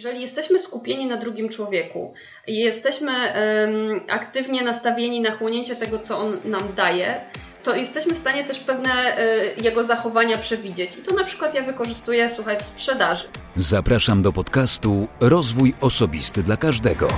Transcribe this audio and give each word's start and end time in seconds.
Jeżeli 0.00 0.20
jesteśmy 0.20 0.58
skupieni 0.58 1.06
na 1.06 1.16
drugim 1.16 1.48
człowieku 1.48 2.14
i 2.46 2.58
jesteśmy 2.58 3.12
um, 3.12 4.00
aktywnie 4.08 4.62
nastawieni 4.62 5.20
na 5.20 5.30
chłonięcie 5.30 5.76
tego, 5.76 5.98
co 5.98 6.18
on 6.18 6.40
nam 6.44 6.74
daje, 6.76 7.20
to 7.62 7.76
jesteśmy 7.76 8.14
w 8.14 8.18
stanie 8.18 8.44
też 8.44 8.58
pewne 8.58 9.18
y, 9.18 9.54
jego 9.62 9.84
zachowania 9.84 10.38
przewidzieć. 10.38 10.96
I 10.98 11.02
to 11.02 11.14
na 11.14 11.24
przykład 11.24 11.54
ja 11.54 11.62
wykorzystuję, 11.62 12.30
słuchaj, 12.30 12.58
w 12.58 12.62
sprzedaży. 12.62 13.24
Zapraszam 13.56 14.22
do 14.22 14.32
podcastu 14.32 15.08
Rozwój 15.20 15.74
Osobisty 15.80 16.42
dla 16.42 16.56
Każdego. 16.56 17.08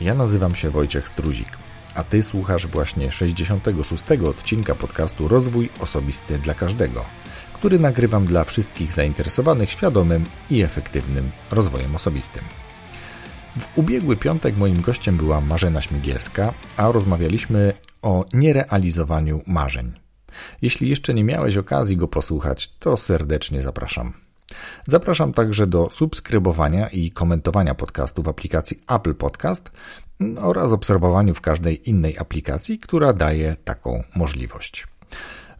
Ja 0.00 0.14
nazywam 0.14 0.54
się 0.54 0.70
Wojciech 0.70 1.08
Struzik, 1.08 1.48
a 1.96 2.04
Ty 2.04 2.22
słuchasz 2.22 2.66
właśnie 2.66 3.10
66. 3.10 4.04
odcinka 4.28 4.74
podcastu 4.74 5.28
Rozwój 5.28 5.70
Osobisty 5.80 6.38
dla 6.38 6.54
Każdego, 6.54 7.04
który 7.52 7.78
nagrywam 7.78 8.26
dla 8.26 8.44
wszystkich 8.44 8.92
zainteresowanych 8.92 9.70
świadomym 9.70 10.24
i 10.50 10.62
efektywnym 10.62 11.30
rozwojem 11.50 11.96
osobistym. 11.96 12.44
W 13.60 13.78
ubiegły 13.78 14.16
piątek 14.16 14.56
moim 14.56 14.80
gościem 14.80 15.16
była 15.16 15.40
Marzena 15.40 15.80
Śmigielska, 15.80 16.54
a 16.76 16.92
rozmawialiśmy 16.92 17.72
o 18.02 18.24
nierealizowaniu 18.32 19.42
marzeń. 19.46 19.92
Jeśli 20.62 20.88
jeszcze 20.88 21.14
nie 21.14 21.24
miałeś 21.24 21.56
okazji 21.56 21.96
go 21.96 22.08
posłuchać, 22.08 22.72
to 22.78 22.96
serdecznie 22.96 23.62
zapraszam. 23.62 24.12
Zapraszam 24.88 25.32
także 25.32 25.66
do 25.66 25.90
subskrybowania 25.90 26.88
i 26.88 27.10
komentowania 27.10 27.74
podcastu 27.74 28.22
w 28.22 28.28
aplikacji 28.28 28.80
Apple 28.88 29.14
Podcast 29.14 29.70
oraz 30.40 30.72
obserwowaniu 30.72 31.34
w 31.34 31.40
każdej 31.40 31.90
innej 31.90 32.18
aplikacji, 32.18 32.78
która 32.78 33.12
daje 33.12 33.56
taką 33.64 34.02
możliwość. 34.16 34.86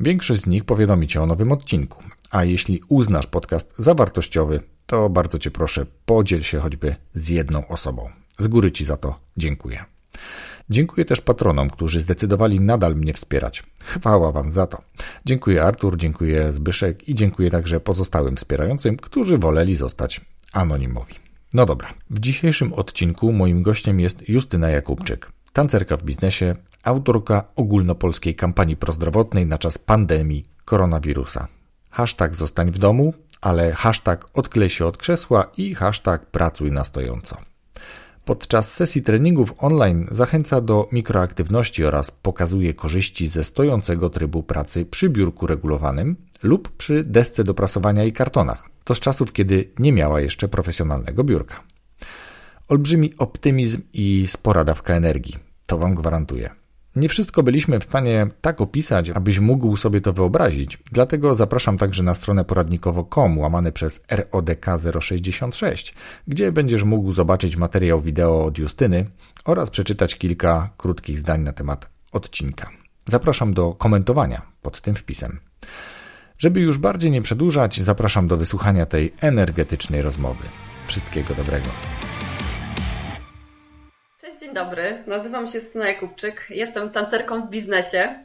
Większość 0.01 0.43
z 0.43 0.47
nich 0.47 0.65
powiadomi 0.65 1.07
Cię 1.09 1.23
o 1.23 1.27
nowym 1.27 1.53
odcinku, 1.53 2.03
a 2.31 2.45
jeśli 2.45 2.81
uznasz 2.89 3.27
podcast 3.27 3.75
za 3.79 3.95
wartościowy, 3.95 4.61
to 4.87 5.09
bardzo 5.09 5.39
Cię 5.39 5.51
proszę, 5.51 5.87
podziel 6.07 6.43
się 6.43 6.61
choćby 6.61 6.97
z 7.15 7.29
jedną 7.29 7.69
osobą. 7.69 8.11
Z 8.39 8.49
góry 8.49 8.73
Ci 8.73 8.85
za 8.85 8.97
to 8.97 9.19
dziękuję. 9.37 9.85
Dziękuję 10.71 11.05
też 11.05 11.21
patronom, 11.21 11.71
którzy 11.71 12.01
zdecydowali 12.01 12.61
nadal 12.61 12.97
mnie 12.97 13.15
wspierać. 13.15 13.63
Chwała 13.83 14.33
Wam 14.33 14.53
za 14.53 14.67
to. 14.67 14.83
Dziękuję 15.25 15.63
Artur, 15.63 15.97
dziękuję 15.97 16.53
Zbyszek 16.53 17.09
i 17.09 17.15
dziękuję 17.15 17.51
także 17.51 17.81
pozostałym 17.81 18.37
wspierającym, 18.37 18.97
którzy 18.97 19.39
woleli 19.39 19.77
zostać 19.77 20.21
anonimowi. 20.53 21.26
No 21.55 21.67
dobra, 21.67 21.89
w 22.11 22.21
dzisiejszym 22.21 22.73
odcinku 22.73 23.33
moim 23.33 23.63
gościem 23.63 24.01
jest 24.01 24.29
Justyna 24.29 24.69
Jakubczyk, 24.69 25.33
tancerka 25.53 25.97
w 25.97 26.03
biznesie, 26.03 26.55
autorka 26.83 27.45
ogólnopolskiej 27.57 28.35
kampanii 28.35 28.77
prozdrowotnej 28.77 29.47
na 29.47 29.59
czas 29.59 29.79
pandemii 29.79 30.45
koronawirusa. 30.65 31.49
Hashtag 31.91 32.35
zostań 32.35 32.71
w 32.71 32.79
domu, 32.79 33.15
ale 33.41 33.73
hashtag 33.73 34.29
odklej 34.35 34.71
się 34.71 34.87
od 34.87 34.97
krzesła 34.97 35.51
i 35.57 35.75
hashtag 35.75 36.27
pracuj 36.27 36.73
na 36.73 36.85
stojąco. 36.85 37.37
Podczas 38.25 38.75
sesji 38.75 39.03
treningów 39.03 39.55
online 39.59 40.07
zachęca 40.11 40.61
do 40.61 40.89
mikroaktywności 40.93 41.85
oraz 41.85 42.11
pokazuje 42.11 42.75
korzyści 42.75 43.29
ze 43.29 43.45
stojącego 43.45 44.11
trybu 44.11 44.43
pracy 44.43 44.87
przy 44.87 45.09
biurku 45.09 45.47
regulowanym 45.47 46.17
lub 46.43 46.69
przy 46.69 47.05
desce 47.05 47.45
do 47.45 47.55
prasowania 47.55 48.05
i 48.05 48.13
kartonach. 48.13 48.71
To 48.85 48.95
z 48.95 49.01
czasów, 49.01 49.33
kiedy 49.33 49.71
nie 49.79 49.93
miała 49.93 50.21
jeszcze 50.21 50.49
profesjonalnego 50.49 51.25
biurka. 51.25 51.63
Olbrzymi 52.69 53.13
optymizm 53.19 53.83
i 53.93 54.27
spora 54.27 54.65
dawka 54.65 54.95
energii. 54.95 55.37
To 55.67 55.79
Wam 55.79 55.95
gwarantuję. 55.95 56.51
Nie 56.97 57.09
wszystko 57.09 57.43
byliśmy 57.43 57.81
w 57.81 57.85
stanie 57.85 58.27
tak 58.41 58.61
opisać, 58.61 59.11
abyś 59.11 59.39
mógł 59.39 59.77
sobie 59.77 60.01
to 60.01 60.13
wyobrazić, 60.13 60.79
dlatego 60.93 61.35
zapraszam 61.35 61.79
także 61.79 62.03
na 62.03 62.15
stronę 62.15 62.45
poradnikowo.com 62.45 63.39
łamany 63.39 63.73
przez 63.73 64.01
RODK 64.11 64.67
066, 65.01 65.95
gdzie 66.29 66.53
będziesz 66.53 66.83
mógł 66.83 67.13
zobaczyć 67.13 67.57
materiał 67.57 68.01
wideo 68.01 68.45
od 68.45 68.59
Justyny 68.59 69.11
oraz 69.45 69.71
przeczytać 69.71 70.17
kilka 70.17 70.71
krótkich 70.77 71.19
zdań 71.19 71.41
na 71.41 71.53
temat 71.53 71.91
odcinka. 72.13 72.71
Zapraszam 73.07 73.55
do 73.55 73.75
komentowania 73.75 74.43
pod 74.63 74.81
tym 74.81 74.95
wpisem. 74.95 75.39
Żeby 76.39 76.61
już 76.61 76.79
bardziej 76.79 77.11
nie 77.11 77.23
przedłużać, 77.23 77.81
zapraszam 77.81 78.29
do 78.29 78.37
wysłuchania 78.37 78.87
tej 78.87 79.13
energetycznej 79.21 80.03
rozmowy. 80.03 80.45
Wszystkiego 80.87 81.35
dobrego 81.35 81.69
dobry, 84.57 85.03
nazywam 85.07 85.47
się 85.47 85.59
Justyna 85.59 85.89
Jakubczyk, 85.89 86.47
jestem 86.51 86.91
tancerką 86.91 87.47
w 87.47 87.51
biznesie. 87.51 88.25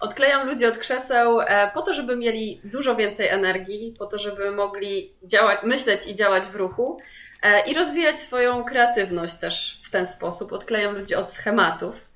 Odklejam 0.00 0.46
ludzi 0.46 0.66
od 0.66 0.78
krzeseł 0.78 1.40
e, 1.40 1.70
po 1.74 1.82
to, 1.82 1.94
żeby 1.94 2.16
mieli 2.16 2.60
dużo 2.64 2.96
więcej 2.96 3.28
energii, 3.28 3.94
po 3.98 4.06
to, 4.06 4.18
żeby 4.18 4.50
mogli 4.50 5.12
działać, 5.22 5.58
myśleć 5.62 6.06
i 6.06 6.14
działać 6.14 6.44
w 6.44 6.54
ruchu 6.54 6.98
e, 7.42 7.70
i 7.70 7.74
rozwijać 7.74 8.20
swoją 8.20 8.64
kreatywność 8.64 9.36
też 9.36 9.80
w 9.84 9.90
ten 9.90 10.06
sposób. 10.06 10.52
Odklejam 10.52 10.98
ludzi 10.98 11.14
od 11.14 11.30
schematów. 11.30 12.09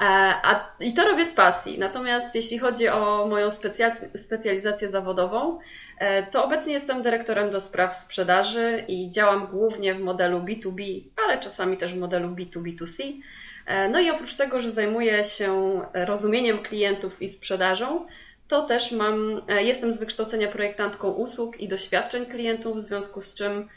E, 0.00 0.04
a, 0.42 0.76
I 0.80 0.94
to 0.94 1.04
robię 1.04 1.26
z 1.26 1.32
pasji. 1.32 1.78
Natomiast 1.78 2.34
jeśli 2.34 2.58
chodzi 2.58 2.88
o 2.88 3.26
moją 3.26 3.48
specjalizację 4.16 4.88
zawodową, 4.88 5.58
e, 5.98 6.22
to 6.22 6.44
obecnie 6.44 6.72
jestem 6.72 7.02
dyrektorem 7.02 7.50
do 7.50 7.60
spraw 7.60 7.96
sprzedaży 7.96 8.84
i 8.88 9.10
działam 9.10 9.46
głównie 9.46 9.94
w 9.94 10.00
modelu 10.00 10.38
B2B, 10.40 11.02
ale 11.26 11.38
czasami 11.38 11.76
też 11.76 11.94
w 11.94 11.98
modelu 11.98 12.28
B2B2C. 12.28 13.20
E, 13.66 13.88
no 13.88 14.00
i 14.00 14.10
oprócz 14.10 14.34
tego, 14.34 14.60
że 14.60 14.70
zajmuję 14.70 15.24
się 15.24 15.80
rozumieniem 15.94 16.58
klientów 16.58 17.22
i 17.22 17.28
sprzedażą, 17.28 18.06
to 18.48 18.62
też 18.62 18.92
mam, 18.92 19.42
jestem 19.58 19.92
z 19.92 19.98
wykształcenia 19.98 20.48
projektantką 20.48 21.12
usług 21.12 21.60
i 21.60 21.68
doświadczeń 21.68 22.26
klientów, 22.26 22.76
w 22.76 22.80
związku 22.80 23.20
z 23.20 23.34
czym 23.34 23.68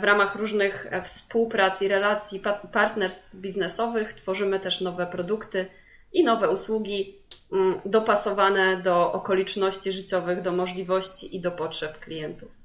w 0.00 0.04
ramach 0.04 0.36
różnych 0.36 0.86
e, 0.90 1.02
współprac 1.02 1.82
i 1.82 1.88
relacji, 1.88 2.42
partnerstw 2.72 3.36
biznesowych 3.36 4.12
tworzymy 4.12 4.60
też 4.60 4.80
nowe 4.80 5.06
produkty 5.06 5.66
i 6.12 6.24
nowe 6.24 6.50
usługi 6.50 7.18
mm, 7.52 7.80
dopasowane 7.84 8.82
do 8.82 9.12
okoliczności 9.12 9.92
życiowych, 9.92 10.42
do 10.42 10.52
możliwości 10.52 11.36
i 11.36 11.40
do 11.40 11.50
potrzeb 11.50 11.98
klientów. 11.98 12.63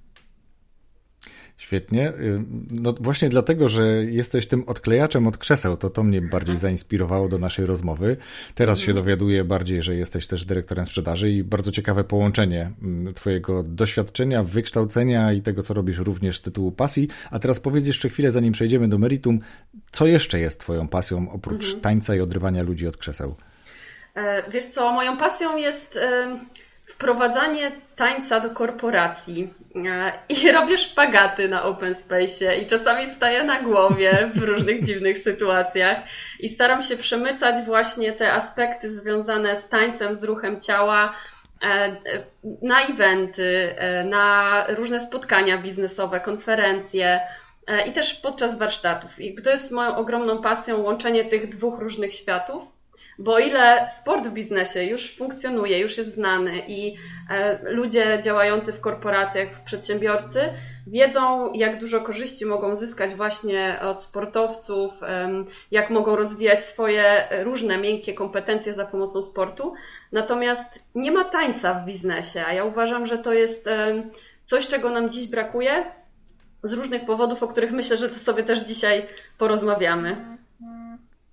Świetnie. 1.59 2.09
Y, 2.09 2.43
no 2.71 2.93
właśnie 2.99 3.29
dlatego, 3.29 3.69
że 3.69 4.05
jesteś 4.05 4.47
tym 4.47 4.63
odklejaczem 4.67 5.27
od 5.27 5.37
krzeseł, 5.37 5.77
to 5.77 5.89
to 5.89 6.03
mnie 6.03 6.21
bardziej 6.21 6.57
zainspirowało 6.57 7.29
do 7.29 7.37
naszej 7.37 7.65
rozmowy. 7.65 8.17
Teraz 8.55 8.79
się 8.79 8.93
dowiaduję 8.93 9.43
bardziej, 9.43 9.83
że 9.83 9.95
jesteś 9.95 10.27
też 10.27 10.45
dyrektorem 10.45 10.85
sprzedaży 10.85 11.31
i 11.31 11.43
bardzo 11.43 11.71
ciekawe 11.71 12.03
połączenie 12.03 12.71
mm, 12.81 13.13
twojego 13.13 13.63
doświadczenia, 13.63 14.43
wykształcenia 14.43 15.33
i 15.33 15.41
tego, 15.41 15.63
co 15.63 15.73
robisz 15.73 15.97
również 15.97 16.37
z 16.37 16.41
tytułu 16.41 16.71
pasji. 16.71 17.07
A 17.31 17.39
teraz 17.39 17.59
powiedz 17.59 17.87
jeszcze 17.87 18.09
chwilę, 18.09 18.31
zanim 18.31 18.53
przejdziemy 18.53 18.87
do 18.87 18.97
meritum, 18.97 19.39
co 19.91 20.07
jeszcze 20.07 20.39
jest 20.39 20.59
twoją 20.59 20.87
pasją 20.87 21.31
oprócz 21.31 21.65
mhm. 21.65 21.81
tańca 21.81 22.15
i 22.15 22.19
odrywania 22.19 22.63
ludzi 22.63 22.87
od 22.87 22.97
krzeseł? 22.97 23.35
E, 24.15 24.51
wiesz 24.51 24.65
co, 24.65 24.91
moją 24.91 25.17
pasją 25.17 25.57
jest 25.57 25.99
wprowadzanie 26.89 27.71
tańca 27.95 28.39
do 28.39 28.49
korporacji. 28.49 29.53
E, 29.75 30.13
i 30.29 30.51
robię 30.51 30.77
szpagaty 30.77 31.49
na 31.49 31.63
open 31.63 31.95
space 31.95 32.57
i 32.57 32.65
czasami 32.65 33.09
staję 33.09 33.43
na 33.43 33.61
głowie 33.61 34.31
w 34.35 34.43
różnych 34.43 34.85
dziwnych 34.85 35.17
sytuacjach. 35.17 35.97
I 36.39 36.49
staram 36.49 36.81
się 36.81 36.97
przemycać 36.97 37.65
właśnie 37.65 38.11
te 38.11 38.33
aspekty 38.33 38.91
związane 38.91 39.57
z 39.57 39.69
tańcem, 39.69 40.19
z 40.19 40.23
ruchem 40.23 40.61
ciała 40.61 41.15
e, 41.63 41.95
na 42.61 42.81
eventy, 42.81 43.75
e, 43.77 44.03
na 44.03 44.65
różne 44.69 44.99
spotkania 44.99 45.57
biznesowe, 45.57 46.19
konferencje 46.19 47.19
i 47.87 47.93
też 47.93 48.13
podczas 48.13 48.57
warsztatów. 48.57 49.21
I 49.21 49.41
to 49.41 49.49
jest 49.49 49.71
moją 49.71 49.95
ogromną 49.95 50.41
pasją 50.41 50.77
łączenie 50.77 51.29
tych 51.29 51.49
dwóch 51.49 51.79
różnych 51.79 52.13
światów 52.13 52.78
bo 53.19 53.33
o 53.33 53.39
ile 53.39 53.89
sport 53.97 54.27
w 54.27 54.33
biznesie 54.33 54.83
już 54.83 55.15
funkcjonuje, 55.15 55.79
już 55.79 55.97
jest 55.97 56.13
znany 56.13 56.61
i 56.67 56.95
e, 57.29 57.71
ludzie 57.71 58.19
działający 58.23 58.73
w 58.73 58.81
korporacjach, 58.81 59.55
w 59.55 59.61
przedsiębiorcy 59.61 60.39
wiedzą, 60.87 61.53
jak 61.53 61.79
dużo 61.79 62.01
korzyści 62.01 62.45
mogą 62.45 62.75
zyskać 62.75 63.15
właśnie 63.15 63.79
od 63.81 64.03
sportowców, 64.03 64.91
jak 65.71 65.89
mogą 65.89 66.15
rozwijać 66.15 66.65
swoje 66.65 67.27
różne 67.43 67.77
miękkie 67.77 68.13
kompetencje 68.13 68.73
za 68.73 68.85
pomocą 68.85 69.23
sportu. 69.23 69.73
Natomiast 70.11 70.83
nie 70.95 71.11
ma 71.11 71.25
tańca 71.25 71.73
w 71.73 71.85
biznesie, 71.85 72.43
a 72.47 72.53
ja 72.53 72.63
uważam, 72.63 73.05
że 73.05 73.17
to 73.17 73.33
jest 73.33 73.69
coś, 74.45 74.67
czego 74.67 74.89
nam 74.89 75.09
dziś 75.09 75.27
brakuje 75.27 75.85
z 76.63 76.73
różnych 76.73 77.05
powodów, 77.05 77.43
o 77.43 77.47
których 77.47 77.71
myślę, 77.71 77.97
że 77.97 78.09
to 78.09 78.15
sobie 78.15 78.43
też 78.43 78.59
dzisiaj 78.59 79.05
porozmawiamy. 79.37 80.37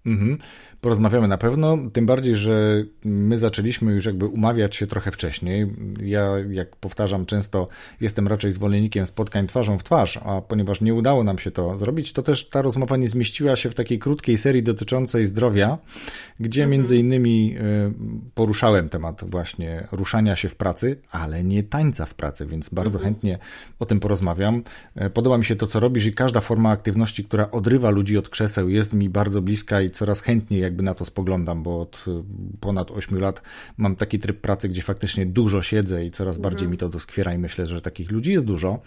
Mhm. 0.06 0.38
Porozmawiamy 0.80 1.28
na 1.28 1.38
pewno, 1.38 1.78
tym 1.92 2.06
bardziej, 2.06 2.36
że 2.36 2.84
my 3.04 3.38
zaczęliśmy 3.38 3.92
już 3.92 4.04
jakby 4.04 4.26
umawiać 4.26 4.76
się 4.76 4.86
trochę 4.86 5.10
wcześniej. 5.10 5.66
Ja, 6.02 6.30
jak 6.50 6.76
powtarzam 6.76 7.26
często, 7.26 7.68
jestem 8.00 8.28
raczej 8.28 8.52
zwolennikiem 8.52 9.06
spotkań 9.06 9.46
twarzą 9.46 9.78
w 9.78 9.84
twarz, 9.84 10.16
a 10.24 10.40
ponieważ 10.40 10.80
nie 10.80 10.94
udało 10.94 11.24
nam 11.24 11.38
się 11.38 11.50
to 11.50 11.78
zrobić, 11.78 12.12
to 12.12 12.22
też 12.22 12.48
ta 12.48 12.62
rozmowa 12.62 12.96
nie 12.96 13.08
zmieściła 13.08 13.56
się 13.56 13.70
w 13.70 13.74
takiej 13.74 13.98
krótkiej 13.98 14.38
serii 14.38 14.62
dotyczącej 14.62 15.26
zdrowia, 15.26 15.78
gdzie 16.40 16.62
mhm. 16.62 16.70
między 16.70 16.96
innymi 16.96 17.56
y, 17.58 18.32
poruszałem 18.34 18.88
temat 18.88 19.24
właśnie 19.30 19.88
ruszania 19.92 20.36
się 20.36 20.48
w 20.48 20.56
pracy, 20.56 21.00
ale 21.10 21.44
nie 21.44 21.62
tańca 21.62 22.06
w 22.06 22.14
pracy, 22.14 22.46
więc 22.46 22.68
bardzo 22.68 22.98
mhm. 22.98 23.14
chętnie 23.14 23.38
o 23.78 23.86
tym 23.86 24.00
porozmawiam. 24.00 24.62
E, 24.94 25.10
podoba 25.10 25.38
mi 25.38 25.44
się 25.44 25.56
to, 25.56 25.66
co 25.66 25.80
robisz 25.80 26.06
i 26.06 26.12
każda 26.12 26.40
forma 26.40 26.70
aktywności, 26.70 27.24
która 27.24 27.50
odrywa 27.50 27.90
ludzi 27.90 28.18
od 28.18 28.28
krzeseł 28.28 28.68
jest 28.68 28.92
mi 28.92 29.08
bardzo 29.08 29.42
bliska 29.42 29.80
i 29.80 29.90
coraz 29.90 30.20
chętniej 30.20 30.64
jakby 30.76 30.84
na 30.84 30.94
to 30.94 31.04
spoglądam, 31.04 31.62
bo 31.62 31.80
od 31.80 32.04
y, 32.08 32.10
ponad 32.60 32.90
8 32.90 33.18
lat 33.18 33.42
mam 33.76 33.96
taki 33.96 34.18
tryb 34.18 34.40
pracy, 34.40 34.68
gdzie 34.68 34.82
faktycznie 34.82 35.26
dużo 35.26 35.62
siedzę 35.62 36.04
i 36.04 36.10
coraz 36.10 36.38
bardziej 36.38 36.64
mhm. 36.64 36.70
mi 36.70 36.78
to 36.78 36.88
doskwiera 36.88 37.34
i 37.34 37.38
myślę, 37.38 37.66
że 37.66 37.82
takich 37.82 38.10
ludzi 38.10 38.32
jest 38.32 38.44
dużo. 38.44 38.80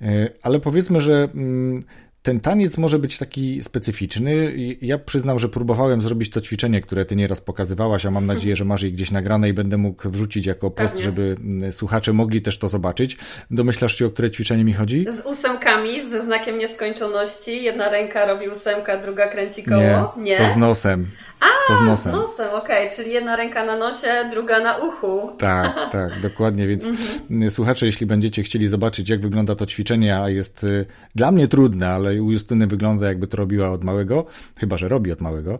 E, 0.00 0.30
ale 0.42 0.60
powiedzmy, 0.60 1.00
że 1.00 1.28
mm, 1.34 1.84
ten 2.22 2.40
taniec 2.40 2.78
może 2.78 2.98
być 2.98 3.18
taki 3.18 3.64
specyficzny. 3.64 4.54
Ja 4.80 4.98
przyznam, 4.98 5.38
że 5.38 5.48
próbowałem 5.48 6.02
zrobić 6.02 6.30
to 6.30 6.40
ćwiczenie, 6.40 6.80
które 6.80 7.04
ty 7.04 7.16
nieraz 7.16 7.40
pokazywałaś, 7.40 8.06
a 8.06 8.10
mam 8.10 8.26
nadzieję, 8.26 8.56
że 8.56 8.64
masz 8.64 8.82
je 8.82 8.90
gdzieś 8.90 9.10
nagrane 9.10 9.48
i 9.48 9.52
będę 9.52 9.76
mógł 9.76 10.10
wrzucić 10.10 10.46
jako 10.46 10.70
post, 10.70 10.94
Pewnie. 10.94 11.04
żeby 11.04 11.36
mm, 11.40 11.72
słuchacze 11.72 12.12
mogli 12.12 12.42
też 12.42 12.58
to 12.58 12.68
zobaczyć. 12.68 13.16
Domyślasz 13.50 13.98
się, 13.98 14.06
o 14.06 14.10
które 14.10 14.30
ćwiczenie 14.30 14.64
mi 14.64 14.72
chodzi? 14.72 15.06
Z 15.10 15.26
ósemkami, 15.26 16.10
ze 16.10 16.24
znakiem 16.24 16.58
nieskończoności. 16.58 17.62
Jedna 17.64 17.90
ręka 17.90 18.26
robi 18.26 18.48
ósemka, 18.48 19.02
druga 19.02 19.28
kręci 19.28 19.62
koło. 19.62 20.14
Nie, 20.16 20.22
Nie? 20.22 20.36
to 20.36 20.48
z 20.48 20.56
nosem. 20.56 21.06
A, 21.40 21.46
to 21.68 21.76
z 21.76 21.80
nosem. 21.80 22.12
Z 22.12 22.16
nosem, 22.16 22.54
okej, 22.54 22.86
okay. 22.86 22.96
czyli 22.96 23.12
jedna 23.12 23.36
ręka 23.36 23.64
na 23.64 23.76
nosie, 23.76 24.08
druga 24.30 24.60
na 24.60 24.76
uchu. 24.76 25.30
Tak, 25.38 25.74
tak, 25.92 26.20
dokładnie. 26.20 26.66
Więc 26.66 26.86
mhm. 26.86 27.50
słuchacze, 27.50 27.86
jeśli 27.86 28.06
będziecie 28.06 28.42
chcieli 28.42 28.68
zobaczyć, 28.68 29.08
jak 29.08 29.20
wygląda 29.20 29.54
to 29.54 29.66
ćwiczenie, 29.66 30.18
a 30.18 30.28
jest 30.28 30.64
y, 30.64 30.86
dla 31.14 31.30
mnie 31.30 31.48
trudne, 31.48 31.88
ale 31.88 32.22
u 32.22 32.32
Justyny 32.32 32.66
wygląda, 32.66 33.06
jakby 33.06 33.26
to 33.26 33.36
robiła 33.36 33.70
od 33.70 33.84
małego, 33.84 34.24
chyba 34.56 34.76
że 34.76 34.88
robi 34.88 35.12
od 35.12 35.20
małego, 35.20 35.58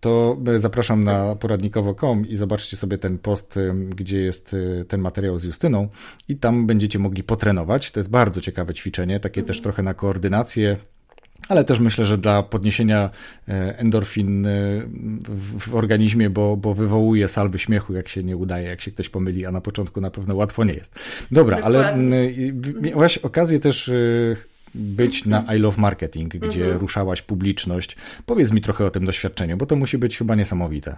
to 0.00 0.36
zapraszam 0.58 1.04
na 1.04 1.34
poradnikowo.com 1.34 2.28
i 2.28 2.36
zobaczcie 2.36 2.76
sobie 2.76 2.98
ten 2.98 3.18
post, 3.18 3.56
y, 3.56 3.74
gdzie 3.74 4.20
jest 4.20 4.54
y, 4.54 4.84
ten 4.88 5.00
materiał 5.00 5.38
z 5.38 5.44
Justyną 5.44 5.88
i 6.28 6.36
tam 6.36 6.66
będziecie 6.66 6.98
mogli 6.98 7.22
potrenować. 7.22 7.90
To 7.90 8.00
jest 8.00 8.10
bardzo 8.10 8.40
ciekawe 8.40 8.74
ćwiczenie, 8.74 9.20
takie 9.20 9.40
mhm. 9.40 9.46
też 9.46 9.62
trochę 9.62 9.82
na 9.82 9.94
koordynację, 9.94 10.76
ale 11.48 11.64
też 11.64 11.80
myślę, 11.80 12.06
że 12.06 12.18
dla 12.18 12.42
podniesienia 12.42 13.10
e, 13.48 13.78
endorfin 13.78 14.46
e, 14.46 14.50
w 15.58 15.74
organizmie, 15.74 16.30
bo, 16.30 16.56
bo 16.56 16.74
wywołuje 16.74 17.28
salwy 17.28 17.58
śmiechu, 17.58 17.94
jak 17.94 18.08
się 18.08 18.22
nie 18.22 18.36
udaje, 18.36 18.68
jak 18.68 18.80
się 18.80 18.90
ktoś 18.90 19.08
pomyli, 19.08 19.46
a 19.46 19.50
na 19.50 19.60
początku 19.60 20.00
na 20.00 20.10
pewno 20.10 20.34
łatwo 20.34 20.64
nie 20.64 20.74
jest. 20.74 20.98
Dobra, 21.30 21.58
ale 21.62 21.96
miałaś 22.80 23.18
okazję 23.18 23.60
też 23.60 23.88
e, 23.88 23.92
być 24.74 25.24
na 25.24 25.54
I 25.54 25.58
Love 25.58 25.80
Marketing, 25.80 26.36
gdzie 26.36 26.62
mhm. 26.62 26.80
ruszałaś 26.80 27.22
publiczność. 27.22 27.96
Powiedz 28.26 28.52
mi 28.52 28.60
trochę 28.60 28.84
o 28.86 28.90
tym 28.90 29.06
doświadczeniu, 29.06 29.56
bo 29.56 29.66
to 29.66 29.76
musi 29.76 29.98
być 29.98 30.18
chyba 30.18 30.34
niesamowite. 30.34 30.96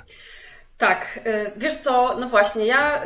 Tak, 0.78 1.20
wiesz 1.56 1.74
co, 1.74 2.16
no 2.20 2.28
właśnie, 2.28 2.66
ja 2.66 3.02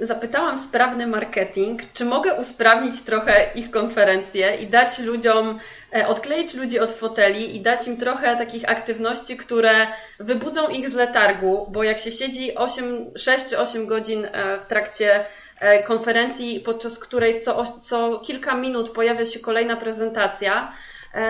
zapytałam 0.00 0.58
sprawny 0.58 1.06
marketing, 1.06 1.82
czy 1.92 2.04
mogę 2.04 2.34
usprawnić 2.34 3.02
trochę 3.02 3.50
ich 3.54 3.70
konferencję 3.70 4.56
i 4.56 4.66
dać 4.66 4.98
ludziom 4.98 5.60
E, 5.96 6.08
odkleić 6.08 6.54
ludzi 6.54 6.78
od 6.78 6.90
foteli 6.90 7.56
i 7.56 7.60
dać 7.60 7.86
im 7.86 7.96
trochę 7.96 8.36
takich 8.36 8.70
aktywności, 8.70 9.36
które 9.36 9.86
wybudzą 10.20 10.68
ich 10.68 10.90
z 10.90 10.94
letargu, 10.94 11.66
bo 11.70 11.82
jak 11.82 11.98
się 11.98 12.12
siedzi 12.12 12.54
8, 12.54 13.10
6 13.16 13.46
czy 13.46 13.58
8 13.58 13.86
godzin 13.86 14.24
e, 14.24 14.60
w 14.60 14.66
trakcie 14.66 15.24
e, 15.60 15.82
konferencji, 15.82 16.60
podczas 16.60 16.98
której 16.98 17.40
co, 17.40 17.64
co 17.64 18.18
kilka 18.18 18.54
minut 18.54 18.90
pojawia 18.90 19.24
się 19.24 19.40
kolejna 19.40 19.76
prezentacja, 19.76 20.72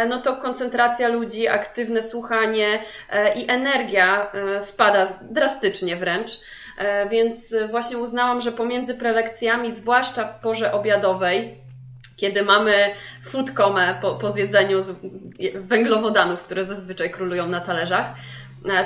no 0.09 0.23
to 0.23 0.37
koncentracja 0.37 1.09
ludzi, 1.09 1.49
aktywne 1.49 2.03
słuchanie 2.03 2.83
i 3.37 3.51
energia 3.51 4.33
spada 4.61 5.19
drastycznie 5.31 5.97
wręcz. 5.97 6.31
Więc 7.11 7.55
właśnie 7.71 7.99
uznałam, 7.99 8.41
że 8.41 8.53
pomiędzy 8.53 8.95
prelekcjami, 8.95 9.73
zwłaszcza 9.73 10.25
w 10.25 10.41
porze 10.41 10.73
obiadowej, 10.73 11.59
kiedy 12.17 12.43
mamy 12.43 12.95
food 13.25 13.51
po, 14.01 14.15
po 14.15 14.33
zjedzeniu 14.33 14.85
węglowodanów, 15.55 16.43
które 16.43 16.65
zazwyczaj 16.65 17.11
królują 17.11 17.47
na 17.47 17.61
talerzach, 17.61 18.07
e, 18.07 18.17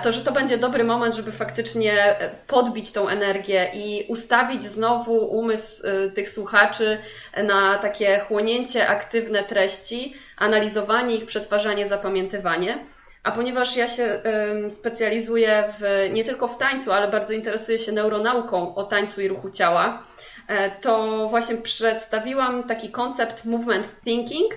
to 0.02 0.12
że 0.12 0.20
to 0.20 0.32
będzie 0.32 0.58
dobry 0.58 0.84
moment, 0.84 1.14
żeby 1.14 1.32
faktycznie 1.32 2.20
e, 2.20 2.30
podbić 2.46 2.92
tą 2.92 3.08
energię 3.08 3.70
i 3.74 4.04
ustawić 4.08 4.62
znowu 4.62 5.26
umysł 5.26 5.86
e, 5.86 6.10
tych 6.10 6.30
słuchaczy 6.30 6.98
na 7.44 7.78
takie 7.78 8.18
chłonięcie 8.18 8.88
aktywne 8.88 9.44
treści, 9.44 10.14
analizowanie 10.36 11.14
ich, 11.14 11.26
przetwarzanie, 11.26 11.88
zapamiętywanie. 11.88 12.78
A 13.22 13.32
ponieważ 13.32 13.76
ja 13.76 13.88
się 13.88 14.22
specjalizuję 14.70 15.64
w, 15.78 16.10
nie 16.12 16.24
tylko 16.24 16.48
w 16.48 16.58
tańcu, 16.58 16.92
ale 16.92 17.08
bardzo 17.08 17.32
interesuję 17.32 17.78
się 17.78 17.92
neuronauką 17.92 18.74
o 18.74 18.84
tańcu 18.84 19.20
i 19.20 19.28
ruchu 19.28 19.50
ciała, 19.50 20.02
E, 20.50 20.70
to 20.70 21.26
właśnie 21.28 21.56
przedstawiłam 21.56 22.64
taki 22.64 22.90
koncept 22.90 23.44
movement 23.44 24.00
thinking 24.04 24.52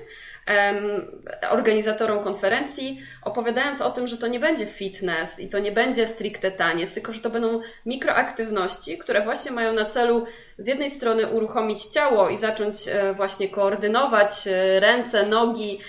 organizatorom 1.49 2.23
konferencji, 2.23 3.01
opowiadając 3.21 3.81
o 3.81 3.91
tym, 3.91 4.07
że 4.07 4.17
to 4.17 4.27
nie 4.27 4.39
będzie 4.39 4.65
fitness 4.65 5.39
i 5.39 5.49
to 5.49 5.59
nie 5.59 5.71
będzie 5.71 6.07
stricte 6.07 6.51
taniec, 6.51 6.93
tylko 6.93 7.13
że 7.13 7.21
to 7.21 7.29
będą 7.29 7.61
mikroaktywności, 7.85 8.97
które 8.97 9.21
właśnie 9.21 9.51
mają 9.51 9.73
na 9.73 9.85
celu 9.85 10.25
z 10.57 10.67
jednej 10.67 10.91
strony 10.91 11.27
uruchomić 11.27 11.85
ciało 11.85 12.29
i 12.29 12.37
zacząć 12.37 12.87
e, 12.87 13.13
właśnie 13.13 13.49
koordynować 13.49 14.47
e, 14.47 14.79
ręce, 14.79 15.25
nogi, 15.25 15.79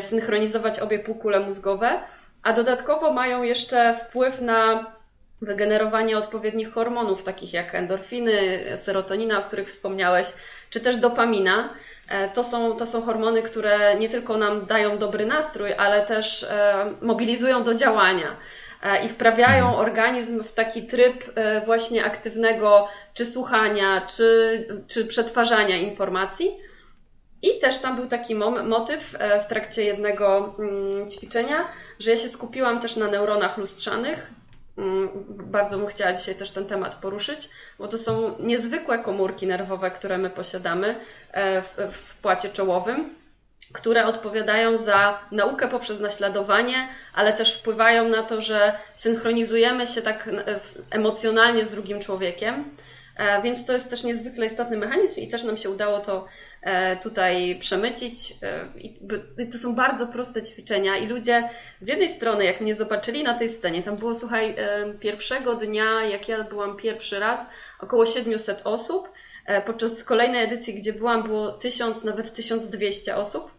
synchronizować 0.00 0.80
obie 0.80 0.98
półkule 0.98 1.40
mózgowe, 1.40 2.00
a 2.42 2.52
dodatkowo 2.52 3.12
mają 3.12 3.42
jeszcze 3.42 3.94
wpływ 3.94 4.40
na 4.40 4.86
wygenerowanie 5.42 6.18
odpowiednich 6.18 6.72
hormonów, 6.72 7.24
takich 7.24 7.52
jak 7.52 7.74
endorfiny, 7.74 8.62
serotonina, 8.76 9.38
o 9.38 9.42
których 9.42 9.68
wspomniałeś, 9.68 10.26
czy 10.74 10.80
też 10.80 10.96
dopamina. 10.96 11.68
E, 12.08 12.28
to 12.28 12.44
są, 12.44 12.76
to 12.76 12.86
są 12.86 13.02
hormony, 13.02 13.42
które 13.42 13.98
nie 13.98 14.08
tylko 14.08 14.36
nam 14.36 14.66
dają 14.66 14.98
dobry 14.98 15.26
nastrój, 15.26 15.72
ale 15.72 16.06
też 16.06 16.42
e, 16.42 16.92
mobilizują 17.00 17.64
do 17.64 17.74
działania 17.74 18.36
e, 18.82 19.04
i 19.04 19.08
wprawiają 19.08 19.64
mhm. 19.64 19.80
organizm 19.80 20.44
w 20.44 20.52
taki 20.52 20.82
tryb 20.82 21.24
właśnie 21.64 22.04
aktywnego 22.04 22.88
czy 23.14 23.24
słuchania, 23.24 24.00
czy, 24.16 24.68
czy 24.88 25.04
przetwarzania 25.04 25.76
informacji. 25.76 26.56
I 27.42 27.58
też 27.58 27.78
tam 27.78 27.96
był 27.96 28.06
taki 28.06 28.34
motyw 28.64 29.16
w 29.42 29.46
trakcie 29.46 29.84
jednego 29.84 30.54
mm, 30.58 31.08
ćwiczenia, 31.08 31.68
że 31.98 32.10
ja 32.10 32.16
się 32.16 32.28
skupiłam 32.28 32.80
też 32.80 32.96
na 32.96 33.06
neuronach 33.06 33.58
lustrzanych, 33.58 34.30
bardzo 35.28 35.78
bym 35.78 35.86
chciała 35.86 36.12
dzisiaj 36.12 36.34
też 36.34 36.50
ten 36.50 36.66
temat 36.66 36.94
poruszyć, 36.94 37.48
bo 37.78 37.88
to 37.88 37.98
są 37.98 38.34
niezwykłe 38.38 38.98
komórki 38.98 39.46
nerwowe, 39.46 39.90
które 39.90 40.18
my 40.18 40.30
posiadamy 40.30 40.94
e, 41.32 41.62
w, 41.62 41.76
w 41.92 42.16
płacie 42.16 42.48
czołowym, 42.48 43.14
które 43.72 44.06
odpowiadają 44.06 44.78
za 44.78 45.18
naukę 45.30 45.68
poprzez 45.68 46.00
naśladowanie, 46.00 46.88
ale 47.14 47.32
też 47.32 47.58
wpływają 47.58 48.08
na 48.08 48.22
to, 48.22 48.40
że 48.40 48.78
synchronizujemy 48.96 49.86
się 49.86 50.02
tak 50.02 50.30
emocjonalnie 50.90 51.64
z 51.64 51.70
drugim 51.70 52.00
człowiekiem. 52.00 52.76
E, 53.16 53.42
więc 53.42 53.66
to 53.66 53.72
jest 53.72 53.90
też 53.90 54.04
niezwykle 54.04 54.46
istotny 54.46 54.76
mechanizm 54.76 55.20
i 55.20 55.28
też 55.28 55.44
nam 55.44 55.56
się 55.56 55.70
udało 55.70 56.00
to 56.00 56.26
tutaj 57.02 57.58
przemycić. 57.60 58.34
E, 58.42 58.68
I 59.42 59.48
to 59.52 59.58
są 59.58 59.74
bardzo 59.74 60.06
proste 60.06 60.42
ćwiczenia 60.42 60.96
i 60.96 61.06
ludzie 61.06 61.48
z 61.80 61.88
jednej 61.88 62.10
strony, 62.10 62.44
jak 62.44 62.60
mnie 62.60 62.74
zobaczyli 62.74 63.22
na 63.22 63.38
tej 63.38 63.50
scenie, 63.52 63.82
tam 63.82 63.96
było, 63.96 64.14
słuchaj, 64.14 64.54
e, 64.58 64.94
pierwszego 65.00 65.54
dnia, 65.54 66.04
jak 66.04 66.28
ja 66.28 66.44
byłam 66.44 66.76
pierwszy 66.76 67.20
raz, 67.20 67.48
około 67.80 68.06
700 68.06 68.60
osób. 68.64 69.08
Podczas 69.66 70.04
kolejnej 70.04 70.44
edycji, 70.44 70.74
gdzie 70.74 70.92
byłam, 70.92 71.22
było 71.22 71.52
1000, 71.52 72.04
nawet 72.04 72.34
1200 72.34 73.16
osób. 73.16 73.50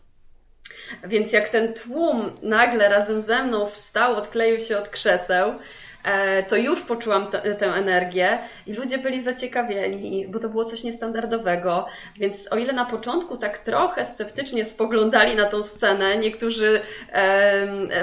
Więc 1.04 1.34
jak 1.34 1.50
ten 1.50 1.74
tłum 1.74 2.36
nagle 2.42 2.90
razem 2.90 3.22
ze 3.22 3.44
mną 3.44 3.68
wstał, 3.68 4.16
odkleił 4.16 4.60
się 4.60 4.78
od 4.78 4.90
krzeseł, 4.90 5.50
e, 5.50 5.60
to 6.48 6.56
już 6.56 6.82
poczułam 6.82 7.28
tę 7.32 7.68
energię 7.68 8.40
i 8.68 8.74
ludzie 8.74 8.98
byli 8.98 9.24
zaciekawieni, 9.24 10.28
bo 10.28 10.40
to 10.40 10.50
było 10.50 10.66
coś 10.66 10.84
niestandardowego. 10.84 11.88
Więc 12.18 12.52
o 12.52 12.58
ile 12.58 12.74
na 12.74 12.86
początku 12.86 13.38
tak 13.38 13.58
trochę 13.58 14.06
sceptycznie 14.06 14.66
spoglądali 14.66 15.36
na 15.36 15.50
tą 15.50 15.64
scenę, 15.64 16.18
niektórzy 16.18 16.82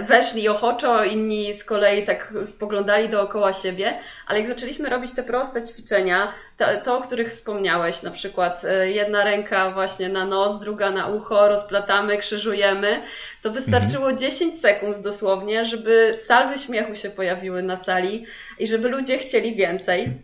weszli 0.08 0.48
ochoczo, 0.48 1.04
inni 1.04 1.54
z 1.54 1.64
kolei 1.64 2.06
tak 2.06 2.34
spoglądali 2.46 3.08
dookoła 3.08 3.52
siebie, 3.52 3.98
ale 4.26 4.38
jak 4.38 4.48
zaczęliśmy 4.48 4.88
robić 4.88 5.14
te 5.14 5.22
proste 5.22 5.66
ćwiczenia, 5.66 6.32
to, 6.56 6.64
to, 6.84 6.96
o 6.96 7.00
których 7.00 7.30
wspomniałeś, 7.30 8.02
na 8.02 8.10
przykład 8.10 8.64
e, 8.64 8.90
jedna 8.90 9.24
ręka 9.24 9.70
właśnie 9.70 10.08
na 10.08 10.26
nos, 10.26 10.60
druga 10.60 10.90
na 10.90 11.06
ucho, 11.06 11.48
rozplatamy, 11.48 12.18
krzyżujemy, 12.18 13.02
to 13.42 13.50
wystarczyło 13.50 14.10
mhm. 14.10 14.18
10 14.18 14.60
sekund 14.60 15.00
dosłownie, 15.00 15.64
żeby 15.64 16.18
salwy 16.26 16.58
śmiechu 16.58 16.94
się 16.94 17.10
pojawiły 17.10 17.62
na 17.62 17.76
sali 17.76 18.26
i 18.58 18.66
żeby 18.66 18.88
ludzie 18.88 19.18
chcieli 19.18 19.54
więcej. 19.54 20.18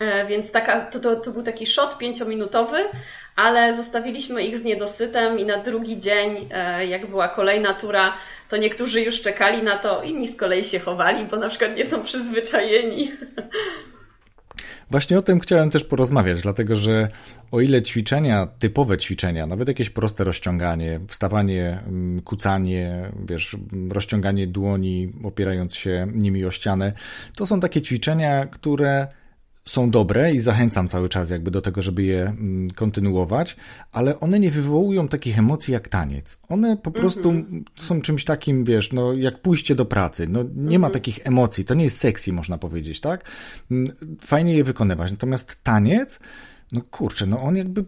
E, 0.00 0.26
więc 0.26 0.50
taka, 0.50 0.80
to, 0.80 1.00
to, 1.00 1.16
to 1.16 1.30
był 1.30 1.42
taki 1.42 1.66
shot 1.66 1.98
pięciominutowy, 1.98 2.78
ale 3.36 3.74
zostawiliśmy 3.74 4.42
ich 4.42 4.58
z 4.58 4.64
niedosytem 4.64 5.38
i 5.38 5.44
na 5.44 5.58
drugi 5.58 5.98
dzień, 5.98 6.48
e, 6.50 6.86
jak 6.86 7.06
była 7.06 7.28
kolejna 7.28 7.74
tura, 7.74 8.16
to 8.48 8.56
niektórzy 8.56 9.00
już 9.00 9.20
czekali 9.20 9.62
na 9.62 9.78
to, 9.78 10.02
inni 10.02 10.28
z 10.28 10.36
kolei 10.36 10.64
się 10.64 10.78
chowali, 10.78 11.24
bo 11.24 11.36
na 11.36 11.48
przykład 11.48 11.76
nie 11.76 11.86
są 11.86 12.02
przyzwyczajeni. 12.02 13.12
Właśnie 14.90 15.18
o 15.18 15.22
tym 15.22 15.40
chciałem 15.40 15.70
też 15.70 15.84
porozmawiać, 15.84 16.42
dlatego 16.42 16.76
że 16.76 17.08
o 17.50 17.60
ile 17.60 17.82
ćwiczenia, 17.82 18.48
typowe 18.58 18.98
ćwiczenia, 18.98 19.46
nawet 19.46 19.68
jakieś 19.68 19.90
proste 19.90 20.24
rozciąganie, 20.24 21.00
wstawanie, 21.08 21.78
mm, 21.86 22.20
kucanie, 22.20 23.12
wiesz, 23.28 23.56
rozciąganie 23.90 24.46
dłoni, 24.46 25.12
opierając 25.24 25.74
się 25.74 26.06
nimi 26.14 26.44
o 26.44 26.50
ścianę, 26.50 26.92
to 27.36 27.46
są 27.46 27.60
takie 27.60 27.82
ćwiczenia, 27.82 28.46
które 28.46 29.06
są 29.64 29.90
dobre 29.90 30.32
i 30.32 30.40
zachęcam 30.40 30.88
cały 30.88 31.08
czas 31.08 31.30
jakby 31.30 31.50
do 31.50 31.62
tego, 31.62 31.82
żeby 31.82 32.02
je 32.02 32.22
mm, 32.22 32.70
kontynuować, 32.70 33.56
ale 33.92 34.20
one 34.20 34.40
nie 34.40 34.50
wywołują 34.50 35.08
takich 35.08 35.38
emocji 35.38 35.72
jak 35.72 35.88
taniec. 35.88 36.38
One 36.48 36.76
po 36.76 36.90
prostu 36.90 37.30
mm 37.30 37.44
-hmm. 37.44 37.82
są 37.82 38.00
czymś 38.00 38.24
takim, 38.24 38.64
wiesz, 38.64 38.92
no 38.92 39.12
jak 39.12 39.42
pójście 39.42 39.74
do 39.74 39.84
pracy. 39.84 40.26
No 40.28 40.42
nie 40.42 40.48
mm 40.48 40.66
-hmm. 40.66 40.70
ma 40.70 40.86
mhm. 40.86 40.92
takich 40.92 41.26
emocji, 41.26 41.64
to 41.64 41.74
nie 41.74 41.84
jest 41.84 41.98
sexy, 41.98 42.32
można 42.32 42.58
powiedzieć, 42.58 43.00
tak? 43.00 43.24
Mm, 43.70 43.92
fajnie 44.20 44.54
je 44.54 44.64
wykonywać. 44.64 45.10
Natomiast 45.10 45.62
taniec 45.62 46.20
no 46.72 46.80
kurczę, 46.90 47.26
no 47.26 47.42
on 47.42 47.56
jakby 47.56 47.84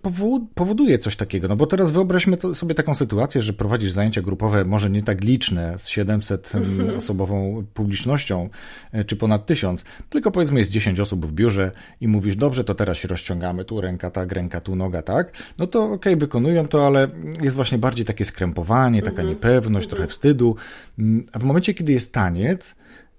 powoduje 0.54 0.98
coś 0.98 1.16
takiego. 1.16 1.48
No 1.48 1.56
bo 1.56 1.66
teraz 1.66 1.90
wyobraźmy 1.90 2.36
sobie 2.54 2.74
taką 2.74 2.94
sytuację, 2.94 3.42
że 3.42 3.52
prowadzisz 3.52 3.92
zajęcia 3.92 4.22
grupowe, 4.22 4.64
może 4.64 4.90
nie 4.90 5.02
tak 5.02 5.24
liczne, 5.24 5.78
z 5.78 5.88
700 5.88 6.54
mhm. 6.54 6.98
osobową 6.98 7.64
publicznością, 7.74 8.48
e, 8.92 9.04
czy 9.04 9.16
ponad 9.16 9.46
1000, 9.46 9.84
tylko 10.08 10.30
powiedzmy 10.30 10.60
jest 10.60 10.72
10 10.72 11.00
osób 11.00 11.26
w 11.26 11.32
biurze 11.32 11.70
i 12.00 12.08
mówisz, 12.08 12.36
dobrze, 12.36 12.64
to 12.64 12.74
teraz 12.74 12.98
się 12.98 13.08
rozciągamy, 13.08 13.64
tu 13.64 13.80
ręka 13.80 14.10
tak, 14.10 14.32
ręka 14.32 14.60
tu, 14.60 14.76
noga 14.76 15.02
tak. 15.02 15.32
No 15.58 15.66
to 15.66 15.84
okej, 15.84 15.94
okay, 15.94 16.16
wykonują 16.16 16.68
to, 16.68 16.86
ale 16.86 17.08
jest 17.42 17.56
właśnie 17.56 17.78
bardziej 17.78 18.06
takie 18.06 18.24
skrępowanie, 18.24 19.02
taka 19.02 19.10
mhm. 19.10 19.28
niepewność, 19.28 19.88
trochę 19.88 20.02
mhm. 20.02 20.10
wstydu. 20.10 20.56
Mm, 20.98 21.26
a 21.32 21.38
w 21.38 21.44
momencie, 21.44 21.74
kiedy 21.74 21.92
jest 21.92 22.12
taniec, 22.12 22.74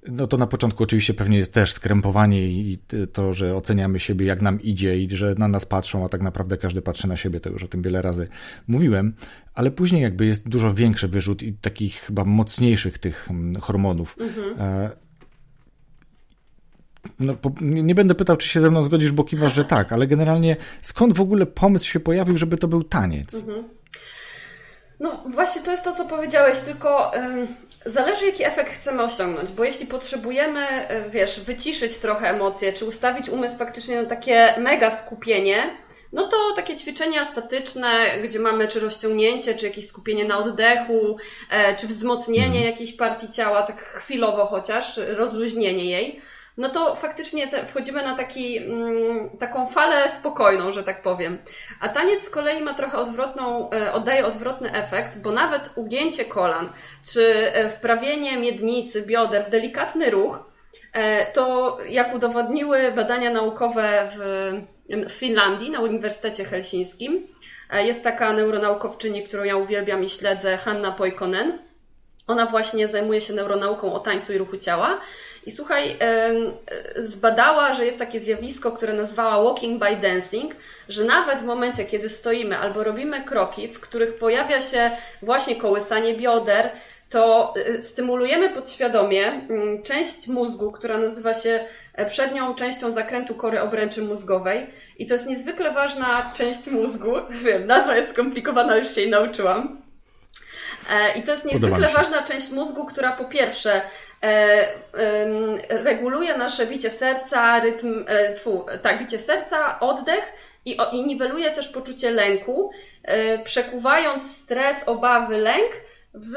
no 0.07 0.27
to 0.27 0.37
na 0.37 0.47
początku 0.47 0.83
oczywiście 0.83 1.13
pewnie 1.13 1.37
jest 1.37 1.53
też 1.53 1.73
skrępowanie 1.73 2.47
i 2.47 2.79
to, 3.13 3.33
że 3.33 3.55
oceniamy 3.55 3.99
siebie, 3.99 4.25
jak 4.25 4.41
nam 4.41 4.61
idzie 4.61 4.97
i 4.97 5.15
że 5.15 5.35
na 5.37 5.47
nas 5.47 5.65
patrzą, 5.65 6.05
a 6.05 6.09
tak 6.09 6.21
naprawdę 6.21 6.57
każdy 6.57 6.81
patrzy 6.81 7.07
na 7.07 7.17
siebie, 7.17 7.39
to 7.39 7.49
już 7.49 7.63
o 7.63 7.67
tym 7.67 7.81
wiele 7.81 8.01
razy 8.01 8.27
mówiłem, 8.67 9.13
ale 9.53 9.71
później 9.71 10.01
jakby 10.01 10.25
jest 10.25 10.49
dużo 10.49 10.73
większy 10.73 11.07
wyrzut 11.07 11.43
i 11.43 11.53
takich 11.53 11.95
chyba 11.95 12.25
mocniejszych 12.25 12.97
tych 12.97 13.27
mm, 13.31 13.61
hormonów. 13.61 14.17
Mhm. 14.19 14.61
E, 14.61 14.89
no, 17.19 17.33
nie 17.61 17.95
będę 17.95 18.15
pytał, 18.15 18.37
czy 18.37 18.47
się 18.47 18.61
ze 18.61 18.71
mną 18.71 18.83
zgodzisz, 18.83 19.11
bo 19.11 19.23
kiwasz, 19.23 19.53
że 19.53 19.65
tak, 19.65 19.93
ale 19.93 20.07
generalnie 20.07 20.55
skąd 20.81 21.13
w 21.13 21.21
ogóle 21.21 21.45
pomysł 21.45 21.85
się 21.85 21.99
pojawił, 21.99 22.37
żeby 22.37 22.57
to 22.57 22.67
był 22.67 22.83
taniec? 22.83 23.33
Mhm. 23.33 23.63
No 24.99 25.23
właśnie 25.29 25.61
to 25.61 25.71
jest 25.71 25.83
to, 25.83 25.93
co 25.93 26.05
powiedziałeś, 26.05 26.59
tylko 26.59 27.11
Zależy, 27.85 28.25
jaki 28.25 28.43
efekt 28.43 28.71
chcemy 28.71 29.03
osiągnąć, 29.03 29.51
bo 29.51 29.63
jeśli 29.63 29.85
potrzebujemy, 29.85 30.67
e, 30.87 31.09
wiesz, 31.09 31.39
wyciszyć 31.39 31.97
trochę 31.97 32.29
emocje, 32.29 32.73
czy 32.73 32.85
ustawić 32.85 33.29
umysł 33.29 33.57
faktycznie 33.57 34.01
na 34.01 34.09
takie 34.09 34.55
mega 34.57 34.97
skupienie, 34.97 35.77
no 36.13 36.27
to 36.27 36.37
takie 36.55 36.75
ćwiczenia 36.75 37.25
statyczne, 37.25 38.19
gdzie 38.23 38.39
mamy 38.39 38.67
czy 38.67 38.79
rozciągnięcie, 38.79 39.55
czy 39.55 39.65
jakieś 39.65 39.87
skupienie 39.87 40.25
na 40.25 40.37
oddechu, 40.37 41.17
e, 41.49 41.75
czy 41.75 41.87
wzmocnienie 41.87 42.57
mhm. 42.57 42.65
jakiejś 42.65 42.93
partii 42.93 43.29
ciała, 43.29 43.61
tak 43.61 43.81
chwilowo 43.81 44.45
chociaż, 44.45 44.95
czy 44.95 45.15
rozluźnienie 45.15 45.85
jej, 45.85 46.21
no 46.57 46.69
to 46.69 46.95
faktycznie 46.95 47.47
te, 47.47 47.65
wchodzimy 47.65 48.03
na 48.03 48.15
taki, 48.15 48.57
mm, 48.57 49.29
taką 49.39 49.67
falę 49.67 50.11
spokojną, 50.17 50.71
że 50.71 50.83
tak 50.83 51.01
powiem. 51.01 51.37
A 51.79 51.89
taniec 51.89 52.23
z 52.23 52.29
kolei 52.29 52.61
ma 52.61 52.73
trochę 52.73 52.97
odwrotną, 52.97 53.69
e, 53.69 53.93
oddaje 53.93 54.25
odwrotny 54.25 54.71
efekt, 54.73 55.17
bo 55.17 55.31
nawet 55.31 55.69
ugięcie 55.75 56.25
kolan, 56.25 56.69
czy 57.13 57.53
e, 57.53 57.69
wprawienie 57.69 58.37
miednicy, 58.37 59.01
bioder 59.01 59.45
w 59.45 59.49
delikatny 59.49 60.09
ruch, 60.09 60.51
e, 60.93 61.31
to 61.31 61.77
jak 61.89 62.15
udowodniły 62.15 62.91
badania 62.91 63.29
naukowe 63.29 64.09
w, 64.17 64.51
w 65.09 65.11
Finlandii, 65.11 65.71
na 65.71 65.79
Uniwersytecie 65.79 66.45
Helsińskim, 66.45 67.27
jest 67.73 68.03
taka 68.03 68.33
neuronaukowczyni, 68.33 69.23
którą 69.23 69.43
ja 69.43 69.57
uwielbiam 69.57 70.03
i 70.03 70.09
śledzę, 70.09 70.57
Hanna 70.57 70.91
Poikonen. 70.91 71.57
Ona 72.27 72.45
właśnie 72.45 72.87
zajmuje 72.87 73.21
się 73.21 73.33
neuronauką 73.33 73.93
o 73.93 73.99
tańcu 73.99 74.33
i 74.33 74.37
ruchu 74.37 74.57
ciała 74.57 75.01
i 75.45 75.51
słuchaj, 75.51 75.97
zbadała, 76.97 77.73
że 77.73 77.85
jest 77.85 77.99
takie 77.99 78.19
zjawisko, 78.19 78.71
które 78.71 78.93
nazwała 78.93 79.43
walking 79.43 79.79
by 79.79 79.95
dancing, 79.95 80.55
że 80.89 81.03
nawet 81.03 81.39
w 81.39 81.45
momencie, 81.45 81.85
kiedy 81.85 82.09
stoimy 82.09 82.57
albo 82.57 82.83
robimy 82.83 83.21
kroki, 83.21 83.67
w 83.67 83.79
których 83.79 84.15
pojawia 84.15 84.61
się 84.61 84.91
właśnie 85.21 85.55
kołysanie 85.55 86.13
bioder, 86.13 86.71
to 87.13 87.53
y, 87.57 87.83
stymulujemy 87.83 88.49
podświadomie 88.49 89.27
mm, 89.27 89.83
część 89.83 90.27
mózgu, 90.27 90.71
która 90.71 90.97
nazywa 90.97 91.33
się 91.33 91.65
e, 91.93 92.05
przednią 92.05 92.55
częścią 92.55 92.91
zakrętu 92.91 93.35
kory 93.35 93.61
obręczy 93.61 94.01
mózgowej. 94.01 94.67
I 94.97 95.05
to 95.05 95.13
jest 95.13 95.27
niezwykle 95.27 95.71
ważna 95.71 96.31
część 96.33 96.67
mózgu. 96.67 97.13
Wiem, 97.45 97.67
nazwa 97.67 97.95
jest 97.95 98.11
skomplikowana, 98.11 98.77
już 98.77 98.95
się 98.95 99.01
jej 99.01 99.09
nauczyłam. 99.09 99.81
E, 100.91 101.19
I 101.19 101.23
to 101.23 101.31
jest 101.31 101.45
niezwykle 101.45 101.89
ważna 101.89 102.23
część 102.23 102.51
mózgu, 102.51 102.85
która 102.85 103.11
po 103.11 103.25
pierwsze 103.25 103.81
reguluje 105.69 106.37
nasze 106.37 106.65
bicie 106.65 106.89
serca, 106.89 107.59
rytm, 107.59 108.05
e, 108.07 108.33
tfu, 108.33 108.65
tak, 108.81 108.99
bicie 108.99 109.19
serca, 109.19 109.79
oddech 109.79 110.33
i, 110.65 110.77
i 110.91 111.03
niweluje 111.03 111.51
też 111.51 111.67
poczucie 111.67 112.11
lęku, 112.11 112.71
e, 113.03 113.39
przekuwając 113.39 114.37
stres, 114.37 114.77
obawy, 114.85 115.37
lęk 115.37 115.71
w 116.13 116.35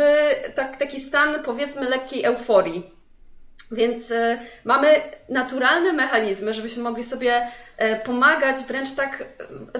tak, 0.55 0.77
taki 0.77 1.01
stan 1.01 1.43
powiedzmy 1.45 1.89
lekkiej 1.89 2.25
euforii. 2.25 2.97
Więc 3.71 4.13
mamy 4.65 5.01
naturalne 5.29 5.93
mechanizmy, 5.93 6.55
żebyśmy 6.55 6.83
mogli 6.83 7.05
sobie 7.05 7.51
pomagać 8.05 8.57
wręcz 8.57 8.95
tak 8.95 9.25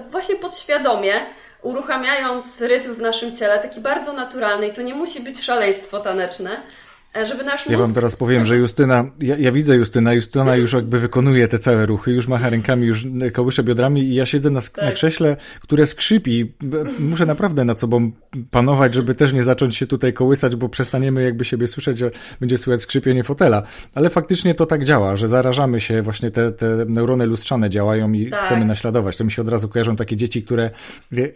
właśnie 0.09 0.35
podświadomie, 0.35 1.13
uruchamiając 1.61 2.61
rytm 2.61 2.93
w 2.93 3.01
naszym 3.01 3.35
ciele, 3.35 3.59
taki 3.59 3.79
bardzo 3.79 4.13
naturalny 4.13 4.67
i 4.67 4.73
to 4.73 4.81
nie 4.81 4.95
musi 4.95 5.19
być 5.19 5.43
szaleństwo 5.43 5.99
taneczne, 5.99 6.61
E, 6.61 6.86
żeby 7.25 7.43
nasz 7.43 7.59
mózg... 7.59 7.69
Ja 7.69 7.77
wam 7.77 7.93
teraz 7.93 8.15
powiem, 8.15 8.45
że 8.45 8.57
Justyna, 8.57 9.05
ja, 9.19 9.37
ja, 9.37 9.51
widzę 9.51 9.75
Justyna, 9.75 10.13
Justyna 10.13 10.55
już 10.55 10.73
jakby 10.73 10.99
wykonuje 10.99 11.47
te 11.47 11.59
całe 11.59 11.85
ruchy, 11.85 12.11
już 12.11 12.27
macha 12.27 12.49
rękami, 12.49 12.87
już 12.87 13.07
kołysze 13.33 13.63
biodrami 13.63 14.01
i 14.01 14.15
ja 14.15 14.25
siedzę 14.25 14.49
na, 14.49 14.61
tak. 14.61 14.85
na 14.85 14.91
krześle, 14.91 15.37
które 15.61 15.87
skrzypi. 15.87 16.53
Muszę 16.99 17.25
naprawdę 17.25 17.65
nad 17.65 17.79
sobą 17.79 18.11
panować, 18.51 18.93
żeby 18.93 19.15
też 19.15 19.33
nie 19.33 19.43
zacząć 19.43 19.75
się 19.75 19.85
tutaj 19.85 20.13
kołysać, 20.13 20.55
bo 20.55 20.69
przestaniemy 20.69 21.23
jakby 21.23 21.45
siebie 21.45 21.67
słyszeć, 21.67 21.97
że 21.97 22.11
będzie 22.39 22.57
słychać 22.57 22.81
skrzypienie 22.81 23.23
fotela. 23.23 23.63
Ale 23.95 24.09
faktycznie 24.09 24.55
to 24.55 24.65
tak 24.65 24.83
działa, 24.83 25.15
że 25.15 25.27
zarażamy 25.27 25.81
się, 25.81 26.01
właśnie 26.01 26.31
te, 26.31 26.51
te 26.51 26.85
neurony 26.87 27.25
lustrzane 27.25 27.69
działają 27.69 28.11
i 28.11 28.29
tak. 28.29 28.45
chcemy 28.45 28.65
naśladować. 28.65 29.17
To 29.17 29.23
mi 29.23 29.31
się 29.31 29.41
od 29.41 29.49
razu 29.49 29.69
kojarzą 29.69 29.95
takie 29.95 30.15
dzieci, 30.15 30.43
które 30.43 30.71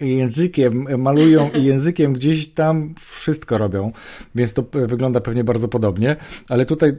językiem 0.01 1.01
malują 1.01 1.50
i 1.50 1.63
językiem 1.63 2.13
gdzieś 2.13 2.47
tam 2.47 2.95
wszystko 3.00 3.57
robią, 3.57 3.91
więc 4.35 4.53
to 4.53 4.63
wygląda 4.73 5.21
pewnie 5.21 5.43
bardzo 5.43 5.67
podobnie, 5.71 6.15
ale 6.49 6.65
tutaj 6.65 6.89
e, 6.89 6.95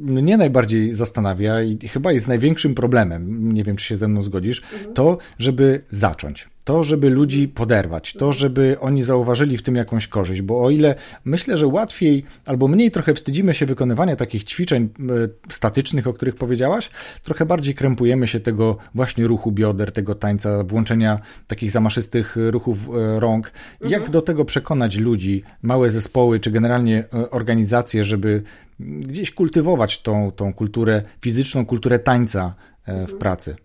mnie 0.00 0.36
najbardziej 0.36 0.94
zastanawia 0.94 1.62
i 1.62 1.88
chyba 1.88 2.12
jest 2.12 2.28
największym 2.28 2.74
problemem, 2.74 3.52
nie 3.52 3.64
wiem 3.64 3.76
czy 3.76 3.84
się 3.84 3.96
ze 3.96 4.08
mną 4.08 4.22
zgodzisz, 4.22 4.62
to 4.94 5.18
żeby 5.38 5.80
zacząć. 5.90 6.51
To, 6.64 6.84
żeby 6.84 7.10
ludzi 7.10 7.48
poderwać, 7.48 8.12
to, 8.12 8.32
żeby 8.32 8.76
oni 8.80 9.02
zauważyli 9.02 9.56
w 9.56 9.62
tym 9.62 9.76
jakąś 9.76 10.08
korzyść, 10.08 10.42
bo 10.42 10.64
o 10.64 10.70
ile 10.70 10.94
myślę, 11.24 11.56
że 11.56 11.66
łatwiej 11.66 12.24
albo 12.46 12.68
mniej 12.68 12.90
trochę 12.90 13.14
wstydzimy 13.14 13.54
się 13.54 13.66
wykonywania 13.66 14.16
takich 14.16 14.44
ćwiczeń 14.44 14.84
e, 14.84 15.52
statycznych, 15.52 16.06
o 16.06 16.12
których 16.12 16.34
powiedziałaś, 16.34 16.90
trochę 17.22 17.46
bardziej 17.46 17.74
krępujemy 17.74 18.26
się 18.26 18.40
tego 18.40 18.76
właśnie 18.94 19.26
ruchu 19.26 19.52
bioder, 19.52 19.92
tego 19.92 20.14
tańca, 20.14 20.64
włączenia 20.64 21.20
takich 21.46 21.70
zamaszystych 21.70 22.36
ruchów 22.36 22.78
e, 22.88 23.20
rąk. 23.20 23.52
Jak 23.80 23.92
mhm. 23.92 24.10
do 24.10 24.22
tego 24.22 24.44
przekonać 24.44 24.96
ludzi, 24.96 25.42
małe 25.62 25.90
zespoły, 25.90 26.40
czy 26.40 26.50
generalnie 26.50 27.04
e, 27.14 27.30
organizacje, 27.30 28.04
żeby 28.04 28.42
gdzieś 28.80 29.30
kultywować 29.30 30.02
tą, 30.02 30.32
tą 30.32 30.54
kulturę 30.54 31.02
fizyczną, 31.20 31.66
kulturę 31.66 31.98
tańca 31.98 32.54
w 32.86 32.90
mhm. 32.90 33.18
pracy? 33.18 33.56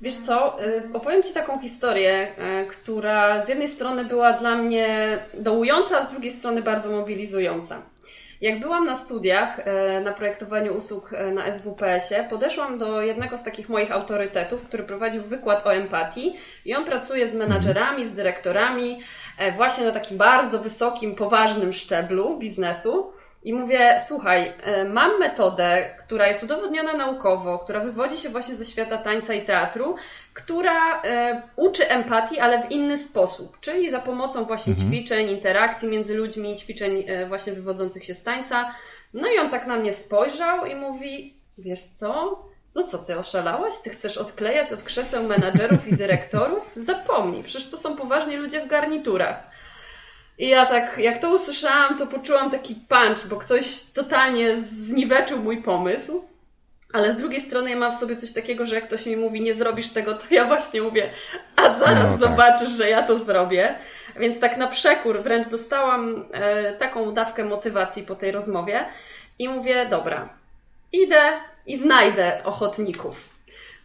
Wiesz 0.00 0.16
co, 0.16 0.64
y, 0.64 0.82
opowiem 0.92 1.22
Ci 1.22 1.34
taką 1.34 1.58
historię, 1.58 2.28
y, 2.62 2.66
która 2.66 3.44
z 3.44 3.48
jednej 3.48 3.68
strony 3.68 4.04
była 4.04 4.32
dla 4.32 4.56
mnie 4.56 5.18
dołująca, 5.34 5.98
a 5.98 6.06
z 6.06 6.10
drugiej 6.10 6.30
strony 6.30 6.62
bardzo 6.62 6.90
mobilizująca. 6.90 7.82
Jak 8.40 8.60
byłam 8.60 8.86
na 8.86 8.94
studiach 8.94 9.58
y, 9.58 9.64
na 10.04 10.12
projektowaniu 10.12 10.76
usług 10.76 11.10
na 11.34 11.54
SWPS-ie, 11.54 12.26
podeszłam 12.30 12.78
do 12.78 13.02
jednego 13.02 13.36
z 13.36 13.42
takich 13.42 13.68
moich 13.68 13.92
autorytetów, 13.92 14.62
który 14.62 14.82
prowadził 14.82 15.22
wykład 15.22 15.66
o 15.66 15.74
empatii 15.74 16.36
i 16.64 16.74
on 16.74 16.84
pracuje 16.84 17.28
z 17.28 17.34
menadżerami, 17.34 18.06
z 18.06 18.12
dyrektorami 18.12 19.00
właśnie 19.56 19.84
na 19.84 19.92
takim 19.92 20.18
bardzo 20.18 20.58
wysokim, 20.58 21.14
poważnym 21.14 21.72
szczeblu 21.72 22.38
biznesu. 22.38 23.12
I 23.42 23.54
mówię, 23.54 24.02
słuchaj, 24.06 24.52
e, 24.62 24.84
mam 24.84 25.18
metodę, 25.18 25.94
która 25.98 26.28
jest 26.28 26.42
udowodniona 26.42 26.92
naukowo, 26.92 27.58
która 27.58 27.80
wywodzi 27.80 28.18
się 28.18 28.28
właśnie 28.28 28.54
ze 28.54 28.64
świata 28.64 28.98
tańca 28.98 29.34
i 29.34 29.44
teatru, 29.44 29.96
która 30.34 31.02
e, 31.02 31.42
uczy 31.56 31.88
empatii, 31.88 32.40
ale 32.40 32.62
w 32.62 32.70
inny 32.70 32.98
sposób, 32.98 33.60
czyli 33.60 33.90
za 33.90 34.00
pomocą 34.00 34.44
właśnie 34.44 34.72
mhm. 34.72 34.90
ćwiczeń, 34.90 35.30
interakcji 35.30 35.88
między 35.88 36.14
ludźmi, 36.14 36.56
ćwiczeń 36.56 37.04
e, 37.06 37.26
właśnie 37.26 37.52
wywodzących 37.52 38.04
się 38.04 38.14
z 38.14 38.22
tańca. 38.22 38.74
No 39.14 39.28
i 39.28 39.38
on 39.38 39.50
tak 39.50 39.66
na 39.66 39.76
mnie 39.76 39.92
spojrzał 39.92 40.66
i 40.66 40.74
mówi, 40.74 41.34
wiesz 41.58 41.82
co, 41.82 42.38
no 42.74 42.82
co 42.82 42.98
ty 42.98 43.18
oszalałaś? 43.18 43.78
Ty 43.78 43.90
chcesz 43.90 44.18
odklejać 44.18 44.72
od 44.72 44.82
krzeseł 44.82 45.24
menadżerów 45.24 45.88
i 45.88 45.96
dyrektorów? 45.96 46.70
Zapomnij, 46.76 47.42
przecież 47.42 47.70
to 47.70 47.76
są 47.76 47.96
poważni 47.96 48.36
ludzie 48.36 48.60
w 48.60 48.68
garniturach. 48.68 49.50
I 50.40 50.48
ja 50.48 50.66
tak, 50.66 50.98
jak 50.98 51.18
to 51.18 51.34
usłyszałam, 51.34 51.98
to 51.98 52.06
poczułam 52.06 52.50
taki 52.50 52.74
punch, 52.74 53.26
bo 53.28 53.36
ktoś 53.36 53.80
totalnie 53.80 54.56
zniweczył 54.60 55.38
mój 55.38 55.62
pomysł. 55.62 56.24
Ale 56.92 57.12
z 57.12 57.16
drugiej 57.16 57.40
strony 57.40 57.70
ja 57.70 57.76
mam 57.76 57.92
w 57.92 57.96
sobie 57.96 58.16
coś 58.16 58.32
takiego, 58.32 58.66
że 58.66 58.74
jak 58.74 58.86
ktoś 58.86 59.06
mi 59.06 59.16
mówi, 59.16 59.40
nie 59.40 59.54
zrobisz 59.54 59.90
tego, 59.90 60.14
to 60.14 60.24
ja 60.30 60.44
właśnie 60.44 60.82
mówię, 60.82 61.10
a 61.56 61.62
zaraz 61.78 62.10
no, 62.10 62.18
tak. 62.18 62.20
zobaczysz, 62.20 62.68
że 62.68 62.88
ja 62.88 63.02
to 63.02 63.18
zrobię. 63.18 63.74
Więc 64.16 64.40
tak 64.40 64.56
na 64.56 64.66
przekór 64.66 65.22
wręcz 65.22 65.48
dostałam 65.48 66.24
e, 66.32 66.72
taką 66.72 67.14
dawkę 67.14 67.44
motywacji 67.44 68.02
po 68.02 68.14
tej 68.14 68.30
rozmowie 68.30 68.84
i 69.38 69.48
mówię, 69.48 69.86
dobra, 69.90 70.28
idę 70.92 71.22
i 71.66 71.78
znajdę 71.78 72.40
ochotników. 72.44 73.28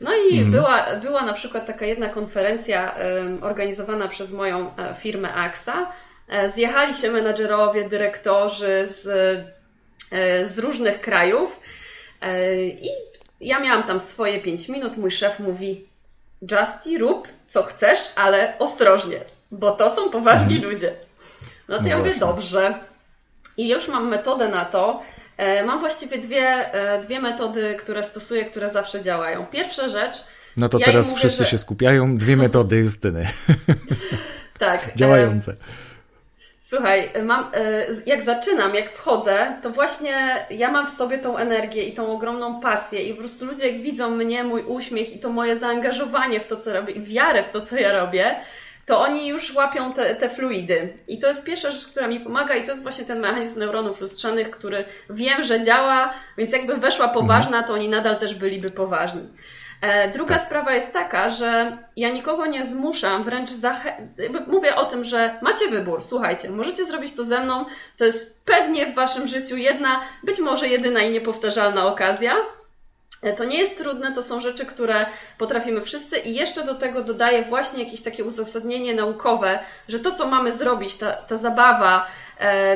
No 0.01 0.11
i 0.15 0.39
mm. 0.39 0.51
była, 0.51 0.85
była 1.01 1.23
na 1.23 1.33
przykład 1.33 1.65
taka 1.65 1.85
jedna 1.85 2.09
konferencja 2.09 2.95
organizowana 3.41 4.07
przez 4.07 4.33
moją 4.33 4.77
e, 4.77 4.95
firmę 4.95 5.33
AXA, 5.33 5.87
zjechali 6.53 6.93
się 6.93 7.11
menadżerowie, 7.11 7.89
dyrektorzy 7.89 8.87
z, 9.01 9.07
e, 10.11 10.45
z 10.45 10.59
różnych 10.59 11.01
krajów 11.01 11.59
e, 12.21 12.55
i 12.63 12.89
ja 13.41 13.59
miałam 13.59 13.83
tam 13.83 13.99
swoje 13.99 14.41
5 14.41 14.69
minut. 14.69 14.97
Mój 14.97 15.11
szef 15.11 15.39
mówi: 15.39 15.85
Justy, 16.41 16.97
rób 16.97 17.27
co 17.47 17.63
chcesz, 17.63 17.99
ale 18.15 18.59
ostrożnie, 18.59 19.19
bo 19.51 19.71
to 19.71 19.95
są 19.95 20.09
poważni 20.09 20.55
mhm. 20.55 20.73
ludzie. 20.73 20.93
No 21.67 21.77
to 21.77 21.83
no 21.83 21.89
ja 21.89 21.97
mówię: 21.97 22.13
Dobrze. 22.19 22.79
I 23.57 23.69
już 23.69 23.87
mam 23.87 24.09
metodę 24.09 24.49
na 24.49 24.65
to. 24.65 25.01
Mam 25.65 25.79
właściwie 25.79 26.17
dwie, 26.17 26.71
dwie 27.03 27.21
metody, 27.21 27.75
które 27.79 28.03
stosuję, 28.03 28.45
które 28.45 28.69
zawsze 28.69 29.01
działają. 29.01 29.45
Pierwsza 29.45 29.89
rzecz. 29.89 30.17
No 30.57 30.69
to 30.69 30.79
ja 30.79 30.85
teraz 30.85 31.07
mówię, 31.09 31.19
wszyscy 31.19 31.43
że... 31.43 31.49
się 31.49 31.57
skupiają. 31.57 32.17
Dwie 32.17 32.37
metody 32.37 32.77
Justyny. 32.77 33.27
Tak. 34.59 34.91
Działające. 34.95 35.55
Słuchaj, 36.75 37.11
mam, 37.23 37.51
e, 37.53 37.85
jak 38.05 38.23
zaczynam, 38.23 38.75
jak 38.75 38.89
wchodzę, 38.89 39.53
to 39.61 39.69
właśnie 39.69 40.45
ja 40.49 40.71
mam 40.71 40.87
w 40.87 40.89
sobie 40.89 41.17
tą 41.17 41.37
energię 41.37 41.81
i 41.81 41.93
tą 41.93 42.07
ogromną 42.07 42.59
pasję 42.59 43.03
i 43.03 43.13
po 43.13 43.19
prostu 43.19 43.45
ludzie 43.45 43.69
jak 43.69 43.81
widzą 43.81 44.11
mnie, 44.11 44.43
mój 44.43 44.63
uśmiech 44.63 45.15
i 45.15 45.19
to 45.19 45.29
moje 45.29 45.59
zaangażowanie 45.59 46.39
w 46.39 46.47
to, 46.47 46.57
co 46.57 46.73
robię 46.73 46.93
i 46.93 47.01
wiarę 47.01 47.43
w 47.43 47.49
to, 47.49 47.61
co 47.61 47.75
ja 47.75 47.93
robię, 47.93 48.35
to 48.85 48.99
oni 48.99 49.27
już 49.27 49.53
łapią 49.53 49.93
te, 49.93 50.15
te 50.15 50.29
fluidy. 50.29 50.93
I 51.07 51.19
to 51.19 51.27
jest 51.27 51.43
pierwsza 51.43 51.71
rzecz, 51.71 51.87
która 51.87 52.07
mi 52.07 52.19
pomaga 52.19 52.55
i 52.55 52.63
to 52.63 52.71
jest 52.71 52.83
właśnie 52.83 53.05
ten 53.05 53.19
mechanizm 53.19 53.59
neuronów 53.59 54.01
lustrzanych, 54.01 54.49
który 54.49 54.85
wiem, 55.09 55.43
że 55.43 55.63
działa, 55.63 56.13
więc 56.37 56.51
jakby 56.51 56.77
weszła 56.77 57.07
poważna, 57.07 57.63
to 57.63 57.73
oni 57.73 57.89
nadal 57.89 58.19
też 58.19 58.35
byliby 58.35 58.69
poważni. 58.69 59.29
E, 59.81 60.11
druga 60.11 60.35
tak. 60.35 60.45
sprawa 60.45 60.73
jest 60.73 60.93
taka, 60.93 61.29
że 61.29 61.77
ja 61.95 62.09
nikogo 62.09 62.45
nie 62.45 62.65
zmuszam, 62.65 63.23
wręcz 63.23 63.49
mówię 64.47 64.75
o 64.75 64.85
tym, 64.85 65.03
że 65.03 65.39
macie 65.41 65.67
wybór. 65.67 66.03
Słuchajcie, 66.03 66.49
możecie 66.49 66.85
zrobić 66.85 67.13
to 67.13 67.23
ze 67.23 67.39
mną. 67.39 67.65
To 67.97 68.05
jest 68.05 68.39
pewnie 68.45 68.85
w 68.91 68.95
waszym 68.95 69.27
życiu 69.27 69.57
jedna, 69.57 70.01
być 70.23 70.39
może 70.39 70.67
jedyna 70.67 71.01
i 71.01 71.11
niepowtarzalna 71.11 71.87
okazja. 71.87 72.35
E, 73.21 73.33
to 73.33 73.43
nie 73.43 73.59
jest 73.59 73.77
trudne, 73.77 74.11
to 74.11 74.21
są 74.21 74.41
rzeczy, 74.41 74.65
które 74.65 75.05
potrafimy 75.37 75.81
wszyscy 75.81 76.17
i 76.17 76.35
jeszcze 76.35 76.63
do 76.63 76.75
tego 76.75 77.01
dodaję 77.01 77.43
właśnie 77.43 77.83
jakieś 77.83 78.01
takie 78.01 78.23
uzasadnienie 78.23 78.93
naukowe, 78.93 79.59
że 79.87 79.99
to, 79.99 80.11
co 80.11 80.27
mamy 80.27 80.53
zrobić, 80.53 80.95
ta, 80.95 81.11
ta 81.13 81.37
zabawa, 81.37 82.07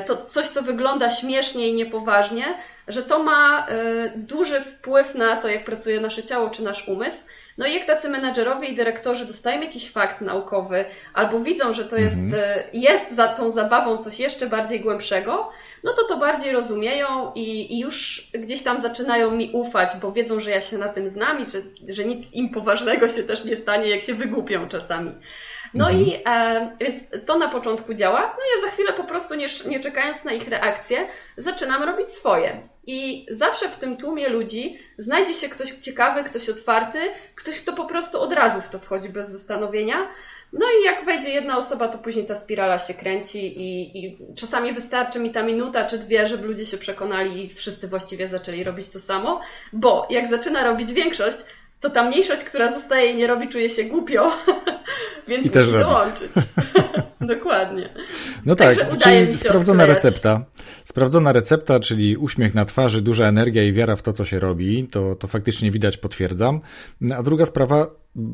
to 0.05 0.25
coś, 0.25 0.47
co 0.47 0.61
wygląda 0.61 1.09
śmiesznie 1.09 1.69
i 1.69 1.73
niepoważnie, 1.73 2.57
że 2.87 3.03
to 3.03 3.23
ma 3.23 3.67
e, 3.67 3.73
duży 4.15 4.61
wpływ 4.61 5.15
na 5.15 5.35
to, 5.35 5.47
jak 5.47 5.65
pracuje 5.65 5.99
nasze 5.99 6.23
ciało 6.23 6.49
czy 6.49 6.63
nasz 6.63 6.87
umysł. 6.87 7.23
No 7.57 7.67
i 7.67 7.73
jak 7.73 7.85
tacy 7.85 8.09
menadżerowie 8.09 8.67
i 8.67 8.75
dyrektorzy 8.75 9.25
dostają 9.25 9.61
jakiś 9.61 9.91
fakt 9.91 10.21
naukowy 10.21 10.85
albo 11.13 11.39
widzą, 11.39 11.73
że 11.73 11.85
to 11.85 11.97
jest, 11.97 12.15
mhm. 12.15 12.43
jest 12.73 13.11
za 13.11 13.27
tą 13.27 13.51
zabawą 13.51 13.97
coś 13.97 14.19
jeszcze 14.19 14.47
bardziej 14.47 14.79
głębszego, 14.79 15.51
no 15.83 15.93
to 15.93 16.03
to 16.03 16.17
bardziej 16.17 16.51
rozumieją 16.51 17.31
i, 17.35 17.73
i, 17.73 17.79
już 17.79 18.27
gdzieś 18.33 18.63
tam 18.63 18.81
zaczynają 18.81 19.31
mi 19.31 19.49
ufać, 19.53 19.89
bo 20.01 20.11
wiedzą, 20.11 20.39
że 20.39 20.51
ja 20.51 20.61
się 20.61 20.77
na 20.77 20.89
tym 20.89 21.09
znam 21.09 21.41
i 21.41 21.45
że, 21.45 21.57
że 21.93 22.05
nic 22.05 22.33
im 22.33 22.49
poważnego 22.49 23.09
się 23.09 23.23
też 23.23 23.45
nie 23.45 23.55
stanie, 23.55 23.89
jak 23.89 24.01
się 24.01 24.13
wygłupią 24.13 24.67
czasami. 24.67 25.11
No 25.73 25.89
mhm. 25.89 26.05
i 26.05 26.21
e, 26.25 26.77
więc 26.79 26.99
to 27.25 27.37
na 27.37 27.49
początku 27.49 27.93
działa. 27.93 28.21
No 28.21 28.43
ja 28.55 28.67
za 28.67 28.73
chwilę 28.73 28.93
po 28.93 29.03
prostu 29.03 29.35
nie, 29.35 29.47
nie 29.67 29.79
czekając 29.79 30.23
na 30.23 30.31
ich 30.31 30.47
reakcję, 30.47 31.07
zaczynam 31.37 31.83
robić 31.83 32.11
swoje. 32.11 32.67
I 32.87 33.25
zawsze 33.31 33.69
w 33.69 33.75
tym 33.75 33.97
tłumie 33.97 34.29
ludzi 34.29 34.77
znajdzie 34.97 35.33
się 35.33 35.49
ktoś 35.49 35.71
ciekawy, 35.71 36.23
ktoś 36.23 36.49
otwarty, 36.49 36.99
ktoś, 37.35 37.59
kto 37.59 37.73
po 37.73 37.85
prostu 37.85 38.21
od 38.21 38.33
razu 38.33 38.61
w 38.61 38.69
to 38.69 38.79
wchodzi 38.79 39.09
bez 39.09 39.29
zastanowienia. 39.29 40.07
No 40.53 40.65
i 40.79 40.85
jak 40.85 41.05
wejdzie 41.05 41.29
jedna 41.29 41.57
osoba, 41.57 41.87
to 41.87 41.97
później 41.97 42.25
ta 42.25 42.35
spirala 42.35 42.79
się 42.79 42.93
kręci 42.93 43.61
i, 43.61 43.99
i, 44.05 44.17
czasami 44.35 44.73
wystarczy 44.73 45.19
mi 45.19 45.31
ta 45.31 45.43
minuta 45.43 45.85
czy 45.85 45.97
dwie, 45.97 46.27
żeby 46.27 46.47
ludzie 46.47 46.65
się 46.65 46.77
przekonali 46.77 47.45
i 47.45 47.49
wszyscy 47.49 47.87
właściwie 47.87 48.27
zaczęli 48.27 48.63
robić 48.63 48.89
to 48.89 48.99
samo, 48.99 49.41
bo 49.73 50.07
jak 50.09 50.29
zaczyna 50.29 50.63
robić 50.63 50.93
większość, 50.93 51.37
to 51.79 51.89
ta 51.89 52.03
mniejszość, 52.03 52.43
która 52.43 52.71
zostaje 52.71 53.11
i 53.11 53.15
nie 53.15 53.27
robi, 53.27 53.49
czuje 53.49 53.69
się 53.69 53.83
głupio, 53.83 54.31
więc 55.27 55.55
I 55.55 55.57
musi 55.59 55.71
dołączyć. 55.71 56.31
Dokładnie. 57.29 57.89
No 58.45 58.55
tak, 58.55 58.97
czyli 58.97 59.33
sprawdzona 59.33 59.83
odklejać. 59.83 60.03
recepta. 60.03 60.45
Sprawdzona 60.83 61.33
recepta, 61.33 61.79
czyli 61.79 62.17
uśmiech 62.17 62.55
na 62.55 62.65
twarzy, 62.65 63.01
duża 63.01 63.25
energia 63.25 63.63
i 63.63 63.73
wiara 63.73 63.95
w 63.95 64.01
to, 64.01 64.13
co 64.13 64.25
się 64.25 64.39
robi, 64.39 64.87
to, 64.87 65.15
to 65.15 65.27
faktycznie 65.27 65.71
widać, 65.71 65.97
potwierdzam. 65.97 66.61
A 67.15 67.23
druga 67.23 67.45
sprawa, 67.45 67.87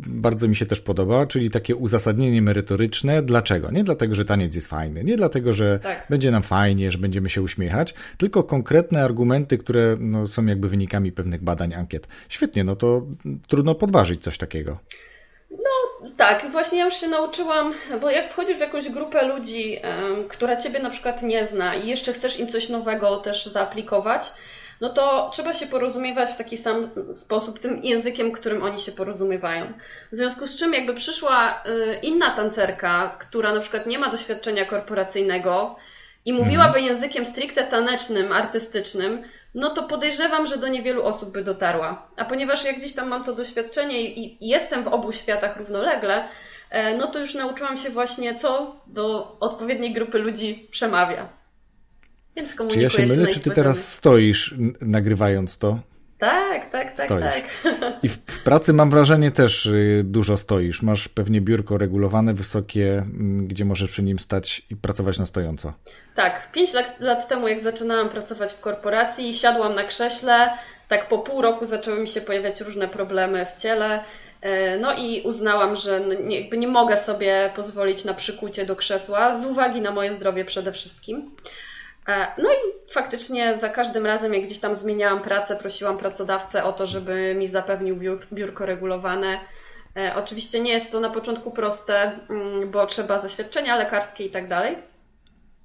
bardzo 0.07 0.47
mi 0.47 0.55
się 0.55 0.65
też 0.65 0.81
podoba, 0.81 1.25
czyli 1.25 1.49
takie 1.49 1.75
uzasadnienie 1.75 2.41
merytoryczne. 2.41 3.21
Dlaczego? 3.21 3.71
Nie 3.71 3.83
dlatego, 3.83 4.15
że 4.15 4.25
taniec 4.25 4.55
jest 4.55 4.67
fajny, 4.67 5.03
nie 5.03 5.17
dlatego, 5.17 5.53
że 5.53 5.79
tak. 5.79 6.05
będzie 6.09 6.31
nam 6.31 6.43
fajnie, 6.43 6.91
że 6.91 6.97
będziemy 6.97 7.29
się 7.29 7.41
uśmiechać, 7.41 7.93
tylko 8.17 8.43
konkretne 8.43 9.03
argumenty, 9.03 9.57
które 9.57 9.97
no, 9.99 10.27
są 10.27 10.45
jakby 10.45 10.69
wynikami 10.69 11.11
pewnych 11.11 11.43
badań, 11.43 11.73
ankiet. 11.73 12.07
Świetnie, 12.29 12.63
no 12.63 12.75
to 12.75 13.07
trudno 13.47 13.75
podważyć 13.75 14.21
coś 14.21 14.37
takiego. 14.37 14.79
Tak, 16.17 16.51
właśnie 16.51 16.79
ja 16.79 16.85
już 16.85 16.93
się 16.93 17.07
nauczyłam, 17.07 17.73
bo 18.01 18.09
jak 18.09 18.29
wchodzisz 18.29 18.57
w 18.57 18.59
jakąś 18.59 18.89
grupę 18.89 19.25
ludzi, 19.25 19.79
która 20.29 20.57
ciebie 20.57 20.79
na 20.79 20.89
przykład 20.89 21.21
nie 21.21 21.45
zna 21.45 21.75
i 21.75 21.87
jeszcze 21.87 22.13
chcesz 22.13 22.39
im 22.39 22.47
coś 22.47 22.69
nowego 22.69 23.17
też 23.17 23.45
zaaplikować, 23.45 24.31
no 24.81 24.89
to 24.89 25.29
trzeba 25.33 25.53
się 25.53 25.67
porozumiewać 25.67 26.29
w 26.29 26.37
taki 26.37 26.57
sam 26.57 26.89
sposób, 27.13 27.59
tym 27.59 27.83
językiem, 27.83 28.31
którym 28.31 28.63
oni 28.63 28.79
się 28.79 28.91
porozumiewają. 28.91 29.73
W 30.11 30.15
związku 30.15 30.47
z 30.47 30.55
czym, 30.55 30.73
jakby 30.73 30.93
przyszła 30.93 31.63
y, 31.65 31.99
inna 32.01 32.35
tancerka, 32.35 33.17
która 33.19 33.53
na 33.53 33.59
przykład 33.59 33.85
nie 33.85 33.99
ma 33.99 34.09
doświadczenia 34.09 34.65
korporacyjnego 34.65 35.75
i 36.25 36.33
mówiłaby 36.33 36.79
mhm. 36.79 36.85
językiem 36.85 37.25
stricte 37.25 37.63
tanecznym, 37.63 38.31
artystycznym, 38.31 39.23
no 39.55 39.69
to 39.69 39.83
podejrzewam, 39.83 40.45
że 40.45 40.57
do 40.57 40.67
niewielu 40.67 41.03
osób 41.03 41.31
by 41.31 41.43
dotarła. 41.43 42.07
A 42.17 42.25
ponieważ 42.25 42.65
ja 42.65 42.73
gdzieś 42.73 42.93
tam 42.93 43.07
mam 43.07 43.23
to 43.23 43.35
doświadczenie 43.35 44.01
i 44.03 44.37
jestem 44.47 44.83
w 44.83 44.87
obu 44.87 45.11
światach 45.11 45.57
równolegle, 45.57 46.27
no 46.97 47.07
to 47.07 47.19
już 47.19 47.35
nauczyłam 47.35 47.77
się 47.77 47.89
właśnie, 47.89 48.35
co 48.35 48.75
do 48.87 49.37
odpowiedniej 49.39 49.93
grupy 49.93 50.17
ludzi 50.17 50.67
przemawia. 50.71 51.29
Więc 52.35 52.49
czy 52.71 52.81
ja 52.81 52.89
się 52.89 53.05
mylę, 53.05 53.27
czy 53.27 53.39
ty 53.39 53.51
teraz 53.51 53.93
stoisz 53.93 54.55
nagrywając 54.81 55.57
to? 55.57 55.79
Tak, 56.19 56.71
tak, 56.71 56.97
tak, 56.97 57.05
stoisz. 57.05 57.25
tak. 57.25 57.45
I 58.03 58.09
w, 58.09 58.24
pracy 58.45 58.73
mam 58.73 58.89
wrażenie 58.89 59.31
też 59.31 59.65
y, 59.65 60.01
dużo 60.05 60.37
stoisz. 60.37 60.81
Masz 60.81 61.07
pewnie 61.07 61.41
biurko 61.41 61.77
regulowane, 61.77 62.33
wysokie, 62.33 62.97
mm, 62.97 63.47
gdzie 63.47 63.65
możesz 63.65 63.91
przy 63.91 64.03
nim 64.03 64.19
stać 64.19 64.61
i 64.69 64.75
pracować 64.75 65.19
na 65.19 65.25
stojąco. 65.25 65.73
Tak, 66.15 66.51
pięć 66.51 66.73
lat, 66.73 66.99
lat 66.99 67.27
temu 67.27 67.47
jak 67.47 67.59
zaczynałam 67.59 68.09
pracować 68.09 68.53
w 68.53 68.59
korporacji, 68.59 69.33
siadłam 69.33 69.75
na 69.75 69.83
krześle, 69.83 70.49
tak 70.87 71.09
po 71.09 71.17
pół 71.17 71.41
roku 71.41 71.65
zaczęły 71.65 71.99
mi 71.99 72.07
się 72.07 72.21
pojawiać 72.21 72.61
różne 72.61 72.87
problemy 72.87 73.45
w 73.45 73.61
ciele. 73.61 74.03
E, 74.41 74.77
no 74.77 74.93
i 74.97 75.21
uznałam, 75.21 75.75
że 75.75 76.01
nie, 76.23 76.49
nie 76.49 76.67
mogę 76.67 76.97
sobie 76.97 77.51
pozwolić 77.55 78.05
na 78.05 78.13
przykucie 78.13 78.65
do 78.65 78.75
krzesła, 78.75 79.39
z 79.39 79.45
uwagi 79.45 79.81
na 79.81 79.91
moje 79.91 80.13
zdrowie 80.13 80.45
przede 80.45 80.71
wszystkim. 80.71 81.31
E, 82.07 82.27
no 82.37 82.49
i 82.51 82.91
faktycznie 82.93 83.57
za 83.57 83.69
każdym 83.69 84.05
razem, 84.05 84.33
jak 84.33 84.43
gdzieś 84.43 84.59
tam 84.59 84.75
zmieniałam 84.75 85.21
pracę, 85.21 85.55
prosiłam 85.55 85.97
pracodawcę 85.97 86.63
o 86.63 86.73
to, 86.73 86.85
żeby 86.85 87.35
mi 87.35 87.47
zapewnił 87.47 87.99
biurko 88.33 88.65
regulowane. 88.65 89.39
E, 89.97 90.15
oczywiście 90.15 90.59
nie 90.59 90.71
jest 90.71 90.91
to 90.91 90.99
na 90.99 91.09
początku 91.09 91.51
proste, 91.51 92.19
mm, 92.29 92.71
bo 92.71 92.85
trzeba 92.85 93.19
zaświadczenia 93.19 93.75
lekarskie 93.75 94.25
i 94.25 94.31
tak 94.31 94.47
dalej, 94.47 94.77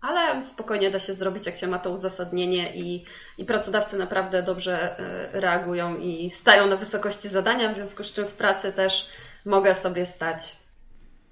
ale 0.01 0.43
spokojnie 0.43 0.91
da 0.91 0.99
się 0.99 1.15
zrobić, 1.15 1.47
jak 1.47 1.57
się 1.57 1.67
ma 1.67 1.79
to 1.79 1.91
uzasadnienie 1.91 2.77
i, 2.77 3.05
i 3.39 3.45
pracodawcy 3.45 3.97
naprawdę 3.97 4.43
dobrze 4.43 4.99
e, 4.99 5.41
reagują 5.41 5.97
i 5.97 6.31
stają 6.31 6.67
na 6.67 6.77
wysokości 6.77 7.29
zadania, 7.29 7.69
w 7.69 7.75
związku 7.75 8.05
z 8.05 8.13
czym 8.13 8.27
w 8.27 8.33
pracy 8.33 8.73
też 8.73 9.09
mogę 9.45 9.75
sobie 9.75 10.07
stać 10.07 10.60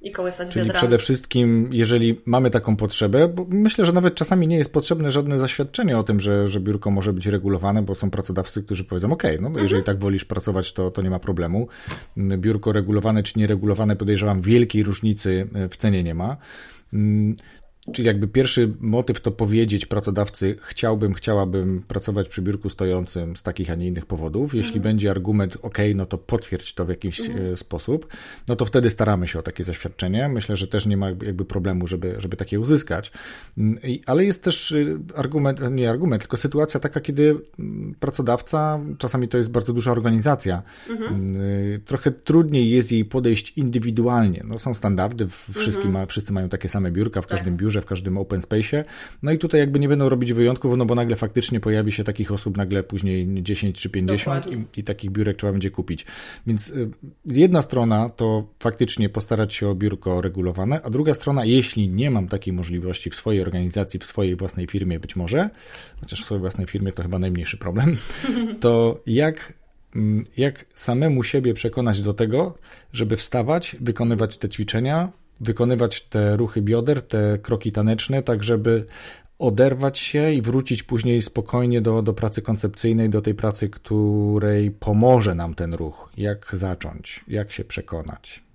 i 0.01 0.13
kołysać 0.13 0.51
Czyli 0.51 0.65
biodrami. 0.65 0.79
przede 0.79 0.99
wszystkim, 0.99 1.69
jeżeli 1.73 2.21
mamy 2.25 2.51
taką 2.51 2.77
potrzebę, 2.77 3.29
bo 3.29 3.47
myślę, 3.49 3.85
że 3.85 3.93
nawet 3.93 4.15
czasami 4.15 4.49
nie 4.49 4.59
jest 4.59 4.73
potrzebne 4.73 5.11
żadne 5.11 5.39
zaświadczenie 5.39 5.99
o 5.99 6.03
tym, 6.03 6.21
że, 6.21 6.49
że 6.49 6.61
biurko 6.61 6.91
może 6.91 7.13
być 7.13 7.27
regulowane, 7.27 7.83
bo 7.83 7.95
są 7.95 8.11
pracodawcy, 8.11 8.63
którzy 8.63 8.85
powiedzą, 8.85 9.13
ok, 9.13 9.23
no 9.41 9.47
mhm. 9.49 9.63
jeżeli 9.63 9.83
tak 9.83 9.99
wolisz 9.99 10.25
pracować, 10.25 10.73
to, 10.73 10.91
to 10.91 11.03
nie 11.03 11.11
ma 11.11 11.19
problemu. 11.19 11.69
Biurko 12.17 12.73
regulowane 12.73 13.23
czy 13.23 13.39
nieregulowane, 13.39 13.97
podejrzewam, 13.97 14.41
wielkiej 14.41 14.83
różnicy 14.83 15.49
w 15.71 15.77
cenie 15.77 16.03
nie 16.03 16.15
ma. 16.15 16.37
Czyli 17.93 18.07
jakby 18.07 18.29
pierwszy 18.29 18.73
motyw 18.81 19.21
to 19.21 19.31
powiedzieć 19.31 19.87
pracodawcy, 19.87 20.57
chciałbym, 20.63 21.15
chciałabym 21.15 21.83
pracować 21.89 22.29
przy 22.29 22.43
biurku 22.43 22.71
stojącym 22.71 23.37
z 23.37 23.43
takich, 23.43 23.71
a 23.71 23.75
nie 23.75 23.87
innych 23.87 24.07
powodów. 24.07 24.55
Jeśli 24.55 24.77
mhm. 24.77 24.83
będzie 24.83 25.11
argument, 25.11 25.59
ok, 25.63 25.79
no 25.95 26.07
to 26.07 26.19
potwierdź 26.19 26.75
to 26.75 26.85
w 26.85 26.89
jakiś 26.89 27.21
mhm. 27.21 27.53
E, 27.53 27.57
sposób, 27.57 28.07
no 28.49 28.57
to 28.57 28.65
wtedy 28.65 28.91
staramy 28.91 29.29
się 29.29 29.39
o 29.39 29.43
takie 29.43 29.65
zaświadczenie. 29.65 30.29
Myślę, 30.29 30.57
że 30.57 30.69
też 30.69 30.87
nie 30.87 30.97
ma 30.97 31.09
jakby 31.11 31.45
problemu, 31.45 31.87
żeby, 31.87 32.15
żeby 32.19 32.37
takie 32.37 32.61
uzyskać. 32.61 33.13
Mm, 33.59 33.79
ale 34.07 34.25
jest 34.25 34.43
też 34.43 34.73
e, 34.73 34.77
argument, 35.17 35.61
nie 35.71 35.91
argument, 35.91 36.23
tylko 36.23 36.37
sytuacja 36.37 36.81
taka, 36.81 37.01
kiedy 37.01 37.37
mm, 37.59 37.95
pracodawca, 38.01 38.81
czasami 38.99 39.29
to 39.29 39.37
jest 39.37 39.51
bardzo 39.51 39.73
duża 39.73 39.93
organizacja, 39.93 40.63
mhm. 40.91 41.15
Mm, 41.15 41.43
e, 41.75 41.79
trochę 41.79 42.11
trudniej 42.11 42.71
jest 42.71 42.93
jej 42.93 43.05
podejść 43.05 43.53
indywidualnie. 43.57 44.43
No, 44.45 44.59
są 44.59 44.75
standardy, 44.75 45.29
wszystkim 45.55 45.87
mhm. 45.87 45.93
ma, 45.93 46.07
wszyscy 46.07 46.33
mają 46.33 46.49
takie 46.49 46.69
same 46.69 46.91
biurka 46.91 47.23
w 47.23 47.27
każdym 47.27 47.55
tak. 47.55 47.57
W 47.83 47.87
każdym 47.87 48.19
open 48.19 48.43
space. 48.43 48.85
No 49.23 49.33
i 49.33 49.39
tutaj 49.39 49.61
jakby 49.61 49.79
nie 49.79 49.89
będą 49.89 50.09
robić 50.09 50.33
wyjątków, 50.33 50.77
no 50.77 50.87
bo 50.87 50.95
nagle 50.95 51.17
faktycznie 51.17 51.61
pojawi 51.61 51.93
się 51.93 52.05
takich 52.05 52.33
osób 52.33 52.57
nagle 52.57 52.83
później 52.83 53.43
10 53.43 53.81
czy 53.81 53.91
50 53.91 54.47
i, 54.47 54.81
i, 54.81 54.85
takich 54.85 55.11
biurek 55.11 55.37
trzeba 55.37 55.53
będzie 55.53 55.71
kupić. 55.71 56.07
Więc 56.47 56.71
y, 56.71 56.91
jedna 57.27 57.63
strona 57.63 58.09
to 58.09 58.49
faktycznie 58.59 59.09
postarać 59.09 59.55
się 59.55 59.69
o 59.69 59.75
biurko 59.75 60.21
regulowane, 60.21 60.83
a 60.83 60.91
druga 60.91 61.15
strona, 61.15 61.45
jeśli 61.45 61.89
nie 61.89 62.11
mam 62.11 62.29
takiej 62.29 62.55
możliwości 62.55 63.11
w 63.11 63.15
swojej 63.15 63.43
organizacji, 63.43 64.01
w 64.01 64.05
swojej 64.05 64.37
własnej 64.37 64.67
firmie 64.67 65.01
być 65.01 65.17
może, 65.17 65.51
chociaż 66.01 66.23
w 66.23 66.25
swojej 66.25 66.41
własnej 66.41 66.67
firmie 66.67 66.93
to 66.93 67.03
chyba 67.03 67.19
najmniejszy 67.19 67.57
problem, 67.57 67.97
to 68.61 69.01
jak 69.07 69.53
mm, 69.95 70.25
jak 70.37 70.65
samemu 70.75 71.23
siebie 71.23 71.55
przekonać 71.55 72.03
do 72.03 72.15
tego, 72.15 72.55
żeby 72.93 73.17
wstawać, 73.17 73.77
wykonywać 73.81 74.39
te 74.39 74.49
ćwiczenia, 74.49 75.13
wykonywać 75.41 76.03
te 76.03 76.37
ruchy 76.37 76.63
bioder, 76.63 77.03
te 77.03 77.39
kroki 77.39 77.73
taneczne, 77.73 78.23
tak 78.23 78.45
żeby 78.45 78.87
oderwać 79.39 79.99
się 79.99 80.33
i 80.33 80.43
wrócić 80.43 80.83
później 80.83 81.23
spokojnie 81.23 81.81
do, 81.81 82.03
do 82.03 82.15
pracy 82.15 82.43
koncepcyjnej, 82.43 83.11
do 83.11 83.23
tej 83.23 83.35
pracy, 83.35 83.69
której 83.69 84.71
pomoże 84.71 85.35
nam 85.35 85.55
ten 85.55 85.75
ruch. 85.75 86.11
Jak 86.17 86.49
zacząć, 86.53 87.25
jak 87.29 87.53
się 87.53 87.65
przekonać 87.65 88.49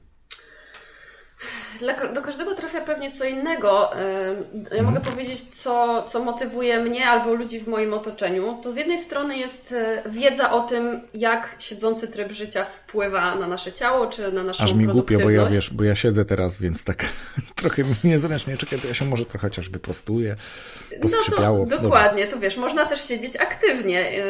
dla, 1.80 2.08
do 2.08 2.22
każdego 2.22 2.56
trafia 2.56 2.82
pewnie 2.82 3.12
co 3.12 3.26
innego. 3.26 3.92
Ja 4.54 4.78
mhm. 4.78 4.86
mogę 4.86 5.00
powiedzieć, 5.00 5.42
co, 5.56 6.04
co 6.10 6.24
motywuje 6.24 6.80
mnie 6.80 7.08
albo 7.08 7.34
ludzi 7.34 7.60
w 7.60 7.68
moim 7.68 7.94
otoczeniu. 7.94 8.60
To 8.64 8.72
z 8.72 8.76
jednej 8.76 9.00
strony 9.00 9.38
jest 9.38 9.72
e, 9.72 10.04
wiedza 10.10 10.52
o 10.52 10.62
tym, 10.62 11.02
jak 11.14 11.56
siedzący 11.60 12.08
tryb 12.08 12.32
życia 12.32 12.66
wpływa 12.66 13.36
na 13.36 13.48
nasze 13.48 13.74
ciało, 13.74 14.08
czy 14.08 14.32
na 14.32 14.44
naszą 14.44 14.64
Aż 14.64 14.74
mi 14.74 14.86
głupio, 14.86 15.20
bo 15.20 15.30
ja 15.30 15.46
wiesz, 15.46 15.74
bo 15.74 15.84
ja 15.84 15.96
siedzę 15.96 16.26
teraz, 16.26 16.58
więc 16.58 16.84
tak 16.84 17.06
trochę 17.56 17.84
niezręcznie 18.04 18.58
czekaj, 18.58 18.80
to 18.80 18.88
ja 18.88 18.94
się 18.94 19.06
może 19.06 19.26
trochę 19.26 19.48
chociaż 19.48 19.70
wyprostuję, 19.70 20.36
poskrzypiało. 21.02 21.66
No 21.70 21.78
to, 21.78 21.84
dokładnie, 21.84 22.28
to 22.28 22.40
wiesz, 22.40 22.58
można 22.58 22.86
też 22.86 23.08
siedzieć 23.08 23.36
aktywnie. 23.36 24.00
E, 24.00 24.24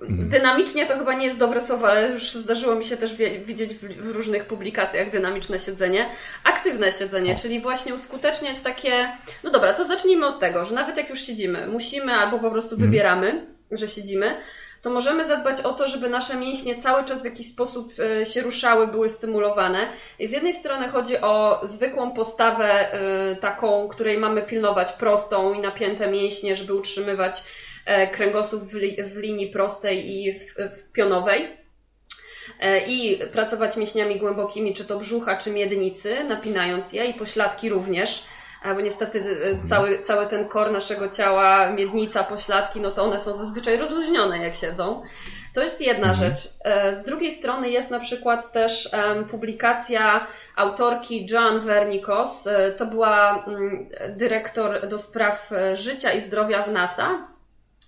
mhm. 0.00 0.28
Dynamicznie 0.28 0.86
to 0.86 0.98
chyba 0.98 1.14
nie 1.14 1.26
jest 1.26 1.38
dobre 1.38 1.60
słowo, 1.60 1.88
ale 1.88 2.10
już 2.10 2.32
zdarzyło 2.32 2.74
mi 2.74 2.84
się 2.84 2.96
też 2.96 3.14
widzieć 3.44 3.74
w 3.74 4.10
różnych 4.10 4.44
publikacjach 4.44 5.10
dynamiczne 5.10 5.58
siedzenie. 5.58 6.06
Aktywnie 6.44 6.57
aktywne 6.58 6.92
siedzenie, 6.92 7.36
czyli 7.36 7.60
właśnie 7.60 7.94
uskuteczniać 7.94 8.60
takie. 8.60 9.08
No 9.44 9.50
dobra, 9.50 9.74
to 9.74 9.84
zacznijmy 9.84 10.26
od 10.26 10.40
tego, 10.40 10.64
że 10.64 10.74
nawet 10.74 10.96
jak 10.96 11.10
już 11.10 11.20
siedzimy, 11.20 11.66
musimy 11.66 12.12
albo 12.12 12.38
po 12.38 12.50
prostu 12.50 12.74
mhm. 12.74 12.90
wybieramy, 12.90 13.46
że 13.70 13.88
siedzimy, 13.88 14.36
to 14.82 14.90
możemy 14.90 15.26
zadbać 15.26 15.60
o 15.60 15.72
to, 15.72 15.88
żeby 15.88 16.08
nasze 16.08 16.36
mięśnie 16.36 16.82
cały 16.82 17.04
czas 17.04 17.22
w 17.22 17.24
jakiś 17.24 17.48
sposób 17.48 17.92
e, 18.20 18.26
się 18.26 18.40
ruszały, 18.40 18.86
były 18.86 19.08
stymulowane. 19.08 19.78
I 20.18 20.28
z 20.28 20.32
jednej 20.32 20.54
strony 20.54 20.88
chodzi 20.88 21.20
o 21.20 21.60
zwykłą 21.62 22.10
postawę 22.10 22.92
e, 22.92 23.36
taką, 23.36 23.88
której 23.88 24.18
mamy 24.18 24.42
pilnować 24.42 24.92
prostą 24.92 25.54
i 25.54 25.60
napięte 25.60 26.10
mięśnie, 26.10 26.56
żeby 26.56 26.74
utrzymywać 26.74 27.42
e, 27.84 28.06
kręgosłup 28.06 28.62
w, 28.62 29.16
linii 29.16 29.46
prostej 29.46 30.10
i 30.10 30.38
w, 30.38 30.92
pionowej 30.92 31.57
i 32.86 33.18
pracować 33.32 33.76
mięśniami 33.76 34.16
głębokimi, 34.16 34.74
czy 34.74 34.84
to 34.84 34.98
brzucha, 34.98 35.36
czy 35.36 35.50
miednicy, 35.50 36.24
napinając 36.24 36.92
je 36.92 37.06
i 37.06 37.14
pośladki 37.14 37.68
również, 37.68 38.24
e, 38.64 38.74
bo 38.74 38.80
niestety 38.80 39.22
e, 39.64 39.68
cały, 39.68 39.98
cały 39.98 40.26
ten 40.26 40.48
kor 40.48 40.72
naszego 40.72 41.08
ciała, 41.08 41.70
miednica, 41.70 42.24
pośladki, 42.24 42.80
no 42.80 42.90
to 42.90 43.04
one 43.04 43.20
są 43.20 43.34
zazwyczaj 43.34 43.76
rozluźnione 43.76 44.38
jak 44.38 44.54
siedzą. 44.54 45.02
To 45.54 45.62
jest 45.62 45.80
jedna 45.80 46.08
mhm. 46.08 46.16
rzecz. 46.16 46.48
Z 47.02 47.04
drugiej 47.06 47.34
strony 47.34 47.70
jest 47.70 47.90
na 47.90 47.98
przykład 47.98 48.52
też 48.52 48.90
publikacja 49.30 50.26
autorki 50.56 51.26
Joan 51.30 51.60
Vernikos. 51.60 52.48
To 52.76 52.86
była 52.86 53.44
mm, 53.46 53.88
dyrektor 54.16 54.88
do 54.88 54.98
spraw 54.98 55.50
życia 55.72 56.12
i 56.12 56.20
zdrowia 56.20 56.62
w 56.62 56.72
NASA. 56.72 57.28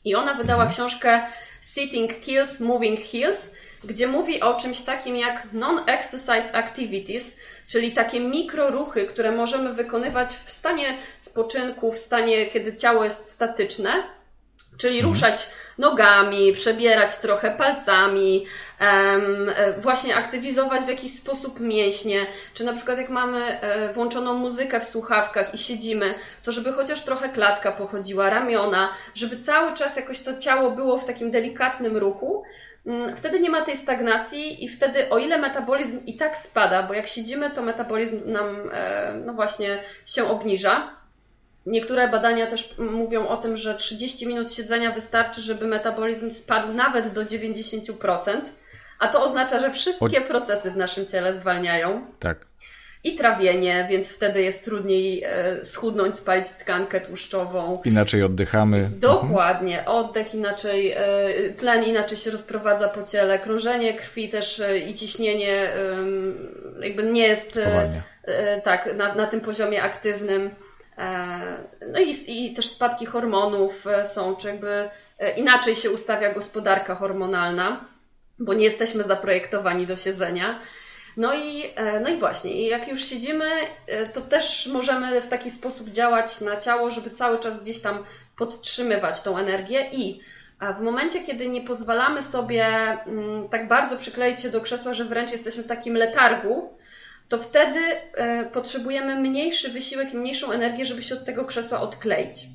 I 0.04 0.14
ona 0.14 0.34
wydała 0.34 0.62
mhm. 0.62 0.70
książkę 0.70 1.22
Sitting 1.62 2.20
Kills, 2.20 2.60
Moving 2.60 3.00
Heals 3.00 3.50
gdzie 3.84 4.06
mówi 4.06 4.40
o 4.40 4.54
czymś 4.54 4.80
takim 4.80 5.16
jak 5.16 5.52
non-exercise 5.52 6.54
activities, 6.54 7.36
czyli 7.66 7.92
takie 7.92 8.20
mikroruchy, 8.20 9.06
które 9.06 9.32
możemy 9.32 9.74
wykonywać 9.74 10.28
w 10.44 10.50
stanie 10.50 10.98
spoczynku, 11.18 11.92
w 11.92 11.98
stanie, 11.98 12.46
kiedy 12.46 12.76
ciało 12.76 13.04
jest 13.04 13.30
statyczne, 13.30 14.02
czyli 14.78 14.98
mhm. 14.98 15.14
ruszać 15.14 15.48
nogami, 15.78 16.52
przebierać 16.52 17.16
trochę 17.16 17.50
palcami, 17.50 18.46
um, 18.80 19.50
właśnie 19.78 20.16
aktywizować 20.16 20.82
w 20.82 20.88
jakiś 20.88 21.14
sposób 21.14 21.60
mięśnie, 21.60 22.26
czy 22.54 22.64
na 22.64 22.72
przykład 22.72 22.98
jak 22.98 23.08
mamy 23.08 23.60
e, 23.60 23.92
włączoną 23.92 24.34
muzykę 24.34 24.80
w 24.80 24.88
słuchawkach 24.88 25.54
i 25.54 25.58
siedzimy, 25.58 26.14
to 26.42 26.52
żeby 26.52 26.72
chociaż 26.72 27.02
trochę 27.02 27.28
klatka 27.28 27.72
pochodziła, 27.72 28.30
ramiona, 28.30 28.88
żeby 29.14 29.38
cały 29.38 29.74
czas 29.74 29.96
jakoś 29.96 30.20
to 30.20 30.36
ciało 30.36 30.70
było 30.70 30.98
w 30.98 31.04
takim 31.04 31.30
delikatnym 31.30 31.96
ruchu, 31.96 32.44
wtedy 33.16 33.40
nie 33.40 33.50
ma 33.50 33.62
tej 33.62 33.76
stagnacji 33.76 34.64
i 34.64 34.68
wtedy 34.68 35.10
o 35.10 35.18
ile 35.18 35.38
metabolizm 35.38 36.06
i 36.06 36.16
tak 36.16 36.36
spada, 36.36 36.82
bo 36.82 36.94
jak 36.94 37.06
siedzimy, 37.06 37.50
to 37.50 37.62
metabolizm 37.62 38.32
nam 38.32 38.70
e, 38.72 39.12
no 39.26 39.32
właśnie 39.32 39.82
się 40.06 40.24
obniża. 40.24 41.00
Niektóre 41.66 42.08
badania 42.08 42.46
też 42.46 42.74
mówią 42.78 43.28
o 43.28 43.36
tym, 43.36 43.56
że 43.56 43.74
30 43.74 44.26
minut 44.26 44.52
siedzenia 44.52 44.92
wystarczy, 44.92 45.40
żeby 45.42 45.66
metabolizm 45.66 46.30
spadł 46.30 46.72
nawet 46.72 47.12
do 47.12 47.24
90%, 47.24 48.40
a 48.98 49.08
to 49.08 49.22
oznacza, 49.22 49.60
że 49.60 49.72
wszystkie 49.72 50.20
procesy 50.20 50.70
w 50.70 50.76
naszym 50.76 51.06
ciele 51.06 51.38
zwalniają. 51.38 52.06
Tak 52.18 52.49
i 53.04 53.14
trawienie, 53.14 53.86
więc 53.90 54.08
wtedy 54.08 54.42
jest 54.42 54.64
trudniej 54.64 55.22
e, 55.24 55.64
schudnąć, 55.64 56.16
spalić 56.16 56.48
tkankę 56.50 57.00
tłuszczową. 57.00 57.80
Inaczej 57.84 58.22
oddychamy. 58.22 58.90
Dokładnie, 58.96 59.84
oddech 59.84 60.34
inaczej, 60.34 60.92
e, 60.92 60.98
tlen 61.56 61.84
inaczej 61.84 62.18
się 62.18 62.30
rozprowadza 62.30 62.88
po 62.88 63.02
ciele, 63.02 63.38
krążenie 63.38 63.94
krwi 63.94 64.28
też 64.28 64.60
e, 64.60 64.78
i 64.78 64.94
ciśnienie 64.94 65.70
jakby 66.80 67.02
nie 67.02 67.26
jest 67.26 67.56
e, 67.56 68.60
tak 68.64 68.88
na, 68.96 69.14
na 69.14 69.26
tym 69.26 69.40
poziomie 69.40 69.82
aktywnym. 69.82 70.50
No 71.92 72.00
i, 72.00 72.14
i 72.26 72.54
też 72.54 72.68
spadki 72.68 73.06
hormonów 73.06 73.84
są, 74.04 74.36
czy 74.36 74.48
jakby 74.48 74.88
inaczej 75.36 75.74
się 75.74 75.90
ustawia 75.90 76.34
gospodarka 76.34 76.94
hormonalna, 76.94 77.84
bo 78.38 78.54
nie 78.54 78.64
jesteśmy 78.64 79.02
zaprojektowani 79.02 79.86
do 79.86 79.96
siedzenia. 79.96 80.60
No 81.16 81.34
i, 81.34 81.64
no 82.02 82.08
i 82.08 82.18
właśnie, 82.18 82.68
jak 82.68 82.88
już 82.88 83.04
siedzimy, 83.04 83.50
to 84.12 84.20
też 84.20 84.66
możemy 84.66 85.20
w 85.20 85.26
taki 85.26 85.50
sposób 85.50 85.90
działać 85.90 86.40
na 86.40 86.56
ciało, 86.56 86.90
żeby 86.90 87.10
cały 87.10 87.38
czas 87.38 87.62
gdzieś 87.62 87.78
tam 87.78 88.04
podtrzymywać 88.36 89.20
tą 89.20 89.38
energię 89.38 89.90
i 89.92 90.20
w 90.76 90.80
momencie, 90.80 91.20
kiedy 91.20 91.48
nie 91.48 91.60
pozwalamy 91.60 92.22
sobie 92.22 92.66
mm, 92.66 93.48
tak 93.48 93.68
bardzo 93.68 93.96
przykleić 93.96 94.40
się 94.40 94.50
do 94.50 94.60
krzesła, 94.60 94.94
że 94.94 95.04
wręcz 95.04 95.32
jesteśmy 95.32 95.62
w 95.62 95.66
takim 95.66 95.94
letargu, 95.94 96.78
to 97.28 97.38
wtedy 97.38 97.78
e, 98.14 98.44
potrzebujemy 98.44 99.20
mniejszy 99.20 99.70
wysiłek 99.70 100.14
i 100.14 100.16
mniejszą 100.16 100.50
energię, 100.50 100.84
żeby 100.84 101.02
się 101.02 101.14
od 101.14 101.24
tego 101.24 101.44
krzesła 101.44 101.80
odkleić. 101.80 102.46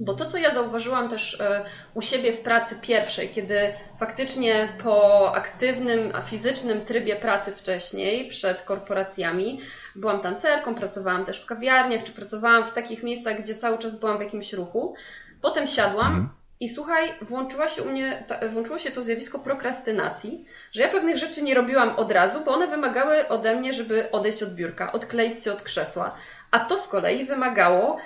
Bo 0.00 0.14
to, 0.14 0.24
co 0.26 0.38
ja 0.38 0.54
zauważyłam 0.54 1.08
też 1.08 1.40
e, 1.40 1.64
u 1.94 2.00
siebie 2.00 2.32
w 2.32 2.40
pracy 2.40 2.76
pierwszej, 2.82 3.28
kiedy 3.28 3.72
faktycznie 3.98 4.68
po 4.82 5.32
aktywnym, 5.34 6.12
a 6.14 6.22
fizycznym 6.22 6.84
trybie 6.84 7.16
pracy 7.16 7.52
wcześniej, 7.52 8.28
przed 8.28 8.62
korporacjami, 8.62 9.60
byłam 9.96 10.20
tancerką, 10.20 10.74
pracowałam 10.74 11.24
też 11.24 11.42
w 11.42 11.46
kawiarniach, 11.46 12.02
czy 12.02 12.12
pracowałam 12.12 12.64
w 12.64 12.72
takich 12.72 13.02
miejscach, 13.02 13.40
gdzie 13.40 13.54
cały 13.54 13.78
czas 13.78 13.98
byłam 13.98 14.18
w 14.18 14.22
jakimś 14.22 14.52
ruchu. 14.52 14.94
Potem 15.40 15.66
siadłam 15.66 16.06
mhm. 16.06 16.28
i 16.60 16.68
słuchaj, 16.68 17.14
włączyła 17.22 17.68
się 17.68 17.82
u 17.82 17.90
mnie, 17.90 18.24
włączyło 18.50 18.78
się 18.78 18.90
to 18.90 19.02
zjawisko 19.02 19.38
prokrastynacji, 19.38 20.44
że 20.72 20.82
ja 20.82 20.88
pewnych 20.88 21.18
rzeczy 21.18 21.42
nie 21.42 21.54
robiłam 21.54 21.96
od 21.96 22.12
razu, 22.12 22.40
bo 22.44 22.52
one 22.52 22.66
wymagały 22.66 23.28
ode 23.28 23.56
mnie, 23.56 23.72
żeby 23.72 24.10
odejść 24.10 24.42
od 24.42 24.54
biurka, 24.54 24.92
odkleić 24.92 25.44
się 25.44 25.52
od 25.52 25.62
krzesła. 25.62 26.14
A 26.50 26.58
to 26.60 26.76
z 26.76 26.88
kolei 26.88 27.26
wymagało 27.26 27.96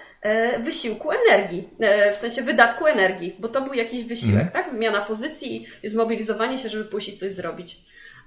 wysiłku 0.61 1.11
energii, 1.11 1.69
e, 1.81 2.13
w 2.13 2.17
sensie 2.17 2.43
wydatku 2.43 2.87
energii, 2.87 3.37
bo 3.39 3.49
to 3.49 3.63
był 3.63 3.75
jakiś 3.75 4.05
wysiłek, 4.05 4.41
mm. 4.41 4.53
tak? 4.53 4.71
Zmiana 4.71 5.01
pozycji 5.01 5.67
i 5.83 5.89
zmobilizowanie 5.89 6.59
się, 6.59 6.69
żeby 6.69 6.85
pójść 6.85 7.09
i 7.09 7.19
coś 7.19 7.33
zrobić. 7.33 7.77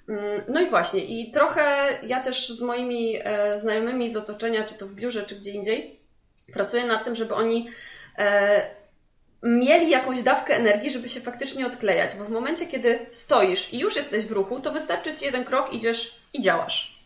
Mm, 0.09 0.41
no 0.47 0.61
i 0.61 0.69
właśnie, 0.69 1.05
i 1.05 1.31
trochę 1.31 1.63
ja 2.03 2.23
też 2.23 2.49
z 2.49 2.61
moimi 2.61 3.15
e, 3.23 3.59
znajomymi 3.59 4.09
z 4.09 4.17
otoczenia, 4.17 4.63
czy 4.63 4.75
to 4.75 4.87
w 4.87 4.93
biurze, 4.93 5.23
czy 5.23 5.35
gdzie 5.35 5.51
indziej, 5.51 5.99
pracuję 6.53 6.85
nad 6.85 7.03
tym, 7.03 7.15
żeby 7.15 7.35
oni 7.35 7.69
mieli 9.43 9.89
jakąś 9.89 10.23
dawkę 10.23 10.55
energii, 10.55 10.89
żeby 10.89 11.09
się 11.09 11.21
faktycznie 11.21 11.67
odklejać, 11.67 12.15
bo 12.15 12.23
w 12.23 12.29
momencie, 12.29 12.65
kiedy 12.65 12.99
stoisz 13.11 13.73
i 13.73 13.79
już 13.79 13.95
jesteś 13.95 14.25
w 14.25 14.31
ruchu, 14.31 14.59
to 14.59 14.71
wystarczy 14.71 15.15
ci 15.15 15.25
jeden 15.25 15.43
krok, 15.43 15.73
idziesz 15.73 16.19
i 16.33 16.41
działasz. 16.41 16.96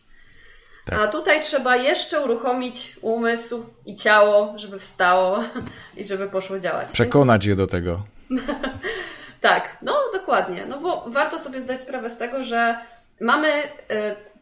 Tak. 0.85 0.99
A 0.99 1.07
tutaj 1.07 1.41
trzeba 1.41 1.75
jeszcze 1.75 2.21
uruchomić 2.21 2.95
umysł 3.01 3.65
i 3.85 3.95
ciało, 3.95 4.53
żeby 4.57 4.79
wstało 4.79 5.39
i 5.97 6.05
żeby 6.05 6.29
poszło 6.29 6.59
działać. 6.59 6.91
Przekonać 6.91 7.45
je 7.45 7.55
do 7.55 7.67
tego. 7.67 8.03
tak, 9.41 9.77
no 9.81 9.95
dokładnie. 10.13 10.65
No 10.65 10.79
bo 10.79 11.05
warto 11.07 11.39
sobie 11.39 11.61
zdać 11.61 11.81
sprawę 11.81 12.09
z 12.09 12.17
tego, 12.17 12.43
że 12.43 12.77
mamy, 13.19 13.49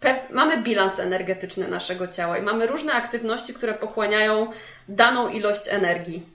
y, 0.05 0.33
mamy 0.33 0.57
bilans 0.57 0.99
energetyczny 0.99 1.67
naszego 1.67 2.07
ciała 2.07 2.37
i 2.37 2.41
mamy 2.41 2.67
różne 2.67 2.93
aktywności, 2.93 3.53
które 3.53 3.73
pochłaniają 3.73 4.51
daną 4.89 5.29
ilość 5.29 5.61
energii. 5.69 6.25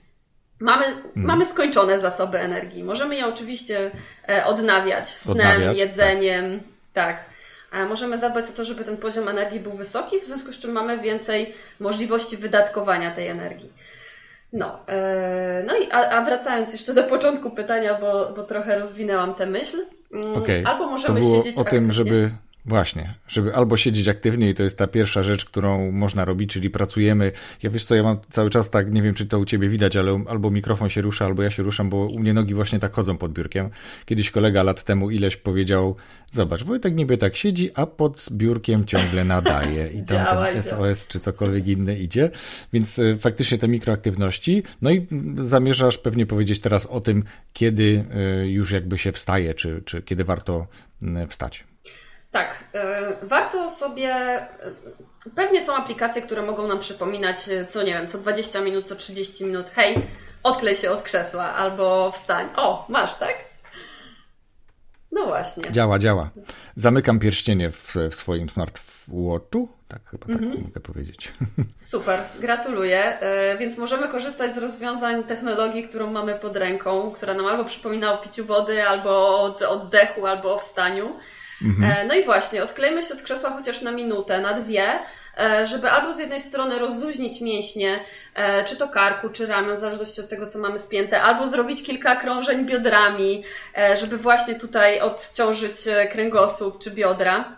Mamy, 0.59 0.83
hmm. 0.83 1.11
mamy 1.15 1.45
skończone 1.45 1.99
zasoby 1.99 2.39
energii. 2.39 2.83
Możemy 2.83 3.15
je 3.15 3.27
oczywiście 3.27 3.91
e, 4.29 4.45
odnawiać 4.45 5.09
snem, 5.09 5.31
odnawiać, 5.31 5.67
tak. 5.67 5.77
jedzeniem, 5.77 6.59
tak. 6.93 7.17
tak 7.17 7.34
możemy 7.71 8.17
zadbać 8.17 8.49
o 8.49 8.53
to, 8.53 8.63
żeby 8.63 8.83
ten 8.83 8.97
poziom 8.97 9.27
energii 9.27 9.59
był 9.59 9.71
wysoki, 9.71 10.19
w 10.19 10.25
związku 10.25 10.51
z 10.51 10.59
czym 10.59 10.71
mamy 10.71 10.97
więcej 10.97 11.53
możliwości 11.79 12.37
wydatkowania 12.37 13.11
tej 13.11 13.27
energii. 13.27 13.73
No, 14.53 14.79
e, 14.87 15.63
no 15.67 15.77
i 15.77 15.91
a, 15.91 16.09
a 16.09 16.25
wracając 16.25 16.71
jeszcze 16.71 16.93
do 16.93 17.03
początku 17.03 17.49
pytania, 17.49 17.99
bo, 17.99 18.33
bo 18.35 18.43
trochę 18.43 18.79
rozwinęłam 18.79 19.35
tę 19.35 19.45
myśl. 19.45 19.77
Mm, 20.13 20.35
okay. 20.35 20.63
Albo 20.65 20.89
możemy 20.89 21.19
to 21.19 21.25
było 21.25 21.43
siedzieć 21.43 21.57
o 21.57 21.63
tym, 21.63 21.91
żeby 21.91 22.31
Właśnie, 22.67 23.15
żeby 23.27 23.55
albo 23.55 23.77
siedzieć 23.77 24.07
aktywnie 24.07 24.49
i 24.49 24.53
to 24.53 24.63
jest 24.63 24.77
ta 24.77 24.87
pierwsza 24.87 25.23
rzecz, 25.23 25.45
którą 25.45 25.91
można 25.91 26.25
robić, 26.25 26.49
czyli 26.53 26.69
pracujemy. 26.69 27.31
Ja 27.63 27.69
wiesz 27.69 27.85
co, 27.85 27.95
ja 27.95 28.03
mam 28.03 28.17
cały 28.29 28.49
czas 28.49 28.69
tak, 28.69 28.91
nie 28.91 29.01
wiem 29.01 29.13
czy 29.13 29.25
to 29.25 29.39
u 29.39 29.45
ciebie 29.45 29.69
widać, 29.69 29.95
ale 29.95 30.23
albo 30.27 30.51
mikrofon 30.51 30.89
się 30.89 31.01
rusza, 31.01 31.25
albo 31.25 31.43
ja 31.43 31.51
się 31.51 31.63
ruszam, 31.63 31.89
bo 31.89 31.97
u 31.97 32.19
mnie 32.19 32.33
nogi 32.33 32.53
właśnie 32.53 32.79
tak 32.79 32.93
chodzą 32.93 33.17
pod 33.17 33.33
biurkiem. 33.33 33.69
Kiedyś 34.05 34.31
kolega 34.31 34.63
lat 34.63 34.83
temu 34.83 35.11
ileś 35.11 35.37
powiedział, 35.37 35.95
zobacz, 36.31 36.63
Wojtek 36.63 36.95
niby 36.95 37.17
tak 37.17 37.35
siedzi, 37.35 37.71
a 37.75 37.85
pod 37.85 38.25
biurkiem 38.31 38.85
ciągle 38.85 39.25
nadaje 39.25 39.87
i 39.87 40.03
tam 40.03 40.37
ten 40.37 40.63
SOS 40.63 41.07
czy 41.07 41.19
cokolwiek 41.19 41.67
inny 41.67 41.99
idzie, 41.99 42.31
więc 42.73 42.99
e, 42.99 43.17
faktycznie 43.17 43.57
te 43.57 43.67
mikroaktywności. 43.67 44.63
No 44.81 44.91
i 44.91 45.07
zamierzasz 45.35 45.97
pewnie 45.97 46.25
powiedzieć 46.25 46.59
teraz 46.59 46.85
o 46.85 47.01
tym, 47.01 47.23
kiedy 47.53 48.05
e, 48.11 48.47
już 48.47 48.71
jakby 48.71 48.97
się 48.97 49.11
wstaje, 49.11 49.53
czy, 49.53 49.81
czy 49.85 50.01
kiedy 50.01 50.23
warto 50.23 50.67
wstać. 51.29 51.74
Tak, 52.35 52.63
e, 52.73 53.15
warto 53.21 53.69
sobie. 53.69 54.15
E, 54.15 54.49
pewnie 55.35 55.61
są 55.61 55.75
aplikacje, 55.75 56.21
które 56.21 56.41
mogą 56.41 56.67
nam 56.67 56.79
przypominać, 56.79 57.49
e, 57.49 57.65
co 57.65 57.83
nie 57.83 57.93
wiem, 57.93 58.07
co 58.07 58.17
20 58.17 58.61
minut, 58.61 58.87
co 58.87 58.95
30 58.95 59.45
minut. 59.45 59.65
Hej, 59.75 59.95
odklej 60.43 60.75
się 60.75 60.91
od 60.91 61.01
krzesła 61.01 61.53
albo 61.53 62.11
wstań. 62.11 62.49
O, 62.55 62.85
masz, 62.89 63.15
tak? 63.15 63.35
No 65.11 65.25
właśnie. 65.25 65.71
Działa, 65.71 65.99
działa. 65.99 66.29
Zamykam 66.75 67.19
pierścienie 67.19 67.71
w, 67.71 67.95
w 68.11 68.15
swoim 68.15 68.49
smartwatchu. 68.49 69.69
Tak, 69.87 70.09
chyba 70.09 70.27
tak 70.27 70.35
mhm. 70.35 70.63
mogę 70.63 70.81
powiedzieć. 70.81 71.33
Super, 71.79 72.19
gratuluję. 72.39 73.19
Więc 73.59 73.77
możemy 73.77 74.07
korzystać 74.07 74.55
z 74.55 74.57
rozwiązań 74.57 75.23
technologii, 75.23 75.83
którą 75.83 76.11
mamy 76.11 76.35
pod 76.35 76.57
ręką, 76.57 77.11
która 77.11 77.33
nam 77.33 77.45
albo 77.45 77.65
przypomina 77.65 78.13
o 78.13 78.23
piciu 78.23 78.45
wody, 78.45 78.87
albo 78.87 79.09
o 79.09 79.69
oddechu, 79.69 80.25
albo 80.27 80.55
o 80.55 80.59
wstaniu. 80.59 81.19
Mhm. 81.61 81.91
E, 81.91 82.05
no 82.05 82.13
i 82.13 82.23
właśnie, 82.23 82.63
odklejmy 82.63 83.03
się 83.03 83.13
od 83.13 83.21
krzesła 83.21 83.49
chociaż 83.49 83.81
na 83.81 83.91
minutę, 83.91 84.41
na 84.41 84.53
dwie, 84.53 84.99
e, 85.37 85.65
żeby 85.65 85.91
albo 85.91 86.13
z 86.13 86.19
jednej 86.19 86.41
strony 86.41 86.79
rozluźnić 86.79 87.41
mięśnie, 87.41 87.99
e, 88.35 88.63
czy 88.63 88.77
to 88.77 88.87
karku, 88.87 89.29
czy 89.29 89.47
ramion, 89.47 89.75
w 89.75 89.79
zależności 89.79 90.21
od 90.21 90.29
tego, 90.29 90.47
co 90.47 90.59
mamy 90.59 90.79
spięte, 90.79 91.21
albo 91.21 91.47
zrobić 91.47 91.83
kilka 91.83 92.15
krążeń 92.15 92.65
biodrami, 92.65 93.43
żeby 93.95 94.17
właśnie 94.17 94.55
tutaj 94.55 95.01
odciążyć 95.01 95.75
kręgosłup 96.11 96.79
czy 96.79 96.91
biodra. 96.91 97.57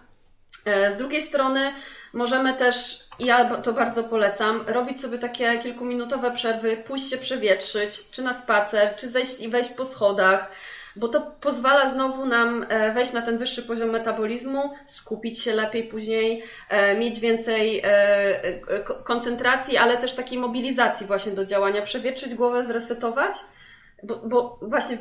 Z 0.65 0.95
drugiej 0.97 1.21
strony 1.21 1.73
możemy 2.13 2.53
też, 2.53 2.99
ja 3.19 3.55
to 3.55 3.73
bardzo 3.73 4.03
polecam, 4.03 4.63
robić 4.67 5.01
sobie 5.01 5.17
takie 5.17 5.59
kilkuminutowe 5.59 6.31
przerwy, 6.31 6.77
pójść 6.77 7.09
się 7.09 7.17
przewietrzyć, 7.17 8.09
czy 8.11 8.21
na 8.21 8.33
spacer, 8.33 8.95
czy 8.95 9.09
zejść 9.09 9.39
i 9.39 9.49
wejść 9.49 9.69
po 9.69 9.85
schodach, 9.85 10.51
bo 10.97 11.07
to 11.07 11.21
pozwala 11.41 11.89
znowu 11.89 12.25
nam 12.25 12.65
e, 12.69 12.93
wejść 12.93 13.13
na 13.13 13.21
ten 13.21 13.37
wyższy 13.37 13.63
poziom 13.63 13.89
metabolizmu, 13.89 14.73
skupić 14.87 15.41
się 15.41 15.53
lepiej 15.53 15.83
później, 15.83 16.43
e, 16.69 16.97
mieć 16.97 17.19
więcej 17.19 17.81
e, 17.83 18.63
koncentracji, 19.03 19.77
ale 19.77 19.97
też 19.97 20.13
takiej 20.13 20.39
mobilizacji 20.39 21.07
właśnie 21.07 21.31
do 21.31 21.45
działania, 21.45 21.81
przewietrzyć 21.81 22.35
głowę, 22.35 22.63
zresetować, 22.63 23.31
bo, 24.03 24.15
bo 24.15 24.59
właśnie 24.61 24.97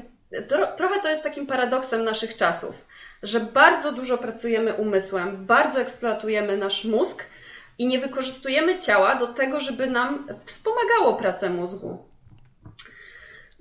to, 0.49 0.67
trochę 0.77 1.01
to 1.01 1.09
jest 1.09 1.23
takim 1.23 1.47
paradoksem 1.47 2.05
naszych 2.05 2.37
czasów, 2.37 2.87
że 3.23 3.41
bardzo 3.41 3.93
dużo 3.93 4.19
pracujemy 4.19 4.75
umysłem, 4.75 5.47
bardzo 5.47 5.81
eksploatujemy 5.81 6.57
nasz 6.57 6.85
mózg 6.85 7.25
i 7.79 7.87
nie 7.87 7.99
wykorzystujemy 7.99 8.79
ciała 8.79 9.15
do 9.15 9.27
tego, 9.27 9.61
żeby 9.61 9.87
nam 9.87 10.29
wspomagało 10.45 11.15
pracę 11.15 11.51
mózgu. 11.51 11.99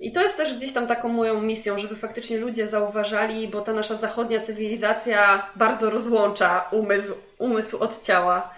I 0.00 0.12
to 0.12 0.22
jest 0.22 0.36
też 0.36 0.54
gdzieś 0.54 0.72
tam 0.72 0.86
taką 0.86 1.08
moją 1.08 1.42
misją, 1.42 1.78
żeby 1.78 1.96
faktycznie 1.96 2.38
ludzie 2.38 2.68
zauważali, 2.68 3.48
bo 3.48 3.60
ta 3.60 3.72
nasza 3.72 3.96
zachodnia 3.96 4.40
cywilizacja 4.40 5.50
bardzo 5.56 5.90
rozłącza 5.90 6.68
umysł, 6.70 7.12
umysł 7.38 7.78
od 7.78 8.02
ciała. 8.02 8.54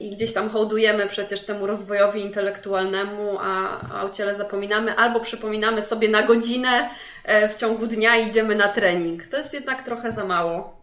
I 0.00 0.10
gdzieś 0.10 0.32
tam 0.32 0.48
hołdujemy 0.48 1.08
przecież 1.08 1.44
temu 1.44 1.66
rozwojowi 1.66 2.20
intelektualnemu, 2.20 3.38
a, 3.40 3.80
a 3.92 4.02
o 4.02 4.10
ciele 4.10 4.36
zapominamy, 4.36 4.96
albo 4.96 5.20
przypominamy 5.20 5.82
sobie 5.82 6.08
na 6.08 6.26
godzinę 6.26 6.90
e, 7.24 7.48
w 7.48 7.54
ciągu 7.54 7.86
dnia 7.86 8.16
idziemy 8.16 8.54
na 8.54 8.68
trening. 8.68 9.26
To 9.26 9.36
jest 9.36 9.54
jednak 9.54 9.84
trochę 9.84 10.12
za 10.12 10.24
mało. 10.24 10.82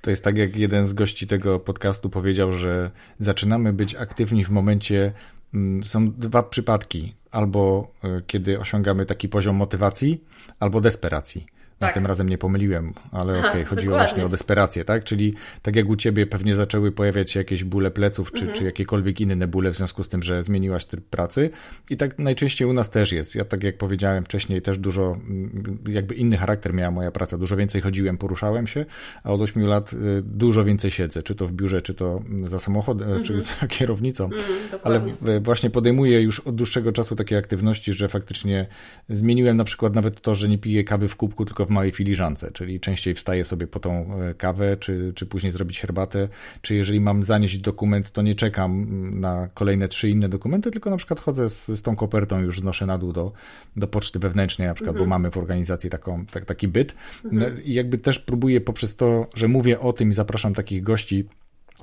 To 0.00 0.10
jest 0.10 0.24
tak, 0.24 0.38
jak 0.38 0.56
jeden 0.56 0.86
z 0.86 0.94
gości 0.94 1.26
tego 1.26 1.60
podcastu 1.60 2.10
powiedział, 2.10 2.52
że 2.52 2.90
zaczynamy 3.18 3.72
być 3.72 3.94
aktywni 3.94 4.44
w 4.44 4.50
momencie. 4.50 5.12
Mm, 5.54 5.82
są 5.82 6.12
dwa 6.12 6.42
przypadki 6.42 7.14
albo 7.30 7.88
e, 8.04 8.22
kiedy 8.26 8.60
osiągamy 8.60 9.06
taki 9.06 9.28
poziom 9.28 9.56
motywacji, 9.56 10.24
albo 10.60 10.80
desperacji. 10.80 11.46
Tak. 11.78 11.94
tym 11.94 12.06
razem 12.06 12.28
nie 12.28 12.38
pomyliłem, 12.38 12.94
ale 13.12 13.38
okej, 13.38 13.50
okay, 13.50 13.64
chodziło 13.64 13.92
dokładnie. 13.92 14.08
właśnie 14.08 14.26
o 14.26 14.28
desperację, 14.28 14.84
tak? 14.84 15.04
Czyli 15.04 15.34
tak 15.62 15.76
jak 15.76 15.88
u 15.88 15.96
ciebie 15.96 16.26
pewnie 16.26 16.54
zaczęły 16.54 16.92
pojawiać 16.92 17.30
się 17.30 17.40
jakieś 17.40 17.64
bóle 17.64 17.90
pleców, 17.90 18.32
czy, 18.32 18.40
mhm. 18.40 18.58
czy 18.58 18.64
jakiekolwiek 18.64 19.20
inne 19.20 19.48
bóle 19.48 19.70
w 19.70 19.76
związku 19.76 20.04
z 20.04 20.08
tym, 20.08 20.22
że 20.22 20.42
zmieniłaś 20.42 20.84
tryb 20.84 21.04
pracy. 21.04 21.50
I 21.90 21.96
tak 21.96 22.18
najczęściej 22.18 22.68
u 22.68 22.72
nas 22.72 22.90
też 22.90 23.12
jest. 23.12 23.34
Ja 23.34 23.44
tak 23.44 23.62
jak 23.62 23.78
powiedziałem 23.78 24.24
wcześniej, 24.24 24.62
też 24.62 24.78
dużo, 24.78 25.16
mm, 25.28 25.78
jakby 25.88 26.14
inny 26.14 26.36
charakter 26.36 26.74
miała 26.74 26.90
moja 26.90 27.10
praca. 27.10 27.38
Dużo 27.38 27.56
więcej 27.56 27.80
chodziłem, 27.80 28.18
poruszałem 28.18 28.66
się, 28.66 28.86
a 29.22 29.32
od 29.32 29.40
8 29.40 29.66
lat 29.66 29.92
y, 29.92 29.96
dużo 30.22 30.64
więcej 30.64 30.90
siedzę, 30.90 31.22
czy 31.22 31.34
to 31.34 31.46
w 31.46 31.52
biurze, 31.52 31.82
czy 31.82 31.94
to 31.94 32.22
za 32.40 32.58
samochodem, 32.58 33.08
mhm. 33.12 33.24
czy 33.24 33.42
za 33.42 33.66
kierownicą. 33.66 34.24
Mhm, 34.24 34.42
ale 34.82 35.00
właśnie 35.40 35.70
podejmuję 35.70 36.22
już 36.22 36.40
od 36.40 36.54
dłuższego 36.54 36.92
czasu 36.92 37.16
takie 37.16 37.38
aktywności, 37.38 37.92
że 37.92 38.08
faktycznie 38.08 38.66
zmieniłem 39.08 39.56
na 39.56 39.64
przykład 39.64 39.94
nawet 39.94 40.20
to, 40.20 40.34
że 40.34 40.48
nie 40.48 40.58
piję 40.58 40.84
kawy 40.84 41.08
w 41.08 41.16
kubku, 41.16 41.44
tylko 41.44 41.67
w 41.68 41.70
małej 41.70 41.90
filiżance, 41.90 42.50
czyli 42.52 42.80
częściej 42.80 43.14
wstaję 43.14 43.44
sobie 43.44 43.66
po 43.66 43.80
tą 43.80 44.20
e, 44.20 44.34
kawę, 44.34 44.76
czy, 44.76 45.12
czy 45.14 45.26
później 45.26 45.52
zrobić 45.52 45.80
herbatę, 45.80 46.28
czy 46.62 46.74
jeżeli 46.74 47.00
mam 47.00 47.22
zanieść 47.22 47.58
dokument, 47.58 48.10
to 48.10 48.22
nie 48.22 48.34
czekam 48.34 48.86
na 49.20 49.48
kolejne 49.54 49.88
trzy 49.88 50.10
inne 50.10 50.28
dokumenty, 50.28 50.70
tylko 50.70 50.90
na 50.90 50.96
przykład 50.96 51.20
chodzę 51.20 51.50
z, 51.50 51.66
z 51.66 51.82
tą 51.82 51.96
kopertą, 51.96 52.40
już 52.40 52.62
noszę 52.62 52.86
na 52.86 52.98
dół 52.98 53.12
do, 53.12 53.32
do 53.76 53.88
poczty 53.88 54.18
wewnętrznej 54.18 54.68
na 54.68 54.74
przykład, 54.74 54.94
mhm. 54.94 55.06
bo 55.06 55.10
mamy 55.10 55.30
w 55.30 55.36
organizacji 55.36 55.90
taką, 55.90 56.26
tak, 56.26 56.44
taki 56.44 56.68
byt 56.68 56.94
mhm. 57.24 57.54
no, 57.54 57.60
i 57.64 57.72
jakby 57.72 57.98
też 57.98 58.18
próbuję 58.18 58.60
poprzez 58.60 58.96
to, 58.96 59.26
że 59.34 59.48
mówię 59.48 59.80
o 59.80 59.92
tym 59.92 60.10
i 60.10 60.14
zapraszam 60.14 60.54
takich 60.54 60.82
gości, 60.82 61.28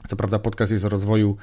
co 0.08 0.16
prawda 0.16 0.40
podcast 0.40 0.72
jest 0.72 0.86
o 0.86 0.90
rozwoju 0.90 1.38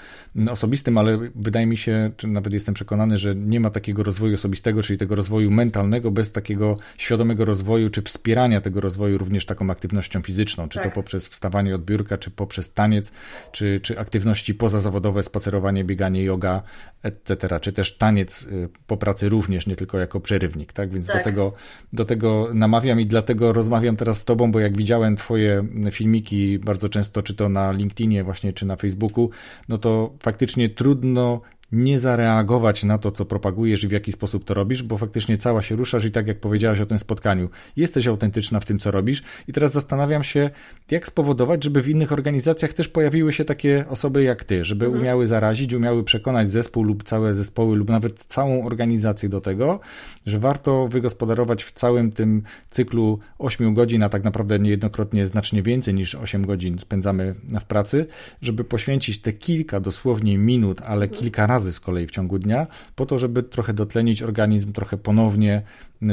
osobistym, 0.51 0.99
ale 0.99 1.19
wydaje 1.35 1.67
mi 1.67 1.77
się, 1.77 2.11
czy 2.17 2.27
nawet 2.27 2.53
jestem 2.53 2.75
przekonany, 2.75 3.19
że 3.19 3.35
nie 3.35 3.61
ma 3.61 3.71
takiego 3.71 4.03
rozwoju 4.03 4.35
osobistego, 4.35 4.83
czyli 4.83 4.99
tego 4.99 5.15
rozwoju 5.15 5.51
mentalnego 5.51 6.11
bez 6.11 6.33
takiego 6.33 6.77
świadomego 6.97 7.45
rozwoju, 7.45 7.91
czy 7.91 8.03
wspierania 8.03 8.61
tego 8.61 8.81
rozwoju 8.81 9.19
również 9.19 9.47
taką 9.47 9.71
aktywnością 9.71 10.23
fizyczną, 10.23 10.69
czy 10.69 10.79
tak. 10.79 10.89
to 10.89 10.95
poprzez 10.95 11.29
wstawanie 11.29 11.75
od 11.75 11.85
biurka, 11.85 12.19
czy 12.19 12.31
poprzez 12.31 12.73
taniec, 12.73 13.13
czy, 13.53 13.81
czy 13.81 13.99
aktywności 13.99 14.55
pozazawodowe, 14.55 15.23
spacerowanie, 15.23 15.85
bieganie, 15.85 16.25
yoga, 16.25 16.63
etc., 17.03 17.61
czy 17.61 17.73
też 17.73 17.97
taniec 17.97 18.43
y, 18.43 18.69
po 18.87 18.97
pracy 18.97 19.29
również, 19.29 19.67
nie 19.67 19.77
tylko 19.77 19.99
jako 19.99 20.21
przerywnik, 20.21 20.73
tak? 20.73 20.91
Więc 20.91 21.07
tak. 21.07 21.17
Do, 21.17 21.25
tego, 21.25 21.53
do 21.93 22.05
tego 22.05 22.49
namawiam 22.55 23.01
i 23.01 23.07
dlatego 23.07 23.53
rozmawiam 23.53 23.97
teraz 23.97 24.19
z 24.19 24.25
tobą, 24.25 24.53
bo 24.53 24.61
jak 24.61 24.77
widziałem 24.77 25.17
twoje 25.17 25.65
filmiki 25.91 26.59
bardzo 26.59 26.89
często, 26.89 27.23
czy 27.23 27.35
to 27.35 27.49
na 27.49 27.73
LinkedInie 27.73 28.25
właśnie 28.25 28.52
czy 28.53 28.67
na 28.67 28.77
Facebooku, 28.77 29.31
no 29.69 29.79
to 29.79 30.13
faktycznie 30.23 30.69
trudno 30.69 31.41
nie 31.73 31.99
zareagować 31.99 32.85
na 32.85 32.99
to, 32.99 33.11
co 33.11 33.25
propagujesz 33.25 33.85
i 33.85 33.89
w 33.89 33.93
jaki 33.93 34.13
sposób 34.13 34.45
to 34.45 34.55
robisz, 34.55 34.83
bo 34.83 34.99
faktycznie 34.99 35.39
cała 35.39 35.63
się 35.63 35.77
ruszasz 35.77 36.05
i 36.05 36.11
tak 36.11 36.27
jak 36.27 36.41
powiedziałaś 36.41 36.81
o 36.81 36.87
tym 36.87 36.99
spotkaniu, 36.99 37.49
jesteś 37.77 38.07
autentyczna 38.07 38.61
w 38.61 38.65
tym, 38.65 38.79
co 38.79 38.91
robisz. 38.91 39.23
I 39.49 39.53
teraz 39.53 39.73
zastanawiam 39.73 40.25
się, 40.25 40.51
jak 40.91 41.07
spowodować, 41.07 41.65
żeby 41.65 41.83
w 41.83 41.89
innych 41.89 42.13
organizacjach 42.13 42.73
też 42.73 42.89
pojawiły 42.89 43.33
się 43.33 43.45
takie 43.45 43.85
osoby 43.89 44.23
jak 44.23 44.45
ty, 44.45 44.65
żeby 44.65 44.85
mhm. 44.85 45.03
umiały 45.03 45.27
zarazić, 45.27 45.73
umiały 45.73 46.05
przekonać 46.05 46.51
zespół 46.51 46.83
lub 46.83 47.03
całe 47.03 47.35
zespoły 47.35 47.77
lub 47.77 47.89
nawet 47.89 48.25
całą 48.25 48.67
organizację 48.67 49.29
do 49.29 49.41
tego, 49.41 49.81
że 50.27 50.39
warto 50.39 50.89
wygospodarować 50.89 51.65
w 51.65 51.73
całym 51.73 52.13
tym 52.13 52.43
cyklu 52.71 53.19
8 53.39 53.75
godzin, 53.75 54.03
a 54.03 54.09
tak 54.09 54.25
naprawdę 54.25 54.59
niejednokrotnie 54.59 55.27
znacznie 55.27 55.63
więcej 55.63 55.95
niż 55.95 56.15
8 56.15 56.47
godzin 56.47 56.79
spędzamy 56.79 57.35
w 57.61 57.65
pracy, 57.65 58.07
żeby 58.43 58.65
poświęcić 58.65 59.19
te 59.19 59.33
kilka 59.33 59.81
dosłownie 59.81 60.39
minut, 60.39 60.81
ale 60.81 61.05
mhm. 61.05 61.21
kilka 61.21 61.47
razy 61.47 61.62
razy 61.63 61.73
z 61.73 61.81
kolei 61.81 62.07
w 62.07 62.11
ciągu 62.11 62.39
dnia, 62.39 62.67
po 62.97 63.07
to, 63.07 63.19
żeby 63.19 63.43
trochę 63.43 63.73
dotlenić 63.73 64.23
organizm, 64.23 64.73
trochę 64.73 64.97
ponownie 64.97 65.63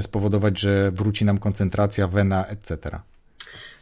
spowodować, 0.02 0.60
że 0.60 0.92
wróci 0.92 1.26
nam 1.26 1.38
koncentracja, 1.38 2.08
wena, 2.08 2.46
etc. 2.46 3.00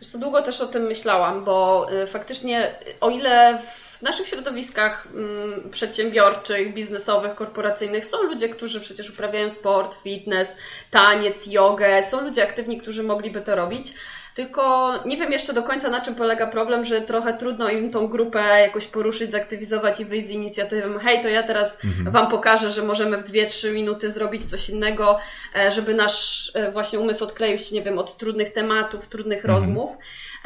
Wiesz, 0.02 0.12
to 0.12 0.18
długo 0.18 0.42
też 0.42 0.62
o 0.62 0.68
tym 0.68 0.84
myślałam, 0.84 1.46
bo 1.46 1.88
y, 2.04 2.08
faktycznie 2.08 2.76
o 3.02 3.10
ile 3.10 3.60
w 3.98 4.02
naszych 4.02 4.28
środowiskach 4.28 5.08
mm, 5.14 5.70
przedsiębiorczych, 5.70 6.74
biznesowych, 6.74 7.36
korporacyjnych 7.36 8.06
są 8.06 8.24
ludzie, 8.24 8.50
którzy 8.50 8.80
przecież 8.80 9.10
uprawiają 9.10 9.50
sport, 9.50 9.98
fitness, 10.04 10.56
taniec, 10.92 11.48
jogę, 11.48 12.04
są 12.10 12.22
ludzie 12.22 12.44
aktywni, 12.44 12.82
którzy 12.82 13.04
mogliby 13.04 13.42
to 13.42 13.56
robić, 13.56 13.94
tylko 14.38 14.94
nie 15.06 15.18
wiem 15.18 15.32
jeszcze 15.32 15.54
do 15.54 15.64
końca 15.64 15.90
na 15.90 16.02
czym 16.02 16.16
polega 16.16 16.48
problem, 16.48 16.86
że 16.86 17.02
trochę 17.02 17.34
trudno 17.34 17.70
im 17.70 17.92
tą 17.92 18.08
grupę 18.08 18.40
jakoś 18.40 18.88
poruszyć, 18.88 19.32
zaktywizować 19.32 20.00
i 20.00 20.06
wyjść 20.06 20.28
z 20.28 20.30
inicjatywą. 20.30 21.00
Hej, 21.00 21.22
to 21.22 21.28
ja 21.28 21.44
teraz 21.44 21.78
mhm. 21.86 22.12
Wam 22.12 22.32
pokażę, 22.32 22.72
że 22.72 22.84
możemy 22.84 23.18
w 23.18 23.24
2-3 23.24 23.74
minuty 23.74 24.12
zrobić 24.12 24.46
coś 24.46 24.70
innego, 24.70 25.20
e, 25.56 25.72
żeby 25.72 25.94
nasz 25.94 26.52
e, 26.56 26.72
właśnie 26.72 27.00
umysł 27.00 27.24
odkleił 27.24 27.58
się, 27.58 27.76
nie 27.76 27.82
wiem, 27.82 27.98
od 28.00 28.18
trudnych 28.18 28.54
tematów, 28.54 29.08
trudnych 29.08 29.46
mhm. 29.46 29.56
rozmów. 29.56 29.98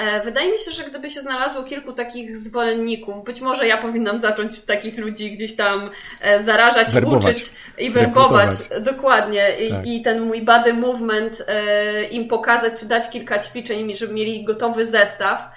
E, 0.01 0.23
wydaje 0.23 0.51
mi 0.51 0.59
się, 0.59 0.71
że 0.71 0.83
gdyby 0.83 1.09
się 1.09 1.21
znalazło 1.21 1.63
kilku 1.63 1.93
takich 1.93 2.37
zwolenników, 2.37 3.23
być 3.23 3.41
może 3.41 3.67
ja 3.67 3.77
powinnam 3.77 4.21
zacząć 4.21 4.61
takich 4.61 4.97
ludzi 4.97 5.31
gdzieś 5.31 5.55
tam 5.55 5.91
e, 6.21 6.43
zarażać, 6.43 6.93
werbować, 6.93 7.35
uczyć 7.35 7.51
i 7.77 7.91
werbować. 7.91 8.49
Dokładnie. 8.81 9.55
I, 9.59 9.69
tak. 9.69 9.87
I, 9.87 10.01
ten 10.01 10.21
mój 10.21 10.41
body 10.41 10.73
movement 10.73 11.43
e, 11.47 12.03
im 12.03 12.27
pokazać, 12.27 12.79
czy 12.79 12.85
dać 12.85 13.09
kilka 13.09 13.39
ćwiczeń, 13.39 13.95
żeby 13.95 14.13
mieli 14.13 14.43
gotowy 14.43 14.85
zestaw 14.85 15.51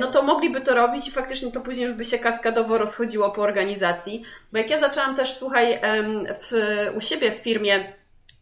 no 0.00 0.10
to 0.10 0.22
mogliby 0.22 0.60
to 0.60 0.74
robić 0.74 1.08
i 1.08 1.10
faktycznie 1.10 1.52
to 1.52 1.60
później 1.60 1.86
już 1.86 1.96
by 1.96 2.04
się 2.04 2.18
kaskadowo 2.18 2.78
rozchodziło 2.78 3.30
po 3.30 3.42
organizacji. 3.42 4.22
Bo 4.52 4.58
jak 4.58 4.70
ja 4.70 4.80
zaczęłam 4.80 5.16
też, 5.16 5.34
słuchaj, 5.34 5.80
w, 6.40 6.52
u 6.96 7.00
siebie 7.00 7.32
w 7.32 7.36
firmie 7.36 7.92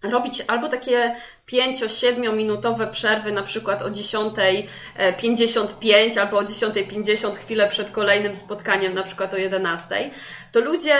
robić 0.02 0.44
albo 0.46 0.68
takie 0.68 1.14
5-7 1.52 2.36
minutowe 2.36 2.86
przerwy, 2.86 3.32
na 3.32 3.42
przykład 3.42 3.82
o 3.82 3.90
10.55 3.90 6.20
albo 6.20 6.38
o 6.38 6.42
10.50 6.42 7.36
chwilę 7.36 7.68
przed 7.68 7.90
kolejnym 7.90 8.36
spotkaniem, 8.36 8.94
na 8.94 9.02
przykład 9.02 9.34
o 9.34 9.36
11, 9.36 10.10
to 10.52 10.60
ludzie, 10.60 10.94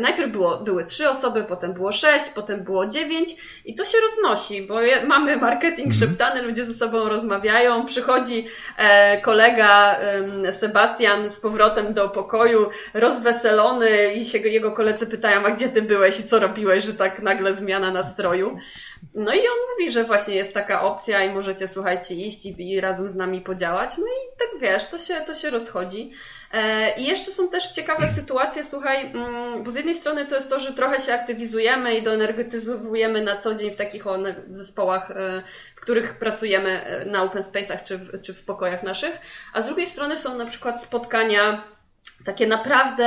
najpierw 0.00 0.32
było, 0.32 0.58
były 0.58 0.84
3 0.84 1.10
osoby, 1.10 1.44
potem 1.44 1.72
było 1.72 1.92
6, 1.92 2.30
potem 2.34 2.64
było 2.64 2.86
9 2.86 3.34
i 3.64 3.74
to 3.74 3.84
się 3.84 3.98
roznosi, 4.02 4.62
bo 4.62 4.74
mamy 5.06 5.36
marketing 5.36 5.88
mhm. 5.88 5.94
szeptany, 5.94 6.42
ludzie 6.42 6.64
ze 6.64 6.74
sobą 6.74 7.08
rozmawiają, 7.08 7.86
przychodzi 7.86 8.46
e, 8.76 9.20
kolega 9.20 9.98
Sebastian 10.52 11.30
z 11.30 11.40
powrotem 11.40 11.94
do 11.94 12.08
pokoju, 12.08 12.70
rozweselony 12.94 14.14
i 14.14 14.26
się 14.26 14.38
jego 14.38 14.72
koledzy 14.72 15.06
pytają, 15.06 15.46
a 15.46 15.50
gdzie 15.50 15.68
ty 15.68 15.82
byłeś 15.82 16.20
i 16.20 16.28
co 16.28 16.38
robiłeś, 16.38 16.84
że 16.84 16.94
tak 16.94 17.22
nagle 17.22 17.54
zmiana 17.54 17.90
nastroju. 17.90 18.58
No 19.14 19.32
i 19.32 19.38
on 19.38 19.56
mówi, 19.70 19.92
że 19.92 20.04
właśnie 20.04 20.34
jest 20.34 20.54
taka 20.54 20.82
opcja 20.82 21.24
i 21.24 21.34
możecie, 21.34 21.68
słuchajcie, 21.68 22.14
iść 22.14 22.46
i, 22.46 22.70
i 22.72 22.80
razem 22.80 23.08
z 23.08 23.14
nami 23.14 23.40
podziałać. 23.40 23.98
No 23.98 24.04
i 24.04 24.38
tak 24.38 24.60
wiesz, 24.60 24.86
to 24.86 24.98
się, 24.98 25.14
to 25.14 25.34
się 25.34 25.50
rozchodzi. 25.50 26.12
E, 26.52 26.94
I 26.96 27.06
jeszcze 27.06 27.30
są 27.30 27.48
też 27.48 27.68
ciekawe 27.68 28.06
sytuacje, 28.06 28.64
słuchaj, 28.64 29.06
mm, 29.06 29.62
bo 29.62 29.70
z 29.70 29.74
jednej 29.74 29.94
strony 29.94 30.26
to 30.26 30.34
jest 30.34 30.50
to, 30.50 30.60
że 30.60 30.72
trochę 30.72 31.00
się 31.00 31.14
aktywizujemy 31.14 31.94
i 31.94 32.02
doenergetyzujemy 32.02 33.22
na 33.22 33.36
co 33.36 33.54
dzień 33.54 33.70
w 33.70 33.76
takich 33.76 34.04
zespołach, 34.50 35.10
e, 35.10 35.42
w 35.76 35.80
których 35.80 36.18
pracujemy 36.18 36.84
e, 36.84 37.04
na 37.04 37.22
open 37.22 37.42
space'ach 37.42 37.82
czy 37.84 37.98
w, 37.98 38.22
czy 38.22 38.34
w 38.34 38.44
pokojach 38.44 38.82
naszych, 38.82 39.18
a 39.52 39.62
z 39.62 39.66
drugiej 39.66 39.86
strony 39.86 40.16
są 40.16 40.38
na 40.38 40.46
przykład 40.46 40.82
spotkania 40.82 41.64
takie 42.24 42.46
naprawdę 42.46 43.04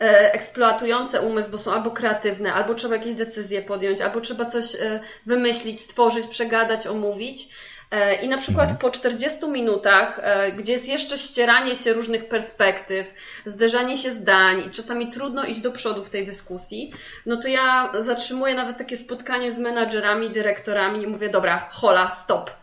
e, 0.00 0.32
eksploatujące 0.32 1.20
umysł, 1.20 1.50
bo 1.50 1.58
są 1.58 1.72
albo 1.72 1.90
kreatywne, 1.90 2.52
albo 2.52 2.74
trzeba 2.74 2.96
jakieś 2.96 3.14
decyzje 3.14 3.62
podjąć, 3.62 4.00
albo 4.00 4.20
trzeba 4.20 4.44
coś 4.44 4.74
e, 4.74 5.00
wymyślić, 5.26 5.80
stworzyć, 5.80 6.26
przegadać, 6.26 6.86
omówić. 6.86 7.48
E, 7.90 8.14
I 8.14 8.28
na 8.28 8.38
przykład 8.38 8.70
mhm. 8.70 8.78
po 8.78 8.90
40 8.90 9.48
minutach, 9.48 10.20
gdzie 10.56 10.72
jest 10.72 10.88
jeszcze 10.88 11.18
ścieranie 11.18 11.76
się 11.76 11.92
różnych 11.92 12.28
perspektyw, 12.28 13.14
zderzanie 13.46 13.96
się 13.96 14.12
zdań 14.12 14.64
i 14.66 14.70
czasami 14.70 15.12
trudno 15.12 15.44
iść 15.44 15.60
do 15.60 15.72
przodu 15.72 16.04
w 16.04 16.10
tej 16.10 16.26
dyskusji, 16.26 16.92
no 17.26 17.36
to 17.36 17.48
ja 17.48 17.92
zatrzymuję 17.98 18.54
nawet 18.54 18.78
takie 18.78 18.96
spotkanie 18.96 19.52
z 19.52 19.58
menadżerami, 19.58 20.30
dyrektorami 20.30 21.02
i 21.02 21.06
mówię, 21.06 21.28
dobra, 21.28 21.68
hola, 21.72 22.16
stop 22.24 22.59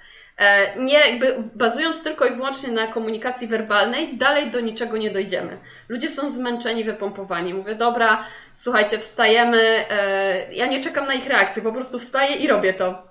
nie 0.79 0.93
jakby 0.93 1.43
bazując 1.55 2.03
tylko 2.03 2.25
i 2.25 2.35
wyłącznie 2.35 2.71
na 2.71 2.87
komunikacji 2.87 3.47
werbalnej, 3.47 4.17
dalej 4.17 4.51
do 4.51 4.59
niczego 4.59 4.97
nie 4.97 5.11
dojdziemy. 5.11 5.57
Ludzie 5.89 6.09
są 6.09 6.29
zmęczeni, 6.29 6.83
wypompowani. 6.83 7.53
Mówię, 7.53 7.75
dobra, 7.75 8.25
słuchajcie, 8.55 8.97
wstajemy. 8.97 9.85
E, 9.89 10.53
ja 10.53 10.67
nie 10.67 10.83
czekam 10.83 11.07
na 11.07 11.13
ich 11.13 11.27
reakcję, 11.27 11.61
po 11.61 11.71
prostu 11.71 11.99
wstaję 11.99 12.35
i 12.35 12.47
robię 12.47 12.73
to. 12.73 13.06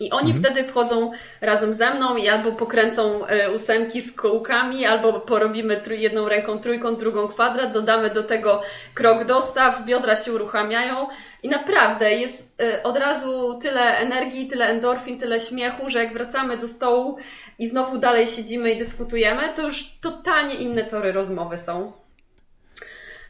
I 0.00 0.10
oni 0.10 0.30
mhm. 0.30 0.44
wtedy 0.44 0.68
wchodzą 0.68 1.12
razem 1.40 1.74
ze 1.74 1.94
mną 1.94 2.16
i 2.16 2.28
albo 2.28 2.52
pokręcą 2.52 3.26
e, 3.26 3.50
ósemki 3.50 4.00
z 4.00 4.12
kołkami, 4.12 4.86
albo 4.86 5.12
porobimy 5.12 5.82
jedną 5.90 6.28
ręką 6.28 6.58
trójkąt, 6.58 6.98
drugą 6.98 7.28
kwadrat, 7.28 7.72
dodamy 7.72 8.10
do 8.10 8.22
tego 8.22 8.62
krok 8.94 9.24
dostaw, 9.24 9.84
biodra 9.84 10.16
się 10.16 10.32
uruchamiają 10.32 11.06
i 11.42 11.48
naprawdę 11.48 12.14
jest 12.14 12.48
e, 12.60 12.82
od 12.82 12.96
razu 12.96 13.58
tyle 13.62 13.98
energii, 13.98 14.48
tyle 14.48 14.66
endorfin, 14.66 15.18
tyle 15.18 15.40
śmiechu, 15.40 15.90
że 15.90 16.04
jak 16.04 16.12
wracamy 16.12 16.56
do 16.56 16.68
stołu 16.68 17.16
i 17.58 17.66
znowu 17.66 17.98
dalej 17.98 18.26
siedzimy 18.26 18.70
i 18.70 18.76
dyskutujemy, 18.76 19.54
to 19.54 19.62
już 19.62 19.98
totalnie 20.00 20.54
inne 20.54 20.84
tory 20.84 21.12
rozmowy 21.12 21.58
są. 21.58 21.99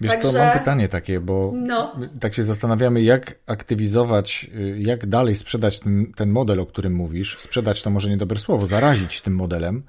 Wiesz 0.01 0.13
Także... 0.13 0.29
co, 0.29 0.39
mam 0.39 0.59
pytanie 0.59 0.89
takie, 0.89 1.21
bo 1.21 1.53
no. 1.55 1.97
tak 2.21 2.35
się 2.35 2.43
zastanawiamy, 2.43 3.03
jak 3.03 3.35
aktywizować, 3.47 4.51
y, 4.55 4.77
jak 4.81 5.07
dalej 5.07 5.37
sprzedać 5.37 5.81
ten, 5.81 6.13
ten 6.17 6.31
model, 6.31 6.61
o 6.61 6.67
którym 6.67 6.93
mówisz. 6.93 7.39
Sprzedać 7.39 7.83
to 7.83 7.91
może 7.91 8.11
niedobre 8.11 8.39
słowo, 8.39 8.67
zarazić 8.67 9.21
tym 9.21 9.35
modelem. 9.35 9.83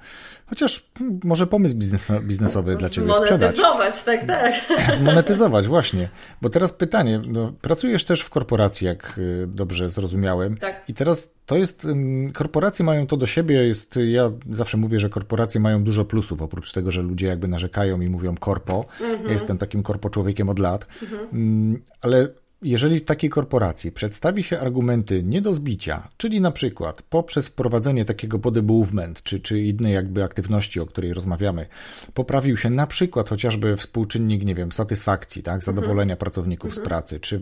Chociaż 0.52 0.90
hmm, 0.98 1.20
może 1.24 1.46
pomysł 1.46 1.76
biznes, 1.76 2.12
biznesowy 2.22 2.76
dla 2.76 2.90
Ciebie 2.90 3.14
sprzedać. 3.14 3.56
Monetyzować, 3.56 4.02
tak, 4.02 4.26
tak. 4.26 4.54
Zmonetyzować, 4.98 5.66
właśnie. 5.66 6.08
Bo 6.42 6.50
teraz 6.50 6.72
pytanie, 6.72 7.20
no, 7.26 7.52
pracujesz 7.60 8.04
też 8.04 8.20
w 8.20 8.30
korporacji, 8.30 8.86
jak 8.86 9.18
y, 9.18 9.46
dobrze 9.46 9.90
zrozumiałem. 9.90 10.56
Tak. 10.56 10.84
I 10.88 10.94
teraz 10.94 11.30
to 11.46 11.56
jest, 11.56 11.86
korporacje 12.34 12.84
mają 12.84 13.06
to 13.06 13.16
do 13.16 13.26
siebie, 13.26 13.66
jest, 13.66 13.98
ja 14.06 14.30
zawsze 14.50 14.76
mówię, 14.76 15.00
że 15.00 15.08
korporacje 15.08 15.60
mają 15.60 15.84
dużo 15.84 16.04
plusów, 16.04 16.42
oprócz 16.42 16.72
tego, 16.72 16.90
że 16.90 17.02
ludzie 17.02 17.26
jakby 17.26 17.48
narzekają 17.48 18.00
i 18.00 18.08
mówią 18.08 18.36
korpo. 18.36 18.84
Mhm. 19.00 19.26
Ja 19.26 19.32
jestem 19.32 19.58
takim 19.58 19.82
korpo 19.82 20.10
człowiekiem 20.10 20.48
od 20.48 20.58
lat, 20.58 20.86
mhm. 21.02 21.82
Ale 22.00 22.28
jeżeli 22.62 22.98
w 22.98 23.04
takiej 23.04 23.30
korporacji 23.30 23.92
przedstawi 23.92 24.42
się 24.42 24.60
argumenty 24.60 25.22
nie 25.22 25.42
do 25.42 25.54
zbicia, 25.54 26.08
czyli 26.16 26.40
na 26.40 26.50
przykład 26.50 27.02
poprzez 27.02 27.48
wprowadzenie 27.48 28.04
takiego 28.04 28.38
body 28.38 28.62
movement, 28.62 29.22
czy, 29.22 29.40
czy 29.40 29.60
innej 29.60 29.94
jakby 29.94 30.24
aktywności, 30.24 30.80
o 30.80 30.86
której 30.86 31.14
rozmawiamy, 31.14 31.66
poprawił 32.14 32.56
się 32.56 32.70
na 32.70 32.86
przykład 32.86 33.28
chociażby 33.28 33.76
współczynnik, 33.76 34.44
nie 34.44 34.54
wiem, 34.54 34.72
satysfakcji, 34.72 35.42
tak, 35.42 35.64
zadowolenia 35.64 36.14
mhm. 36.14 36.18
pracowników 36.18 36.70
mhm. 36.70 36.84
z 36.84 36.88
pracy, 36.88 37.20
czy 37.20 37.40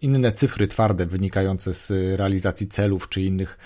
inne 0.00 0.32
cyfry 0.32 0.68
twarde 0.68 1.06
wynikające 1.06 1.74
z 1.74 1.90
realizacji 2.16 2.66
celów, 2.66 3.08
czy 3.08 3.22
innych 3.22 3.58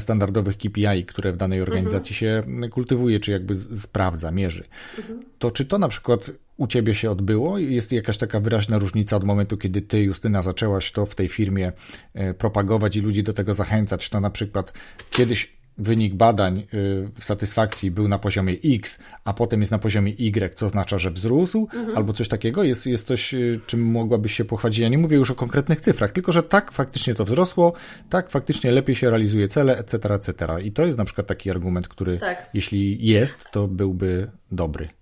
standardowych 0.00 0.56
KPI, 0.58 1.04
które 1.06 1.32
w 1.32 1.36
danej 1.36 1.62
organizacji 1.62 2.26
mhm. 2.26 2.62
się 2.62 2.68
kultywuje, 2.68 3.20
czy 3.20 3.32
jakby 3.32 3.56
sprawdza, 3.56 4.30
mierzy, 4.30 4.64
mhm. 4.98 5.20
to 5.38 5.50
czy 5.50 5.64
to 5.64 5.78
na 5.78 5.88
przykład 5.88 6.30
u 6.56 6.66
ciebie 6.66 6.94
się 6.94 7.10
odbyło? 7.10 7.58
Jest 7.58 7.92
jakaś 7.92 8.18
taka 8.18 8.40
wyraźna 8.40 8.78
różnica 8.78 9.16
od 9.16 9.24
momentu, 9.24 9.56
kiedy 9.56 9.82
ty, 9.82 10.02
Justyna, 10.02 10.42
zaczęłaś 10.42 10.92
to 10.92 11.06
w 11.06 11.14
tej 11.14 11.28
firmie 11.28 11.72
e, 12.14 12.34
propagować 12.34 12.96
i 12.96 13.00
ludzi 13.00 13.22
do 13.22 13.32
tego 13.32 13.54
zachęcać? 13.54 14.08
To 14.08 14.20
na 14.20 14.30
przykład 14.30 14.72
kiedyś 15.10 15.59
wynik 15.80 16.14
badań 16.14 16.58
e, 16.58 16.64
w 17.20 17.24
satysfakcji 17.24 17.90
był 17.90 18.08
na 18.08 18.18
poziomie 18.18 18.56
X, 18.64 18.98
a 19.24 19.32
potem 19.32 19.60
jest 19.60 19.72
na 19.72 19.78
poziomie 19.78 20.12
Y, 20.18 20.54
co 20.54 20.66
oznacza, 20.66 20.98
że 20.98 21.10
wzrósł, 21.10 21.68
mhm. 21.74 21.96
albo 21.96 22.12
coś 22.12 22.28
takiego? 22.28 22.62
Jest, 22.62 22.86
jest 22.86 23.06
coś, 23.06 23.34
e, 23.34 23.38
czym 23.66 23.82
mogłabyś 23.82 24.32
się 24.32 24.44
pochwalić? 24.44 24.78
Ja 24.78 24.88
nie 24.88 24.98
mówię 24.98 25.16
już 25.16 25.30
o 25.30 25.34
konkretnych 25.34 25.80
cyfrach, 25.80 26.12
tylko 26.12 26.32
że 26.32 26.42
tak, 26.42 26.72
faktycznie 26.72 27.14
to 27.14 27.24
wzrosło, 27.24 27.72
tak, 28.10 28.30
faktycznie 28.30 28.72
lepiej 28.72 28.94
się 28.94 29.10
realizuje 29.10 29.48
cele, 29.48 29.78
etc., 29.78 30.14
etc. 30.14 30.62
I 30.62 30.72
to 30.72 30.86
jest 30.86 30.98
na 30.98 31.04
przykład 31.04 31.26
taki 31.26 31.50
argument, 31.50 31.88
który, 31.88 32.18
tak. 32.18 32.50
jeśli 32.54 33.06
jest, 33.06 33.44
to 33.52 33.68
byłby 33.68 34.30
dobry. 34.52 34.99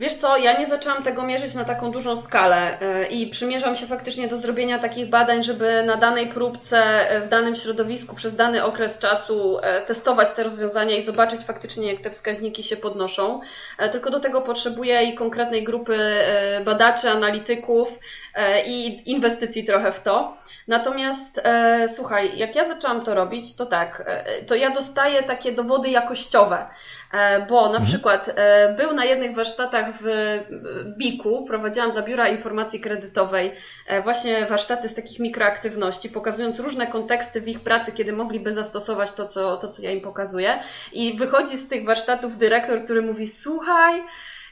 Wiesz 0.00 0.14
co, 0.14 0.36
ja 0.36 0.58
nie 0.58 0.66
zaczęłam 0.66 1.02
tego 1.02 1.22
mierzyć 1.22 1.54
na 1.54 1.64
taką 1.64 1.90
dużą 1.90 2.16
skalę 2.16 2.80
e, 2.80 3.06
i 3.06 3.26
przymierzam 3.26 3.76
się 3.76 3.86
faktycznie 3.86 4.28
do 4.28 4.36
zrobienia 4.36 4.78
takich 4.78 5.08
badań, 5.08 5.42
żeby 5.42 5.82
na 5.86 5.96
danej 5.96 6.28
próbce, 6.28 7.10
e, 7.10 7.20
w 7.20 7.28
danym 7.28 7.54
środowisku 7.54 8.16
przez 8.16 8.36
dany 8.36 8.64
okres 8.64 8.98
czasu 8.98 9.58
e, 9.58 9.80
testować 9.80 10.32
te 10.32 10.42
rozwiązania 10.42 10.96
i 10.96 11.02
zobaczyć 11.02 11.40
faktycznie, 11.40 11.92
jak 11.92 12.02
te 12.02 12.10
wskaźniki 12.10 12.62
się 12.62 12.76
podnoszą. 12.76 13.40
Tylko 13.92 14.10
do 14.10 14.20
tego 14.20 14.42
potrzebuję 14.42 15.04
i 15.04 15.14
konkretnej 15.14 15.64
grupy 15.64 15.98
badaczy, 16.64 17.10
analityków 17.10 17.98
i 18.66 19.10
inwestycji 19.10 19.64
trochę 19.64 19.92
w 19.92 20.02
to. 20.02 20.36
Natomiast 20.68 21.40
słuchaj, 21.94 22.38
jak 22.38 22.56
ja 22.56 22.68
zaczęłam 22.68 23.04
to 23.04 23.14
robić, 23.14 23.56
to 23.56 23.66
tak, 23.66 24.12
to 24.46 24.54
ja 24.54 24.70
dostaję 24.70 25.22
takie 25.22 25.52
dowody 25.52 25.90
jakościowe. 25.90 26.66
E, 27.14 27.46
bo 27.46 27.60
na 27.60 27.66
mhm. 27.66 27.84
przykład 27.84 28.30
e, 28.34 28.74
był 28.74 28.92
na 28.92 29.04
jednych 29.04 29.34
warsztatach 29.34 29.86
w 30.00 30.06
BIK-u, 30.98 31.44
prowadziłam 31.44 31.90
dla 31.92 32.02
Biura 32.02 32.28
Informacji 32.28 32.80
Kredytowej 32.80 33.52
e, 33.86 34.02
właśnie 34.02 34.46
warsztaty 34.46 34.88
z 34.88 34.94
takich 34.94 35.18
mikroaktywności, 35.18 36.08
pokazując 36.08 36.58
różne 36.58 36.86
konteksty 36.86 37.40
w 37.40 37.48
ich 37.48 37.60
pracy, 37.60 37.92
kiedy 37.92 38.12
mogliby 38.12 38.52
zastosować 38.52 39.12
to, 39.12 39.28
co, 39.28 39.56
to, 39.56 39.68
co 39.68 39.82
ja 39.82 39.90
im 39.90 40.00
pokazuję. 40.00 40.58
I 40.92 41.16
wychodzi 41.16 41.56
z 41.56 41.68
tych 41.68 41.84
warsztatów 41.84 42.38
dyrektor, 42.38 42.84
który 42.84 43.02
mówi: 43.02 43.26
Słuchaj, 43.26 44.02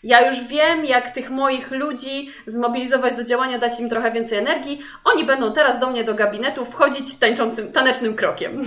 ja 0.02 0.26
już 0.26 0.40
wiem, 0.44 0.84
jak 0.84 1.10
tych 1.10 1.30
moich 1.30 1.70
ludzi 1.70 2.30
zmobilizować 2.46 3.14
do 3.14 3.24
działania, 3.24 3.58
dać 3.58 3.80
im 3.80 3.88
trochę 3.88 4.12
więcej 4.12 4.38
energii. 4.38 4.82
Oni 5.04 5.24
będą 5.24 5.52
teraz 5.52 5.78
do 5.78 5.90
mnie 5.90 6.04
do 6.04 6.14
gabinetu 6.14 6.64
wchodzić 6.64 7.18
tańczącym, 7.18 7.72
tanecznym 7.72 8.14
krokiem. 8.14 8.62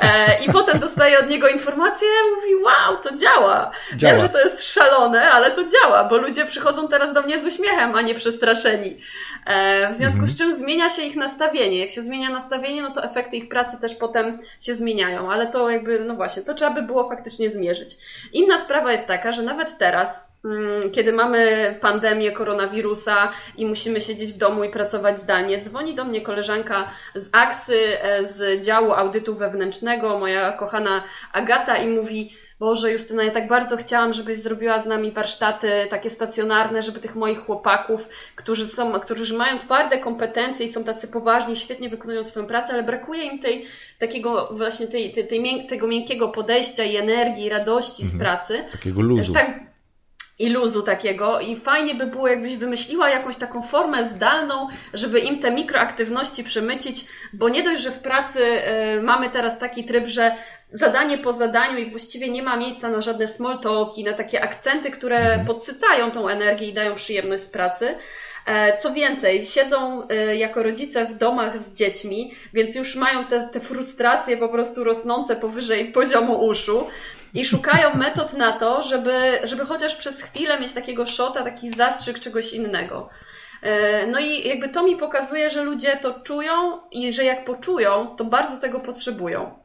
E, 0.00 0.44
I 0.44 0.52
potem 0.52 0.78
dostaję 0.78 1.18
od 1.18 1.28
niego 1.28 1.48
informację, 1.48 2.08
mówi, 2.36 2.54
wow, 2.64 2.96
to 3.02 3.16
działa. 3.16 3.70
działa. 3.96 4.12
Wiem, 4.12 4.20
że 4.20 4.28
to 4.28 4.38
jest 4.38 4.72
szalone, 4.72 5.30
ale 5.30 5.50
to 5.50 5.62
działa, 5.68 6.04
bo 6.04 6.16
ludzie 6.16 6.44
przychodzą 6.44 6.88
teraz 6.88 7.12
do 7.12 7.22
mnie 7.22 7.42
z 7.42 7.46
uśmiechem, 7.46 7.94
a 7.94 8.02
nie 8.02 8.14
przestraszeni. 8.14 9.00
E, 9.46 9.88
w 9.88 9.94
związku 9.94 10.20
mhm. 10.20 10.28
z 10.28 10.38
czym 10.38 10.54
zmienia 10.54 10.88
się 10.88 11.02
ich 11.02 11.16
nastawienie. 11.16 11.78
Jak 11.78 11.90
się 11.90 12.02
zmienia 12.02 12.30
nastawienie, 12.30 12.82
no 12.82 12.90
to 12.90 13.04
efekty 13.04 13.36
ich 13.36 13.48
pracy 13.48 13.76
też 13.80 13.94
potem 13.94 14.38
się 14.60 14.74
zmieniają, 14.74 15.32
ale 15.32 15.46
to 15.46 15.70
jakby, 15.70 16.04
no 16.04 16.14
właśnie, 16.14 16.42
to 16.42 16.54
trzeba 16.54 16.70
by 16.70 16.82
było 16.82 17.08
faktycznie 17.08 17.50
zmierzyć. 17.50 17.96
Inna 18.32 18.58
sprawa 18.58 18.92
jest 18.92 19.06
taka, 19.06 19.32
że 19.32 19.42
nawet 19.42 19.78
teraz 19.78 20.23
kiedy 20.92 21.12
mamy 21.12 21.74
pandemię 21.80 22.32
koronawirusa 22.32 23.32
i 23.56 23.66
musimy 23.66 24.00
siedzieć 24.00 24.32
w 24.32 24.38
domu 24.38 24.64
i 24.64 24.70
pracować 24.70 25.20
zdalnie, 25.20 25.60
dzwoni 25.60 25.94
do 25.94 26.04
mnie 26.04 26.20
koleżanka 26.20 26.90
z 27.14 27.28
Aksy, 27.32 28.02
e, 28.02 28.24
z 28.24 28.64
działu 28.64 28.92
audytu 28.92 29.34
wewnętrznego, 29.34 30.18
moja 30.18 30.52
kochana 30.52 31.02
Agata 31.32 31.76
i 31.76 31.88
mówi, 31.88 32.32
Boże, 32.58 32.92
Justyna, 32.92 33.24
ja 33.24 33.30
tak 33.30 33.48
bardzo 33.48 33.76
chciałam, 33.76 34.12
żebyś 34.12 34.38
zrobiła 34.38 34.78
z 34.78 34.86
nami 34.86 35.12
warsztaty 35.12 35.68
takie 35.90 36.10
stacjonarne, 36.10 36.82
żeby 36.82 37.00
tych 37.00 37.14
moich 37.14 37.38
chłopaków, 37.38 38.08
którzy, 38.36 38.66
są, 38.66 38.92
którzy 38.92 39.36
mają 39.36 39.58
twarde 39.58 39.98
kompetencje 39.98 40.66
i 40.66 40.72
są 40.72 40.84
tacy 40.84 41.08
poważni, 41.08 41.56
świetnie 41.56 41.88
wykonują 41.88 42.24
swoją 42.24 42.46
pracę, 42.46 42.72
ale 42.72 42.82
brakuje 42.82 43.22
im 43.22 43.38
tej, 43.38 43.66
takiego 43.98 44.48
właśnie 44.52 44.86
tej, 44.86 45.12
tej, 45.12 45.26
tej, 45.26 45.66
tego 45.66 45.86
miękkiego 45.86 46.28
podejścia 46.28 46.84
i 46.84 46.96
energii, 46.96 47.44
i 47.44 47.48
radości 47.48 48.02
mhm. 48.02 48.20
z 48.20 48.22
pracy. 48.22 48.64
Takiego 48.72 49.02
luzu. 49.02 49.32
Tak, 49.32 49.73
i 50.38 50.48
luzu 50.48 50.82
takiego 50.82 51.40
i 51.40 51.56
fajnie 51.56 51.94
by 51.94 52.06
było, 52.06 52.28
jakbyś 52.28 52.56
wymyśliła 52.56 53.10
jakąś 53.10 53.36
taką 53.36 53.62
formę 53.62 54.04
zdalną, 54.04 54.68
żeby 54.94 55.20
im 55.20 55.38
te 55.38 55.50
mikroaktywności 55.50 56.44
przemycić, 56.44 57.04
bo 57.32 57.48
nie 57.48 57.62
dość, 57.62 57.82
że 57.82 57.90
w 57.90 57.98
pracy 57.98 58.40
y, 58.98 59.02
mamy 59.02 59.30
teraz 59.30 59.58
taki 59.58 59.84
tryb, 59.84 60.06
że 60.06 60.36
zadanie 60.70 61.18
po 61.18 61.32
zadaniu 61.32 61.78
i 61.78 61.90
właściwie 61.90 62.28
nie 62.28 62.42
ma 62.42 62.56
miejsca 62.56 62.88
na 62.88 63.00
żadne 63.00 63.28
small 63.28 63.58
talki, 63.58 64.04
na 64.04 64.12
takie 64.12 64.42
akcenty, 64.42 64.90
które 64.90 65.18
mhm. 65.18 65.46
podsycają 65.46 66.10
tą 66.10 66.28
energię 66.28 66.68
i 66.68 66.74
dają 66.74 66.94
przyjemność 66.94 67.42
z 67.42 67.48
pracy. 67.48 67.94
E, 68.46 68.78
co 68.78 68.92
więcej, 68.92 69.44
siedzą 69.44 70.08
y, 70.08 70.36
jako 70.36 70.62
rodzice 70.62 71.04
w 71.04 71.14
domach 71.14 71.58
z 71.58 71.72
dziećmi, 71.72 72.34
więc 72.52 72.74
już 72.74 72.96
mają 72.96 73.24
te, 73.24 73.48
te 73.52 73.60
frustracje 73.60 74.36
po 74.36 74.48
prostu 74.48 74.84
rosnące 74.84 75.36
powyżej 75.36 75.92
poziomu 75.92 76.44
uszu 76.46 76.86
i 77.34 77.44
szukają 77.44 77.94
metod 77.94 78.32
na 78.32 78.52
to, 78.52 78.82
żeby, 78.82 79.38
żeby 79.44 79.64
chociaż 79.64 79.94
przez 79.94 80.20
chwilę 80.20 80.60
mieć 80.60 80.72
takiego 80.72 81.06
szota, 81.06 81.42
taki 81.42 81.70
zastrzyk 81.70 82.20
czegoś 82.20 82.52
innego. 82.52 83.08
E, 83.62 84.06
no 84.06 84.18
i 84.20 84.48
jakby 84.48 84.68
to 84.68 84.82
mi 84.82 84.96
pokazuje, 84.96 85.50
że 85.50 85.62
ludzie 85.62 85.96
to 85.96 86.20
czują 86.20 86.80
i 86.90 87.12
że 87.12 87.24
jak 87.24 87.44
poczują, 87.44 88.16
to 88.16 88.24
bardzo 88.24 88.56
tego 88.60 88.80
potrzebują. 88.80 89.58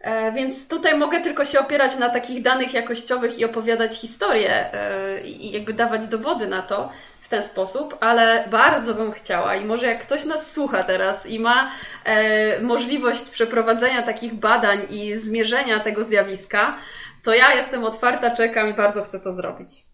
E, 0.00 0.32
więc 0.32 0.68
tutaj 0.68 0.98
mogę 0.98 1.20
tylko 1.20 1.44
się 1.44 1.60
opierać 1.60 1.96
na 1.96 2.08
takich 2.08 2.42
danych 2.42 2.74
jakościowych 2.74 3.38
i 3.38 3.44
opowiadać 3.44 4.00
historię 4.00 4.72
e, 4.74 5.20
i 5.20 5.50
jakby 5.50 5.72
dawać 5.72 6.06
dowody 6.06 6.46
na 6.46 6.62
to, 6.62 6.90
ten 7.30 7.42
sposób, 7.42 7.96
ale 8.00 8.48
bardzo 8.50 8.94
bym 8.94 9.12
chciała 9.12 9.56
i 9.56 9.64
może 9.64 9.86
jak 9.86 10.02
ktoś 10.02 10.24
nas 10.24 10.52
słucha 10.52 10.82
teraz 10.82 11.26
i 11.26 11.40
ma 11.40 11.70
e, 12.04 12.62
możliwość 12.62 13.30
przeprowadzenia 13.30 14.02
takich 14.02 14.34
badań 14.34 14.86
i 14.90 15.16
zmierzenia 15.16 15.80
tego 15.80 16.04
zjawiska, 16.04 16.78
to 17.22 17.34
ja 17.34 17.54
jestem 17.54 17.84
otwarta, 17.84 18.30
czekam 18.30 18.70
i 18.70 18.74
bardzo 18.74 19.02
chcę 19.02 19.20
to 19.20 19.32
zrobić. 19.32 19.90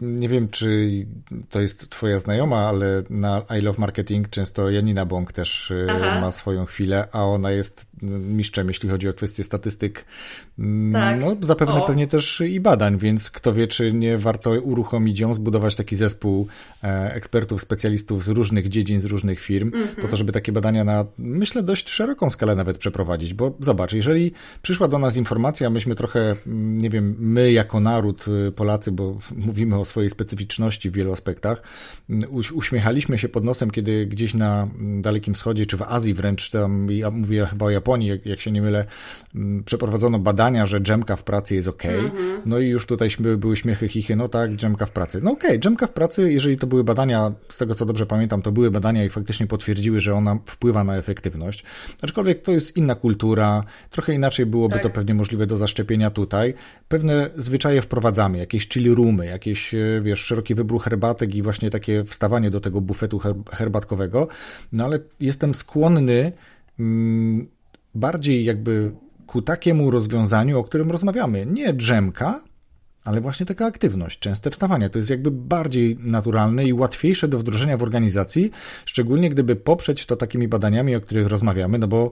Nie 0.00 0.28
wiem, 0.28 0.48
czy 0.48 0.88
to 1.50 1.60
jest 1.60 1.90
Twoja 1.90 2.18
znajoma, 2.18 2.68
ale 2.68 3.02
na 3.10 3.42
I 3.58 3.60
Love 3.60 3.80
Marketing 3.80 4.28
często 4.28 4.70
Janina 4.70 5.06
Bąk 5.06 5.32
też 5.32 5.70
y, 5.70 5.86
Aha. 5.90 6.20
ma 6.20 6.32
swoją 6.32 6.66
chwilę, 6.66 7.08
a 7.12 7.24
ona 7.24 7.50
jest 7.50 7.86
mistrzem, 8.02 8.68
jeśli 8.68 8.88
chodzi 8.88 9.08
o 9.08 9.12
kwestie 9.12 9.44
statystyk. 9.44 10.04
Mm, 10.58 10.92
tak. 10.92 11.20
No, 11.20 11.46
zapewne 11.46 11.82
o. 11.82 11.86
pewnie 11.86 12.06
też 12.06 12.40
i 12.40 12.60
badań, 12.60 12.98
więc 12.98 13.30
kto 13.30 13.52
wie, 13.52 13.66
czy 13.66 13.92
nie 13.92 14.18
warto 14.18 14.50
uruchomić 14.50 15.20
ją, 15.20 15.34
zbudować 15.34 15.74
taki 15.74 15.96
zespół 15.96 16.46
e, 16.84 17.14
ekspertów, 17.14 17.62
specjalistów 17.62 18.24
z 18.24 18.28
różnych 18.28 18.68
dziedzin, 18.68 19.00
z 19.00 19.04
różnych 19.04 19.40
firm, 19.40 19.70
mm 19.74 19.88
-hmm. 19.88 20.02
po 20.02 20.08
to, 20.08 20.16
żeby 20.16 20.32
takie 20.32 20.52
badania 20.52 20.84
na, 20.84 21.04
myślę, 21.18 21.62
dość 21.62 21.90
szeroką 21.90 22.30
skalę 22.30 22.56
nawet 22.56 22.78
przeprowadzić, 22.78 23.34
bo 23.34 23.56
zobacz, 23.60 23.92
jeżeli 23.92 24.32
przyszła 24.62 24.88
do 24.88 24.98
nas 24.98 25.16
informacja, 25.16 25.70
myśmy 25.70 25.94
trochę, 25.94 26.36
mm, 26.46 26.78
nie 26.78 26.90
wiem, 26.90 27.16
my 27.18 27.52
jako 27.52 27.80
naród, 27.80 28.24
y, 28.48 28.52
Polacy, 28.52 28.92
bo 28.92 29.18
mówimy 29.36 29.62
mówimy 29.62 29.80
o 29.80 29.84
swojej 29.84 30.10
specyficzności 30.10 30.90
w 30.90 30.92
wielu 30.92 31.12
aspektach. 31.12 31.62
Uśmiechaliśmy 32.54 33.18
się 33.18 33.28
pod 33.28 33.44
nosem, 33.44 33.70
kiedy 33.70 34.06
gdzieś 34.06 34.34
na 34.34 34.68
Dalekim 35.00 35.34
Wschodzie, 35.34 35.66
czy 35.66 35.76
w 35.76 35.82
Azji 35.82 36.14
wręcz, 36.14 36.50
tam 36.50 36.90
ja 36.90 37.10
mówię 37.10 37.46
chyba 37.46 37.66
o 37.66 37.70
Japonii, 37.70 38.08
jak, 38.08 38.26
jak 38.26 38.40
się 38.40 38.50
nie 38.50 38.62
mylę, 38.62 38.86
przeprowadzono 39.64 40.18
badania, 40.18 40.51
że 40.66 40.80
dżemka 40.80 41.16
w 41.16 41.22
pracy 41.22 41.54
jest 41.54 41.68
ok. 41.68 41.84
Mm 41.84 42.10
-hmm. 42.10 42.40
No 42.46 42.58
i 42.58 42.68
już 42.68 42.86
tutaj 42.86 43.08
były 43.38 43.56
śmiechy, 43.56 43.88
chichy, 43.88 44.16
no 44.16 44.28
tak, 44.28 44.56
dżemka 44.56 44.86
w 44.86 44.90
pracy. 44.90 45.20
No 45.22 45.30
okej, 45.30 45.50
okay, 45.50 45.58
dżemka 45.58 45.86
w 45.86 45.92
pracy, 45.92 46.32
jeżeli 46.32 46.56
to 46.56 46.66
były 46.66 46.84
badania, 46.84 47.32
z 47.48 47.56
tego 47.56 47.74
co 47.74 47.86
dobrze 47.86 48.06
pamiętam, 48.06 48.42
to 48.42 48.52
były 48.52 48.70
badania 48.70 49.04
i 49.04 49.08
faktycznie 49.08 49.46
potwierdziły, 49.46 50.00
że 50.00 50.14
ona 50.14 50.38
wpływa 50.46 50.84
na 50.84 50.96
efektywność. 50.96 51.64
Aczkolwiek 52.02 52.42
to 52.42 52.52
jest 52.52 52.76
inna 52.76 52.94
kultura, 52.94 53.64
trochę 53.90 54.14
inaczej 54.14 54.46
byłoby 54.46 54.74
tak. 54.74 54.82
to 54.82 54.90
pewnie 54.90 55.14
możliwe 55.14 55.46
do 55.46 55.56
zaszczepienia 55.56 56.10
tutaj. 56.10 56.54
Pewne 56.88 57.30
zwyczaje 57.36 57.82
wprowadzamy, 57.82 58.38
jakieś 58.38 58.68
chili 58.68 58.94
roomy, 58.94 59.26
jakieś, 59.26 59.74
e, 59.74 60.00
wiesz, 60.02 60.20
szeroki 60.20 60.54
wybór 60.54 60.80
herbatek 60.80 61.34
i 61.34 61.42
właśnie 61.42 61.70
takie 61.70 62.04
wstawanie 62.04 62.50
do 62.50 62.60
tego 62.60 62.80
bufetu 62.80 63.20
herbatkowego. 63.52 64.28
No 64.72 64.84
ale 64.84 64.98
jestem 65.20 65.54
skłonny 65.54 66.32
mm, 66.78 67.46
bardziej 67.94 68.44
jakby 68.44 68.92
ku 69.26 69.42
takiemu 69.42 69.90
rozwiązaniu, 69.90 70.58
o 70.58 70.64
którym 70.64 70.90
rozmawiamy. 70.90 71.46
Nie 71.46 71.72
drzemka, 71.72 72.40
ale 73.04 73.20
właśnie 73.20 73.46
taka 73.46 73.66
aktywność, 73.66 74.18
częste 74.18 74.50
wstawanie, 74.50 74.90
to 74.90 74.98
jest 74.98 75.10
jakby 75.10 75.30
bardziej 75.30 75.98
naturalne 76.00 76.64
i 76.64 76.72
łatwiejsze 76.72 77.28
do 77.28 77.38
wdrożenia 77.38 77.76
w 77.76 77.82
organizacji, 77.82 78.50
szczególnie 78.84 79.30
gdyby 79.30 79.56
poprzeć 79.56 80.06
to 80.06 80.16
takimi 80.16 80.48
badaniami, 80.48 80.96
o 80.96 81.00
których 81.00 81.26
rozmawiamy, 81.26 81.78
no 81.78 81.88
bo 81.88 82.10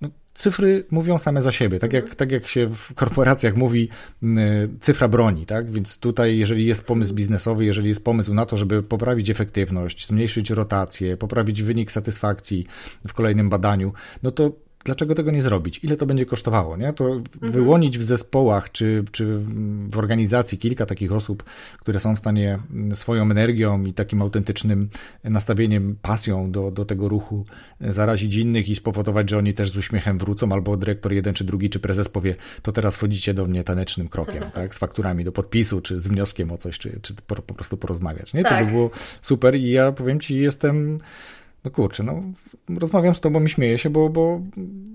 no, 0.00 0.08
cyfry 0.34 0.84
mówią 0.90 1.18
same 1.18 1.42
za 1.42 1.52
siebie, 1.52 1.78
tak 1.78 1.92
jak, 1.92 2.14
tak 2.14 2.32
jak 2.32 2.46
się 2.46 2.68
w 2.74 2.94
korporacjach 2.94 3.56
mówi, 3.56 3.88
cyfra 4.80 5.08
broni, 5.08 5.46
tak? 5.46 5.70
Więc 5.70 5.98
tutaj, 5.98 6.38
jeżeli 6.38 6.66
jest 6.66 6.84
pomysł 6.84 7.14
biznesowy, 7.14 7.64
jeżeli 7.64 7.88
jest 7.88 8.04
pomysł 8.04 8.34
na 8.34 8.46
to, 8.46 8.56
żeby 8.56 8.82
poprawić 8.82 9.30
efektywność, 9.30 10.06
zmniejszyć 10.06 10.50
rotację, 10.50 11.16
poprawić 11.16 11.62
wynik 11.62 11.92
satysfakcji 11.92 12.66
w 13.06 13.12
kolejnym 13.12 13.48
badaniu, 13.48 13.92
no 14.22 14.30
to 14.30 14.52
dlaczego 14.84 15.14
tego 15.14 15.30
nie 15.30 15.42
zrobić? 15.42 15.84
Ile 15.84 15.96
to 15.96 16.06
będzie 16.06 16.26
kosztowało? 16.26 16.76
Nie? 16.76 16.92
To 16.92 17.04
mhm. 17.14 17.52
wyłonić 17.52 17.98
w 17.98 18.02
zespołach 18.02 18.72
czy, 18.72 19.04
czy 19.12 19.38
w 19.92 19.98
organizacji 19.98 20.58
kilka 20.58 20.86
takich 20.86 21.12
osób, 21.12 21.44
które 21.78 22.00
są 22.00 22.16
w 22.16 22.18
stanie 22.18 22.58
swoją 22.94 23.30
energią 23.30 23.84
i 23.84 23.92
takim 23.92 24.22
autentycznym 24.22 24.88
nastawieniem, 25.24 25.96
pasją 26.02 26.50
do, 26.50 26.70
do 26.70 26.84
tego 26.84 27.08
ruchu 27.08 27.44
zarazić 27.80 28.34
innych 28.34 28.68
i 28.68 28.76
spowodować, 28.76 29.30
że 29.30 29.38
oni 29.38 29.54
też 29.54 29.70
z 29.70 29.76
uśmiechem 29.76 30.18
wrócą, 30.18 30.52
albo 30.52 30.76
dyrektor 30.76 31.12
jeden 31.12 31.34
czy 31.34 31.44
drugi, 31.44 31.70
czy 31.70 31.80
prezes 31.80 32.08
powie, 32.08 32.34
to 32.62 32.72
teraz 32.72 32.96
wchodzicie 32.96 33.34
do 33.34 33.46
mnie 33.46 33.64
tanecznym 33.64 34.08
krokiem, 34.08 34.42
mhm. 34.42 34.52
tak? 34.62 34.74
z 34.74 34.78
fakturami 34.78 35.24
do 35.24 35.32
podpisu, 35.32 35.80
czy 35.80 36.00
z 36.00 36.08
wnioskiem 36.08 36.52
o 36.52 36.58
coś, 36.58 36.78
czy, 36.78 37.00
czy 37.02 37.14
po, 37.14 37.34
po 37.34 37.54
prostu 37.54 37.76
porozmawiać. 37.76 38.34
Nie? 38.34 38.42
Tak. 38.42 38.50
To 38.50 38.58
by 38.58 38.64
tak. 38.64 38.72
było 38.72 38.90
super 39.22 39.54
i 39.54 39.70
ja 39.70 39.92
powiem 39.92 40.20
Ci, 40.20 40.36
jestem 40.38 40.98
no 41.64 41.70
kurczę, 41.70 42.02
no 42.02 42.22
rozmawiam 42.78 43.14
z 43.14 43.20
tobą 43.20 43.44
i 43.44 43.48
śmieję 43.48 43.78
się, 43.78 43.90
bo, 43.90 44.08
bo 44.08 44.40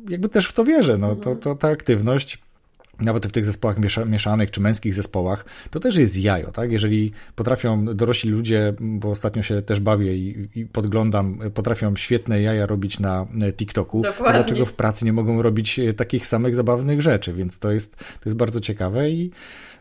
jakby 0.10 0.30
też 0.30 0.48
w 0.48 0.54
to 0.54 0.64
wierzę, 0.64 0.98
no 0.98 1.16
to, 1.16 1.36
to 1.36 1.56
ta 1.56 1.68
aktywność 1.70 2.38
nawet 3.00 3.28
w 3.28 3.32
tych 3.32 3.46
zespołach 3.46 3.78
mieszanych 4.06 4.52
czy 4.52 4.62
męskich 4.62 4.94
zespołach, 4.94 5.46
to 5.70 5.80
też 5.80 5.96
jest 5.96 6.18
jajo, 6.18 6.52
tak? 6.52 6.72
Jeżeli 6.72 7.12
potrafią 7.36 7.86
dorośli 7.86 8.30
ludzie, 8.30 8.74
bo 8.80 9.10
ostatnio 9.10 9.44
się 9.44 9.62
też 9.62 9.80
bawię 9.80 10.16
i, 10.16 10.50
i 10.56 10.66
podglądam, 10.66 11.40
potrafią 11.54 11.96
świetne 11.96 12.42
jaja 12.42 12.66
robić 12.66 13.00
na 13.00 13.28
TikToku, 13.58 14.02
to 14.02 14.32
dlaczego 14.32 14.66
w 14.66 14.74
pracy 14.74 15.06
nie 15.06 15.14
mogą 15.14 15.42
robić 15.42 15.80
takich 15.98 16.28
samych 16.28 16.56
zabawnych 16.56 17.02
rzeczy? 17.02 17.34
Więc 17.34 17.60
to 17.60 17.72
jest, 17.72 17.96
to 17.96 18.30
jest 18.30 18.38
bardzo 18.38 18.60
ciekawe 18.60 19.10
i 19.10 19.32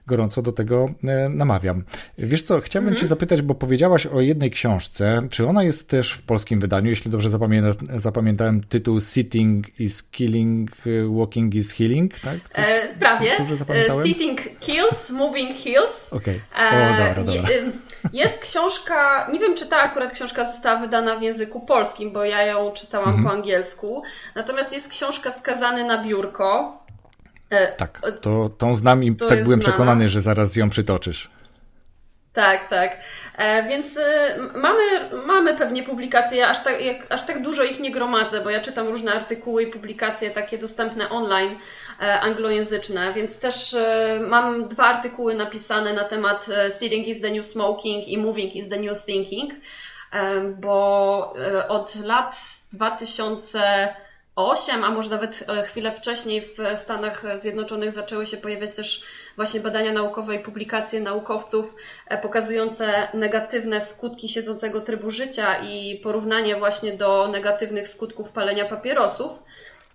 gorąco 0.07 0.43
do 0.43 0.53
tego 0.53 0.89
e, 1.05 1.29
namawiam. 1.29 1.85
Wiesz 2.19 2.43
co, 2.43 2.61
chciałbym 2.61 2.89
mhm. 2.89 3.01
Cię 3.01 3.09
zapytać, 3.09 3.43
bo 3.43 3.55
powiedziałaś 3.55 4.07
o 4.07 4.21
jednej 4.21 4.51
książce. 4.51 5.23
Czy 5.31 5.47
ona 5.47 5.63
jest 5.63 5.89
też 5.89 6.13
w 6.13 6.23
polskim 6.23 6.61
wydaniu? 6.61 6.91
Jeśli 6.91 7.11
dobrze 7.11 7.31
zapamięta, 7.31 7.71
zapamiętałem 7.97 8.63
tytuł 8.65 9.01
Sitting 9.01 9.81
is 9.81 10.03
Killing, 10.03 10.71
e, 10.87 11.19
Walking 11.19 11.55
is 11.55 11.73
Healing, 11.73 12.21
tak? 12.21 12.49
Coś 12.49 12.65
e, 12.69 12.97
prawie. 13.05 13.39
Dobrze 13.39 13.57
zapamiętałem? 13.57 14.07
Sitting 14.07 14.41
Kills, 14.61 15.11
Moving 15.11 15.57
Heals. 15.65 16.13
Okej. 16.13 16.41
Okay. 16.53 16.69
O, 16.69 16.91
dobra, 16.91 17.25
dobra. 17.25 17.51
Jest 18.13 18.39
książka, 18.39 19.29
nie 19.33 19.39
wiem 19.39 19.57
czy 19.57 19.67
ta 19.67 19.77
akurat 19.77 20.13
książka 20.13 20.53
została 20.53 20.81
wydana 20.81 21.17
w 21.17 21.23
języku 21.23 21.61
polskim, 21.61 22.13
bo 22.13 22.25
ja 22.25 22.43
ją 22.43 22.73
czytałam 22.73 23.09
mhm. 23.09 23.25
po 23.25 23.33
angielsku. 23.33 24.03
Natomiast 24.35 24.73
jest 24.73 24.89
książka 24.89 25.31
Skazany 25.31 25.85
na 25.85 26.05
biurko 26.05 26.79
E, 27.51 27.77
tak, 27.77 28.01
to, 28.21 28.51
tą 28.59 28.77
znam 28.77 29.05
i 29.05 29.17
tak 29.17 29.29
byłem 29.29 29.45
znana. 29.45 29.59
przekonany, 29.59 30.09
że 30.09 30.21
zaraz 30.21 30.57
ją 30.57 30.69
przytoczysz. 30.69 31.31
Tak, 32.35 32.69
tak. 32.69 32.99
E, 33.37 33.69
więc 33.69 33.97
e, 33.97 34.37
mamy, 34.55 34.83
mamy 35.27 35.55
pewnie 35.55 35.83
publikacje, 35.83 36.49
aż 36.49 36.65
tak, 36.65 36.85
jak, 36.85 37.07
aż 37.13 37.27
tak 37.27 37.43
dużo 37.43 37.63
ich 37.63 37.81
nie 37.81 37.91
gromadzę, 37.91 38.41
bo 38.41 38.51
ja 38.51 38.61
czytam 38.61 38.87
różne 38.87 39.13
artykuły 39.13 39.63
i 39.63 39.67
publikacje 39.67 40.31
takie 40.31 40.59
dostępne 40.59 41.11
online, 41.11 41.57
e, 42.01 42.21
anglojęzyczne, 42.21 43.13
więc 43.13 43.39
też 43.39 43.75
e, 43.75 44.21
mam 44.29 44.69
dwa 44.69 44.85
artykuły 44.85 45.35
napisane 45.35 45.93
na 45.93 46.05
temat 46.05 46.49
e, 46.49 46.71
Sitting 46.71 47.09
is 47.09 47.21
the 47.21 47.31
New 47.31 47.47
Smoking 47.47 48.09
i 48.09 48.19
Moving 48.19 48.57
is 48.57 48.69
the 48.69 48.81
New 48.81 49.05
Thinking, 49.05 49.53
e, 50.13 50.41
bo 50.41 51.35
od 51.69 51.95
lat 51.95 52.37
2000 52.73 53.95
8, 54.37 54.85
a 54.85 54.91
może 54.91 55.11
nawet 55.11 55.45
e, 55.49 55.63
chwilę 55.63 55.93
wcześniej 55.93 56.43
w 56.43 56.59
Stanach 56.77 57.39
Zjednoczonych 57.41 57.93
zaczęły 57.93 58.27
się 58.27 58.37
pojawiać 58.37 58.75
też 58.75 59.05
właśnie 59.37 59.61
badania 59.61 59.93
naukowe 59.93 60.35
i 60.35 60.39
publikacje 60.39 61.01
naukowców 61.01 61.77
e, 62.09 62.19
pokazujące 62.19 63.09
negatywne 63.15 63.81
skutki 63.81 64.29
siedzącego 64.29 64.81
trybu 64.81 65.11
życia 65.11 65.59
i 65.59 66.01
porównanie 66.03 66.57
właśnie 66.57 66.93
do 66.93 67.29
negatywnych 67.29 67.89
skutków 67.89 68.33
palenia 68.33 68.65
papierosów, 68.65 69.43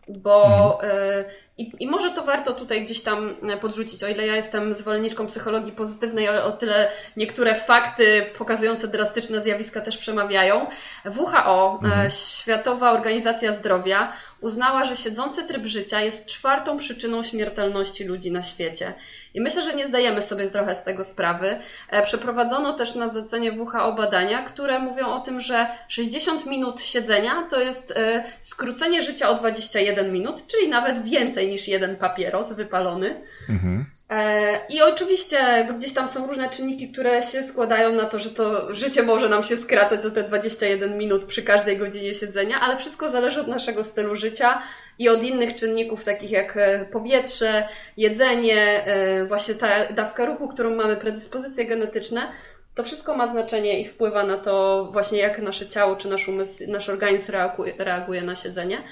bo 0.07 0.43
mhm. 0.83 1.25
I, 1.59 1.71
I 1.79 1.87
może 1.87 2.11
to 2.11 2.23
warto 2.23 2.53
tutaj 2.53 2.85
gdzieś 2.85 3.01
tam 3.01 3.35
e, 3.49 3.57
podrzucić, 3.57 4.03
o 4.03 4.07
ile 4.07 4.27
ja 4.27 4.35
jestem 4.35 4.73
zwolenniczką 4.73 5.27
psychologii 5.27 5.71
pozytywnej, 5.71 6.29
o, 6.29 6.45
o 6.45 6.51
tyle 6.51 6.91
niektóre 7.17 7.55
fakty 7.55 8.25
pokazujące 8.37 8.87
drastyczne 8.87 9.41
zjawiska 9.41 9.81
też 9.81 9.97
przemawiają. 9.97 10.67
WHO, 11.05 11.79
e, 11.83 11.85
mhm. 11.85 12.09
Światowa 12.09 12.91
Organizacja 12.91 13.53
Zdrowia, 13.53 14.13
uznała, 14.41 14.83
że 14.83 14.95
siedzący 14.95 15.43
tryb 15.43 15.65
życia 15.65 16.01
jest 16.01 16.25
czwartą 16.25 16.77
przyczyną 16.77 17.23
śmiertelności 17.23 18.03
ludzi 18.03 18.31
na 18.31 18.43
świecie. 18.43 18.93
I 19.33 19.41
myślę, 19.41 19.61
że 19.61 19.73
nie 19.73 19.87
zdajemy 19.87 20.21
sobie 20.21 20.49
trochę 20.49 20.75
z 20.75 20.83
tego 20.83 21.03
sprawy. 21.03 21.59
E, 21.89 22.01
przeprowadzono 22.01 22.73
też 22.73 22.95
na 22.95 23.07
zlecenie 23.07 23.51
WHO 23.51 23.93
badania, 23.93 24.43
które 24.43 24.79
mówią 24.79 25.07
o 25.07 25.19
tym, 25.19 25.39
że 25.39 25.67
60 25.87 26.45
minut 26.45 26.81
siedzenia 26.81 27.47
to 27.49 27.59
jest 27.61 27.93
skrócenie 28.41 29.01
życia 29.01 29.29
o 29.29 29.35
21 29.35 30.11
minut, 30.11 30.47
czyli 30.47 30.69
nawet 30.69 31.03
więcej 31.03 31.48
niż 31.49 31.67
jeden 31.67 31.95
papieros 31.95 32.53
wypalony. 32.53 33.21
Mhm. 33.49 33.85
E, 34.09 34.59
I 34.69 34.81
oczywiście 34.81 35.67
gdzieś 35.77 35.93
tam 35.93 36.07
są 36.07 36.27
różne 36.27 36.49
czynniki, 36.49 36.91
które 36.91 37.21
się 37.21 37.43
składają 37.43 37.93
na 37.93 38.05
to, 38.05 38.19
że 38.19 38.29
to 38.29 38.73
życie 38.73 39.03
może 39.03 39.29
nam 39.29 39.43
się 39.43 39.57
skracać 39.57 40.05
o 40.05 40.11
te 40.11 40.23
21 40.23 40.97
minut 40.97 41.25
przy 41.25 41.43
każdej 41.43 41.77
godzinie 41.77 42.13
siedzenia, 42.13 42.59
ale 42.59 42.77
wszystko 42.77 43.09
zależy 43.09 43.41
od 43.41 43.47
naszego 43.47 43.83
stylu 43.83 44.15
życia 44.15 44.61
i 44.99 45.09
od 45.09 45.23
innych 45.23 45.55
czynników, 45.55 46.03
takich 46.03 46.31
jak 46.31 46.57
e, 46.57 46.85
powietrze, 46.85 47.67
jedzenie, 47.97 48.85
e, 48.85 49.25
właśnie 49.25 49.55
ta 49.55 49.93
dawka 49.93 50.25
ruchu, 50.25 50.47
którą 50.47 50.75
mamy, 50.75 50.95
predyspozycje 50.95 51.65
genetyczne. 51.65 52.31
To 52.75 52.83
wszystko 52.83 53.17
ma 53.17 53.27
znaczenie 53.27 53.81
i 53.81 53.87
wpływa 53.87 54.23
na 54.23 54.37
to 54.37 54.85
właśnie, 54.91 55.19
jak 55.19 55.39
nasze 55.39 55.67
ciało 55.67 55.95
czy 55.95 56.09
nasz 56.09 56.27
umysł, 56.27 56.63
nasz 56.67 56.89
organizm 56.89 57.31
reaguje, 57.31 57.73
reaguje 57.77 58.21
na 58.21 58.35
siedzenie. 58.35 58.83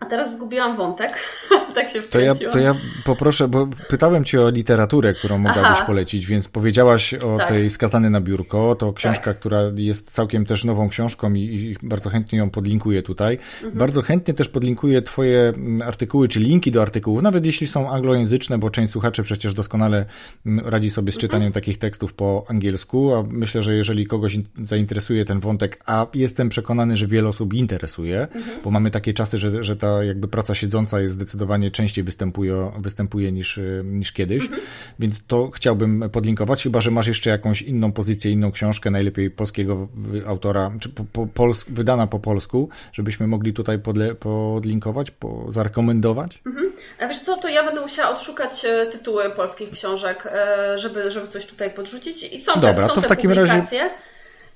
A 0.00 0.06
teraz 0.06 0.32
zgubiłam 0.32 0.76
wątek, 0.76 1.18
tak 1.74 1.90
się 1.90 2.02
to 2.02 2.20
ja, 2.20 2.34
to 2.34 2.58
ja 2.58 2.74
poproszę, 3.04 3.48
bo 3.48 3.68
pytałem 3.88 4.24
cię 4.24 4.42
o 4.42 4.50
literaturę, 4.50 5.14
którą 5.14 5.38
mogłabyś 5.38 5.70
Aha. 5.72 5.84
polecić, 5.86 6.26
więc 6.26 6.48
powiedziałaś 6.48 7.14
o 7.14 7.36
tak. 7.38 7.48
tej 7.48 7.70
Skazany 7.70 8.10
na 8.10 8.20
biurko, 8.20 8.74
to 8.74 8.92
książka, 8.92 9.24
tak. 9.24 9.38
która 9.38 9.60
jest 9.74 10.10
całkiem 10.10 10.46
też 10.46 10.64
nową 10.64 10.88
książką 10.88 11.34
i, 11.34 11.40
i 11.40 11.76
bardzo 11.82 12.10
chętnie 12.10 12.38
ją 12.38 12.50
podlinkuję 12.50 13.02
tutaj. 13.02 13.38
Mhm. 13.54 13.78
Bardzo 13.78 14.02
chętnie 14.02 14.34
też 14.34 14.48
podlinkuję 14.48 15.02
twoje 15.02 15.40
mm, 15.40 15.82
artykuły, 15.82 16.28
czy 16.28 16.40
linki 16.40 16.72
do 16.72 16.82
artykułów, 16.82 17.22
nawet 17.22 17.46
jeśli 17.46 17.66
są 17.66 17.90
anglojęzyczne, 17.90 18.58
bo 18.58 18.70
część 18.70 18.92
słuchaczy 18.92 19.22
przecież 19.22 19.54
doskonale 19.54 20.04
mm, 20.46 20.68
radzi 20.68 20.90
sobie 20.90 21.12
z 21.12 21.18
czytaniem 21.18 21.46
mhm. 21.46 21.52
takich 21.52 21.78
tekstów 21.78 22.14
po 22.14 22.44
angielsku, 22.48 23.14
a 23.14 23.24
myślę, 23.28 23.62
że 23.62 23.74
jeżeli 23.74 24.06
kogoś 24.06 24.38
zainteresuje 24.64 25.24
ten 25.24 25.40
wątek, 25.40 25.82
a 25.86 26.06
jestem 26.14 26.48
przekonany, 26.48 26.96
że 26.96 27.06
wiele 27.06 27.28
osób 27.28 27.54
interesuje, 27.54 28.20
mhm. 28.20 28.44
bo 28.64 28.70
mamy 28.70 28.90
takie 28.90 29.12
czasy, 29.12 29.38
że, 29.38 29.64
że 29.64 29.76
ta 29.84 30.04
jakby 30.04 30.28
praca 30.28 30.54
siedząca 30.54 31.00
jest 31.00 31.14
zdecydowanie 31.14 31.70
częściej 31.70 32.04
występuje, 32.04 32.72
występuje 32.78 33.32
niż, 33.32 33.60
niż 33.84 34.12
kiedyś, 34.12 34.42
mhm. 34.42 34.62
więc 34.98 35.26
to 35.26 35.50
chciałbym 35.50 36.10
podlinkować, 36.12 36.62
chyba 36.62 36.80
że 36.80 36.90
masz 36.90 37.06
jeszcze 37.06 37.30
jakąś 37.30 37.62
inną 37.62 37.92
pozycję, 37.92 38.30
inną 38.30 38.52
książkę, 38.52 38.90
najlepiej 38.90 39.30
polskiego 39.30 39.88
autora, 40.26 40.72
czy 40.80 40.88
po, 40.88 41.04
po, 41.12 41.26
pols 41.26 41.64
wydana 41.68 42.06
po 42.06 42.18
polsku, 42.18 42.68
żebyśmy 42.92 43.26
mogli 43.26 43.52
tutaj 43.52 43.78
podle, 43.78 44.14
podlinkować, 44.14 45.10
po, 45.10 45.52
zarekomendować. 45.52 46.42
Mhm. 46.46 46.72
A 47.00 47.06
wiesz 47.06 47.18
co, 47.18 47.36
to 47.36 47.48
ja 47.48 47.64
będę 47.64 47.80
musiała 47.80 48.10
odszukać 48.10 48.64
e, 48.64 48.86
tytuły 48.86 49.30
polskich 49.30 49.70
książek, 49.70 50.28
e, 50.32 50.78
żeby, 50.78 51.10
żeby 51.10 51.28
coś 51.28 51.46
tutaj 51.46 51.70
podrzucić 51.70 52.22
i 52.22 52.38
są 52.38 52.54
Dobra, 52.54 52.72
te, 52.72 52.86
są 52.86 52.94
to 52.94 53.00
w 53.00 53.06
takim 53.06 53.32
razie 53.32 53.62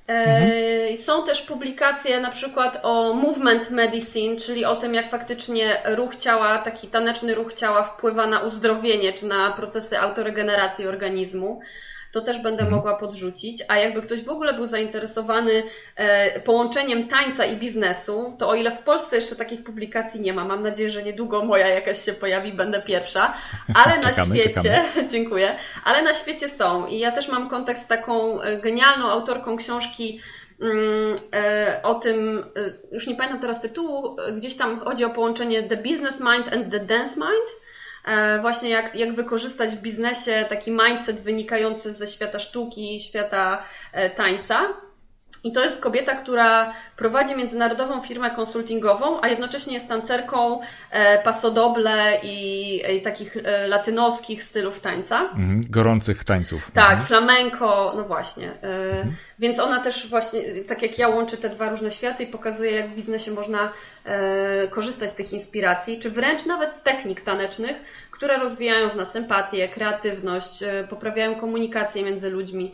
Mhm. 0.09 0.97
Są 0.97 1.23
też 1.23 1.41
publikacje 1.41 2.19
na 2.19 2.31
przykład 2.31 2.79
o 2.83 3.13
movement 3.13 3.69
medicine, 3.69 4.37
czyli 4.37 4.65
o 4.65 4.75
tym, 4.75 4.93
jak 4.93 5.09
faktycznie 5.09 5.81
ruch 5.85 6.15
ciała, 6.15 6.57
taki 6.57 6.87
taneczny 6.87 7.35
ruch 7.35 7.53
ciała 7.53 7.83
wpływa 7.83 8.27
na 8.27 8.39
uzdrowienie 8.39 9.13
czy 9.13 9.25
na 9.25 9.51
procesy 9.51 9.99
autoregeneracji 9.99 10.87
organizmu 10.87 11.61
to 12.11 12.21
też 12.21 12.41
będę 12.41 12.61
mhm. 12.61 12.75
mogła 12.75 12.95
podrzucić. 12.95 13.63
A 13.67 13.77
jakby 13.77 14.01
ktoś 14.01 14.23
w 14.23 14.29
ogóle 14.29 14.53
był 14.53 14.65
zainteresowany 14.65 15.63
e, 15.95 16.39
połączeniem 16.39 17.07
tańca 17.07 17.45
i 17.45 17.57
biznesu, 17.57 18.35
to 18.39 18.49
o 18.49 18.55
ile 18.55 18.71
w 18.71 18.79
Polsce 18.79 19.15
jeszcze 19.15 19.35
takich 19.35 19.63
publikacji 19.63 20.21
nie 20.21 20.33
ma, 20.33 20.45
mam 20.45 20.63
nadzieję, 20.63 20.89
że 20.89 21.03
niedługo 21.03 21.45
moja 21.45 21.67
jakaś 21.67 22.05
się 22.05 22.13
pojawi, 22.13 22.53
będę 22.53 22.81
pierwsza, 22.81 23.33
ale 23.75 23.99
na 23.99 24.13
świecie, 24.25 24.49
czekamy. 24.49 25.09
dziękuję, 25.11 25.55
ale 25.83 26.01
na 26.01 26.13
świecie 26.13 26.49
są. 26.49 26.87
I 26.87 26.99
ja 26.99 27.11
też 27.11 27.27
mam 27.27 27.49
kontakt 27.49 27.81
z 27.81 27.87
taką 27.87 28.41
e, 28.41 28.57
genialną 28.57 29.09
autorką 29.09 29.57
książki 29.57 30.21
mm, 30.61 31.15
e, 31.33 31.81
o 31.83 31.95
tym, 31.95 32.45
już 32.91 33.07
nie 33.07 33.15
pamiętam 33.15 33.39
teraz 33.39 33.61
tytułu, 33.61 34.17
gdzieś 34.35 34.55
tam 34.55 34.79
chodzi 34.79 35.05
o 35.05 35.09
połączenie 35.09 35.63
The 35.63 35.77
Business 35.77 36.19
Mind 36.19 36.53
and 36.53 36.71
The 36.71 36.79
Dance 36.79 37.15
Mind 37.15 37.68
właśnie 38.41 38.69
jak, 38.69 38.95
jak 38.95 39.13
wykorzystać 39.13 39.75
w 39.75 39.81
biznesie 39.81 40.45
taki 40.49 40.71
mindset 40.71 41.19
wynikający 41.19 41.93
ze 41.93 42.07
świata 42.07 42.39
sztuki, 42.39 42.99
świata 42.99 43.63
e, 43.91 44.09
tańca. 44.09 44.88
I 45.43 45.51
to 45.51 45.63
jest 45.63 45.79
kobieta, 45.79 46.15
która 46.15 46.73
prowadzi 46.95 47.35
międzynarodową 47.35 48.01
firmę 48.01 48.31
konsultingową, 48.31 49.21
a 49.21 49.27
jednocześnie 49.27 49.73
jest 49.73 49.87
tancerką 49.87 50.61
e, 50.91 51.23
pasodoble 51.23 52.19
i, 52.23 52.81
i 52.97 53.01
takich 53.01 53.37
e, 53.37 53.67
latynoskich 53.67 54.43
stylów 54.43 54.79
tańca. 54.79 55.21
Mhm, 55.21 55.61
gorących 55.69 56.23
tańców. 56.23 56.71
Tak, 56.71 56.89
mhm. 56.89 57.07
flamenko, 57.07 57.93
no 57.95 58.03
właśnie. 58.03 58.47
E, 58.47 58.57
mhm. 58.63 59.15
Więc 59.39 59.59
ona 59.59 59.79
też 59.79 60.09
właśnie, 60.09 60.41
tak 60.67 60.81
jak 60.81 60.99
ja, 60.99 61.07
łączy 61.07 61.37
te 61.37 61.49
dwa 61.49 61.69
różne 61.69 61.91
światy 61.91 62.23
i 62.23 62.27
pokazuje, 62.27 62.71
jak 62.71 62.89
w 62.89 62.95
biznesie 62.95 63.31
można 63.31 63.71
korzystać 64.69 65.09
z 65.09 65.13
tych 65.13 65.33
inspiracji, 65.33 65.99
czy 65.99 66.09
wręcz 66.09 66.45
nawet 66.45 66.73
z 66.73 66.81
technik 66.81 67.21
tanecznych, 67.21 67.75
które 68.19 68.37
rozwijają 68.37 68.89
w 68.89 68.95
nas 68.95 69.15
empatię, 69.15 69.69
kreatywność, 69.69 70.63
poprawiają 70.89 71.35
komunikację 71.35 72.03
między 72.03 72.29
ludźmi, 72.29 72.73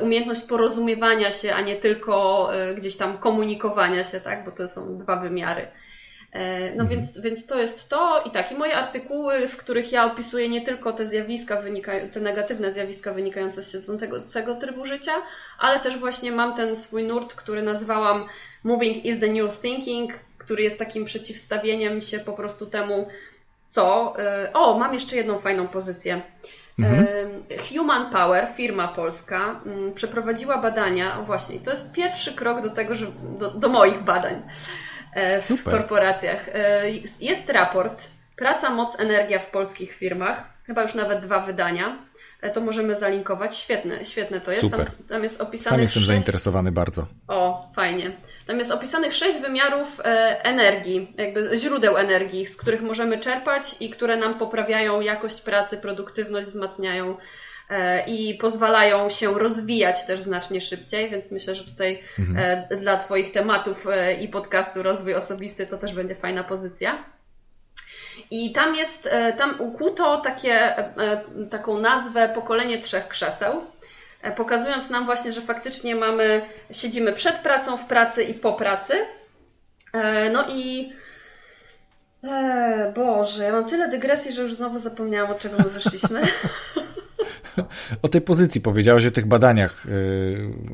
umiejętność 0.00 0.42
porozumiewania 0.42 1.32
się, 1.32 1.54
a 1.54 1.60
nie 1.60 1.76
tylko 1.76 2.48
gdzieś 2.76 2.96
tam 2.96 3.18
komunikowania 3.18 4.04
się, 4.04 4.20
tak? 4.20 4.44
Bo 4.44 4.50
to 4.50 4.68
są 4.68 4.98
dwa 4.98 5.16
wymiary. 5.16 5.68
E, 6.32 6.74
no 6.74 6.82
mhm. 6.82 6.88
więc, 6.88 7.20
więc 7.20 7.46
to 7.46 7.60
jest 7.60 7.88
to 7.88 8.22
i 8.26 8.30
tak, 8.30 8.52
i 8.52 8.54
moje 8.54 8.76
artykuły, 8.76 9.48
w 9.48 9.56
których 9.56 9.92
ja 9.92 10.04
opisuję 10.04 10.48
nie 10.48 10.60
tylko 10.60 10.92
te 10.92 11.06
zjawiska, 11.06 11.62
te 12.12 12.20
negatywne 12.20 12.72
zjawiska 12.72 13.14
wynikające 13.14 13.62
z 13.62 13.72
siedzącego 13.72 14.54
trybu 14.54 14.84
życia, 14.84 15.12
ale 15.58 15.80
też 15.80 15.98
właśnie 15.98 16.32
mam 16.32 16.54
ten 16.54 16.76
swój 16.76 17.04
nurt, 17.04 17.34
który 17.34 17.62
nazwałam 17.62 18.28
Moving 18.64 19.04
is 19.04 19.20
the 19.20 19.28
New 19.28 19.60
Thinking, 19.60 20.12
który 20.38 20.62
jest 20.62 20.78
takim 20.78 21.04
przeciwstawieniem 21.04 22.00
się 22.00 22.18
po 22.18 22.32
prostu 22.32 22.66
temu, 22.66 23.08
co. 23.66 24.14
E, 24.18 24.52
o, 24.52 24.78
mam 24.78 24.94
jeszcze 24.94 25.16
jedną 25.16 25.38
fajną 25.38 25.68
pozycję. 25.68 26.22
Mhm. 26.78 27.06
Human 27.68 28.10
Power, 28.10 28.48
firma 28.56 28.88
polska, 28.88 29.60
mm, 29.66 29.94
przeprowadziła 29.94 30.58
badania, 30.58 31.22
właśnie, 31.22 31.60
to 31.60 31.70
jest 31.70 31.92
pierwszy 31.92 32.34
krok 32.34 32.62
do 32.62 32.70
tego, 32.70 32.94
że, 32.94 33.06
do, 33.38 33.50
do 33.50 33.68
moich 33.68 34.02
badań 34.02 34.42
e, 35.14 35.40
w 35.40 35.44
Super. 35.44 35.74
korporacjach. 35.74 36.48
E, 36.48 36.90
jest 37.20 37.50
raport 37.50 38.08
Praca, 38.36 38.70
moc, 38.70 39.00
energia 39.00 39.38
w 39.38 39.50
polskich 39.50 39.92
firmach, 39.92 40.44
chyba 40.64 40.82
już 40.82 40.94
nawet 40.94 41.20
dwa 41.20 41.40
wydania. 41.40 41.98
E, 42.40 42.50
to 42.50 42.60
możemy 42.60 42.96
zalinkować. 42.96 43.56
Świetne, 43.56 44.04
świetne 44.04 44.40
to 44.40 44.50
jest. 44.50 44.62
Super. 44.62 44.86
Tam, 44.86 45.06
tam 45.08 45.22
jest 45.22 45.40
opisane. 45.40 45.70
Sam 45.70 45.80
jestem 45.80 46.00
sześć... 46.00 46.06
zainteresowany 46.06 46.72
bardzo. 46.72 47.06
O, 47.28 47.70
fajnie. 47.76 48.16
Tam 48.46 48.58
jest 48.58 48.70
opisanych 48.70 49.12
sześć 49.12 49.38
wymiarów 49.40 50.00
e, 50.00 50.04
energii, 50.44 51.12
jakby 51.18 51.56
źródeł 51.56 51.96
energii, 51.96 52.46
z 52.46 52.56
których 52.56 52.82
możemy 52.82 53.18
czerpać 53.18 53.76
i 53.80 53.90
które 53.90 54.16
nam 54.16 54.38
poprawiają 54.38 55.00
jakość 55.00 55.40
pracy, 55.40 55.76
produktywność, 55.76 56.48
wzmacniają 56.48 57.16
e, 57.70 58.04
i 58.06 58.34
pozwalają 58.34 59.10
się 59.10 59.38
rozwijać 59.38 60.06
też 60.06 60.20
znacznie 60.20 60.60
szybciej, 60.60 61.10
więc 61.10 61.30
myślę, 61.30 61.54
że 61.54 61.64
tutaj 61.64 62.02
mhm. 62.18 62.66
E, 62.70 62.76
dla 62.76 62.96
Twoich 62.96 63.32
tematów 63.32 63.86
i 64.20 64.28
podcastu 64.28 64.82
Rozwój 64.82 65.14
Osobisty 65.14 65.66
to 65.66 65.78
też 65.78 65.94
będzie 65.94 66.14
fajna 66.14 66.44
pozycja. 66.44 67.04
I 68.30 68.52
tam 68.52 68.74
jest, 68.74 69.08
tam 69.38 69.60
ukuto 69.60 70.20
takie, 70.20 70.74
taką 71.50 71.78
nazwę 71.78 72.28
pokolenie 72.28 72.78
trzech 72.78 73.08
krzeseł. 73.08 73.62
E, 74.22 74.32
pokazując 74.32 74.90
nam 74.90 75.04
właśnie, 75.04 75.32
że 75.32 75.42
faktycznie 75.42 75.96
mamy, 75.96 76.42
siedzimy 76.70 77.12
przed 77.12 77.36
pracą, 77.36 77.76
w 77.76 77.84
pracy 77.84 78.22
i 78.22 78.34
po 78.34 78.52
pracy. 78.52 78.94
E, 79.92 80.30
no 80.30 80.44
i 80.48 80.92
e, 82.24 82.92
Boże, 82.94 83.44
ja 83.44 83.52
mam 83.52 83.68
tyle 83.68 83.88
dygresji, 83.88 84.32
że 84.32 84.42
już 84.42 84.54
znowu 84.54 84.78
zapomniałam, 84.78 85.30
od 85.30 85.38
czego 85.38 85.56
my 85.58 85.70
wyszliśmy. 85.70 86.22
O 88.02 88.08
tej 88.08 88.20
pozycji 88.20 88.60
powiedziałeś, 88.60 89.06
o 89.06 89.10
tych 89.10 89.26
badaniach, 89.26 89.86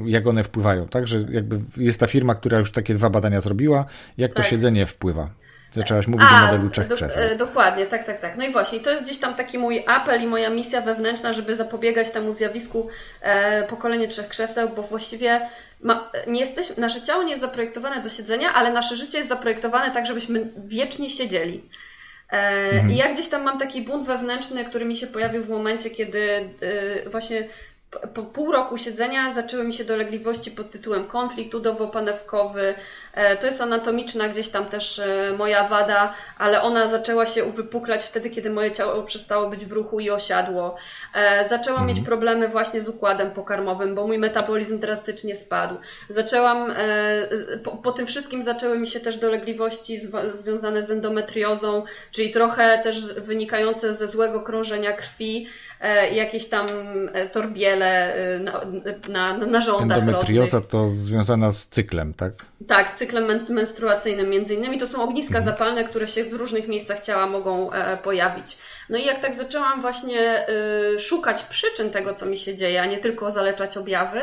jak 0.05 0.27
one 0.27 0.45
wpływają, 0.45 0.89
tak? 0.89 1.07
Że 1.07 1.25
jakby 1.31 1.61
jest 1.77 2.01
ta 2.01 2.07
firma, 2.07 2.35
która 2.35 2.59
już 2.59 2.73
takie 2.73 2.95
dwa 2.95 3.11
badania 3.11 3.41
zrobiła, 3.41 3.87
jak 4.19 4.31
to 4.33 4.37
tak. 4.37 4.47
siedzenie 4.47 4.87
wpływa. 4.87 5.31
Zaczęłaś 5.73 6.07
mówić 6.07 6.27
A, 6.31 6.39
o 6.39 6.47
modelu 6.47 6.71
trzech 6.71 6.87
do, 6.87 6.97
krzeseł. 6.97 7.23
E, 7.23 7.37
dokładnie, 7.37 7.87
tak, 7.87 8.05
tak, 8.05 8.21
tak. 8.21 8.37
No 8.37 8.45
i 8.45 8.53
właśnie, 8.53 8.81
to 8.81 8.91
jest 8.91 9.03
gdzieś 9.03 9.19
tam 9.19 9.35
taki 9.35 9.59
mój 9.59 9.85
apel 9.87 10.23
i 10.23 10.27
moja 10.27 10.51
misja 10.51 10.81
wewnętrzna, 10.81 11.33
żeby 11.33 11.57
zapobiegać 11.57 12.11
temu 12.11 12.33
zjawisku 12.33 12.89
e, 13.21 13.63
pokolenie 13.63 14.09
trzech 14.09 14.29
krzeseł, 14.29 14.69
bo 14.69 14.83
właściwie 14.83 15.49
ma, 15.81 16.11
nie 16.27 16.41
jesteś, 16.41 16.77
nasze 16.77 17.03
ciało 17.03 17.23
nie 17.23 17.31
jest 17.31 17.41
zaprojektowane 17.41 18.03
do 18.03 18.09
siedzenia, 18.09 18.55
ale 18.55 18.73
nasze 18.73 18.97
życie 18.97 19.19
jest 19.19 19.31
zaprojektowane 19.31 19.91
tak, 19.91 20.07
żebyśmy 20.07 20.47
wiecznie 20.67 21.11
siedzieli. 21.11 21.65
E, 22.33 22.37
mhm. 22.71 22.91
I 22.91 22.97
ja 22.97 23.13
gdzieś 23.13 23.29
tam 23.29 23.43
mam 23.43 23.59
taki 23.59 23.83
bunt 23.83 24.07
wewnętrzny, 24.07 24.65
który 24.65 24.85
mi 24.85 24.97
się 24.97 25.07
pojawił 25.07 25.45
w 25.45 25.49
momencie, 25.49 25.91
kiedy 25.91 26.51
e, 27.07 27.11
właśnie 27.11 27.49
po 28.15 28.23
pół 28.23 28.53
roku 28.53 28.79
siedzenia 28.79 29.33
zaczęły 29.33 29.65
mi 29.65 29.75
się 29.75 29.85
dolegliwości 29.85 30.51
pod 30.51 30.71
tytułem 30.71 31.05
konflikt 31.05 31.55
udowo-panewkowy. 31.55 32.75
E, 33.15 33.37
to 33.37 33.47
jest 33.47 33.61
anatomiczna 33.61 34.29
gdzieś 34.29 34.49
tam 34.49 34.67
też 34.67 34.99
e, 34.99 35.35
moja 35.39 35.69
wada, 35.69 36.15
ale 36.39 36.63
ona 36.63 36.87
zaczęła 36.87 37.27
się 37.27 37.45
uwypuklać 37.45 38.03
wtedy, 38.03 38.31
kiedy 38.31 38.51
moje 38.51 38.73
ciało 38.73 39.03
przestało 39.03 39.51
być 39.51 39.65
w 39.65 39.73
ruchu 39.73 40.01
i 40.01 40.11
osiadło. 40.11 40.77
E, 41.15 41.49
zaczęłam 41.49 41.83
mhm. 41.83 41.97
mieć 41.97 42.07
problemy 42.07 42.49
właśnie 42.49 42.83
z 42.83 42.89
układem 42.89 43.31
pokarmowym, 43.31 43.95
bo 43.95 44.07
mój 44.07 44.19
metabolizm 44.19 44.81
drastycznie 44.81 45.37
spadł. 45.37 45.77
Zaczęłam, 46.09 46.73
po, 47.65 47.71
po 47.71 47.93
tym 47.93 48.07
wszystkim 48.07 48.43
zaczęły 48.43 48.79
mi 48.79 48.87
się 48.87 49.01
też 49.01 49.19
dolegliwości 49.19 50.01
związane 50.35 50.83
z 50.83 50.91
endometriozą, 50.91 51.85
czyli 52.11 52.31
trochę 52.31 52.79
też 52.79 53.15
wynikające 53.15 53.95
ze 53.95 54.09
złego 54.09 54.41
krążenia 54.41 54.93
krwi, 54.93 55.47
jakieś 56.13 56.49
tam 56.49 56.67
torbiele 57.33 58.15
na, 58.41 58.61
na, 59.09 59.39
na 59.39 59.47
narządach 59.47 59.99
Endometrioza 59.99 60.61
to 60.61 60.89
związana 60.89 61.53
z 61.53 61.67
cyklem, 61.67 62.15
tak? 62.15 62.33
Tak, 62.69 62.99
cyklem 63.03 63.47
menstruacyjnym 63.49 64.31
między 64.31 64.55
innymi. 64.55 64.79
To 64.79 64.87
są 64.87 65.03
ogniska 65.03 65.39
mhm. 65.39 65.45
zapalne, 65.45 65.85
które 65.85 66.07
się 66.07 66.25
w 66.25 66.33
różnych 66.33 66.69
miejscach 66.69 67.01
ciała 67.01 67.27
mogą 67.27 67.73
e, 67.73 67.97
pojawić. 67.97 68.59
No 68.89 68.99
i 68.99 69.05
jak 69.05 69.19
tak 69.19 69.35
zaczęłam 69.35 69.81
właśnie 69.81 70.47
y, 70.95 70.99
szukać 70.99 71.43
przyczyn 71.43 71.91
tego, 71.91 72.15
co 72.15 72.27
mi 72.27 72.37
się 72.37 72.55
dzieje, 72.55 72.83
a 72.83 72.87
nie 72.87 72.99
tylko 72.99 73.31
zaleczać 73.31 73.77
objawy, 73.77 74.21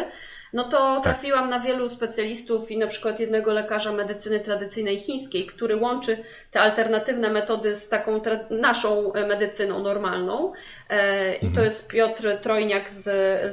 no 0.54 0.64
to 0.64 0.96
tak. 0.96 1.04
trafiłam 1.04 1.50
na 1.50 1.60
wielu 1.60 1.90
specjalistów 1.90 2.72
i 2.72 2.78
na 2.78 2.88
przykład 2.88 3.20
jednego 3.20 3.54
lekarza 3.54 3.92
medycyny 3.92 4.40
tradycyjnej 4.40 5.00
chińskiej, 5.00 5.46
który 5.46 5.76
łączy 5.76 6.18
te 6.52 6.62
alternatywne 6.62 7.30
metody 7.30 7.76
z 7.76 7.90
taką 7.90 8.22
naszą 8.50 9.12
medycyną 9.28 9.80
normalną. 9.80 10.54
E, 10.90 11.36
I 11.36 11.40
to 11.40 11.48
mhm. 11.48 11.66
jest 11.66 11.88
Piotr 11.88 12.38
Trojniak 12.42 12.90
z, 12.90 13.04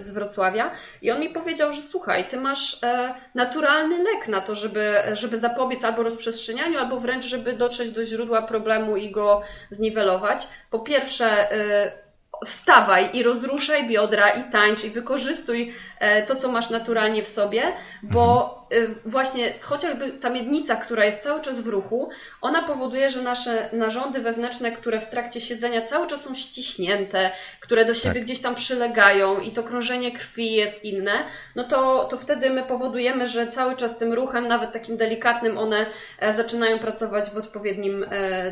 z 0.02 0.10
Wrocławia. 0.10 0.70
I 1.02 1.10
on 1.10 1.20
mi 1.20 1.28
powiedział, 1.28 1.72
że 1.72 1.82
słuchaj, 1.82 2.28
ty 2.28 2.36
masz 2.36 2.84
e, 2.84 3.14
naturalny 3.34 3.98
lek 3.98 4.28
na 4.28 4.40
to, 4.40 4.54
żeby, 4.54 4.94
żeby 5.12 5.38
zapobiec 5.38 5.84
albo 5.84 6.02
rozprzestrzenianiu, 6.02 6.78
albo 6.78 6.98
wręcz, 6.98 7.24
żeby 7.24 7.52
dotrzeć 7.52 7.90
do 7.90 8.04
źródła 8.04 8.42
problemu 8.42 8.96
i 8.96 9.10
go 9.10 9.42
zniwelować. 9.70 10.48
Po 10.70 10.78
pierwsze, 10.78 11.52
e, 11.52 12.05
wstawaj 12.44 13.10
i 13.12 13.22
rozruszaj 13.22 13.88
biodra 13.88 14.30
i 14.30 14.50
tańcz 14.50 14.84
i 14.84 14.90
wykorzystuj 14.90 15.72
e, 15.98 16.22
to, 16.22 16.36
co 16.36 16.48
masz 16.48 16.70
naturalnie 16.70 17.22
w 17.22 17.28
sobie, 17.28 17.62
bo 18.02 18.56
mhm. 18.70 18.92
e, 18.92 19.10
właśnie 19.10 19.54
chociażby 19.60 20.10
ta 20.10 20.30
miednica, 20.30 20.76
która 20.76 21.04
jest 21.04 21.22
cały 21.22 21.40
czas 21.40 21.60
w 21.60 21.66
ruchu, 21.66 22.08
ona 22.40 22.62
powoduje, 22.62 23.10
że 23.10 23.22
nasze 23.22 23.68
narządy 23.72 24.20
wewnętrzne, 24.20 24.72
które 24.72 25.00
w 25.00 25.10
trakcie 25.10 25.40
siedzenia 25.40 25.82
cały 25.82 26.06
czas 26.06 26.22
są 26.22 26.34
ściśnięte, 26.34 27.30
które 27.60 27.84
do 27.84 27.94
siebie 27.94 28.14
tak. 28.14 28.24
gdzieś 28.24 28.38
tam 28.38 28.54
przylegają 28.54 29.40
i 29.40 29.52
to 29.52 29.62
krążenie 29.62 30.12
krwi 30.12 30.52
jest 30.52 30.84
inne, 30.84 31.12
no 31.56 31.64
to, 31.64 32.04
to 32.04 32.16
wtedy 32.16 32.50
my 32.50 32.62
powodujemy, 32.62 33.26
że 33.26 33.46
cały 33.46 33.76
czas 33.76 33.98
tym 33.98 34.12
ruchem, 34.12 34.48
nawet 34.48 34.72
takim 34.72 34.96
delikatnym, 34.96 35.58
one 35.58 35.86
e, 36.18 36.32
zaczynają 36.32 36.78
pracować 36.78 37.30
w 37.30 37.36
odpowiednim 37.36 38.06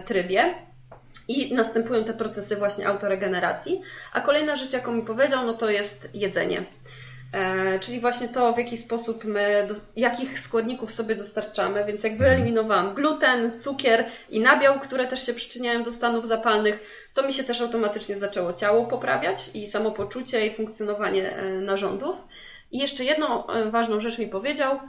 trybie. 0.05 0.55
I 1.29 1.55
następują 1.55 2.05
te 2.05 2.15
procesy 2.15 2.57
właśnie 2.57 2.89
autoregeneracji. 2.89 3.83
A 4.13 4.21
kolejna 4.21 4.57
rzecz, 4.57 4.73
jaką 4.73 4.93
mi 4.93 5.03
powiedział, 5.03 5.47
no 5.47 5.55
to 5.55 5.71
jest 5.71 6.09
jedzenie. 6.15 6.65
E, 7.35 7.79
czyli 7.79 8.01
właśnie 8.01 8.29
to, 8.29 8.53
w 8.53 8.59
jaki 8.59 8.77
sposób 8.77 9.25
my, 9.25 9.67
do, 9.69 9.75
jakich 9.97 10.39
składników 10.39 10.93
sobie 10.93 11.15
dostarczamy, 11.15 11.85
więc 11.85 12.05
jak 12.05 12.19
wyeliminowałam 12.19 12.95
gluten, 12.95 13.61
cukier 13.61 14.05
i 14.31 14.41
nabiał, 14.41 14.81
które 14.81 15.07
też 15.07 15.27
się 15.27 15.35
przyczyniają 15.35 15.83
do 15.83 15.91
stanów 15.91 16.27
zapalnych, 16.27 16.81
to 17.15 17.23
mi 17.23 17.33
się 17.33 17.45
też 17.45 17.61
automatycznie 17.61 18.17
zaczęło 18.17 18.53
ciało 18.53 18.85
poprawiać 18.85 19.51
i 19.55 19.67
samopoczucie 19.67 20.47
i 20.47 20.55
funkcjonowanie 20.55 21.37
e, 21.37 21.51
narządów. 21.51 22.17
I 22.73 22.79
jeszcze 22.79 23.05
jedną 23.05 23.47
e, 23.47 23.71
ważną 23.71 24.01
rzecz 24.01 24.19
mi 24.19 24.27
powiedział, 24.27 24.81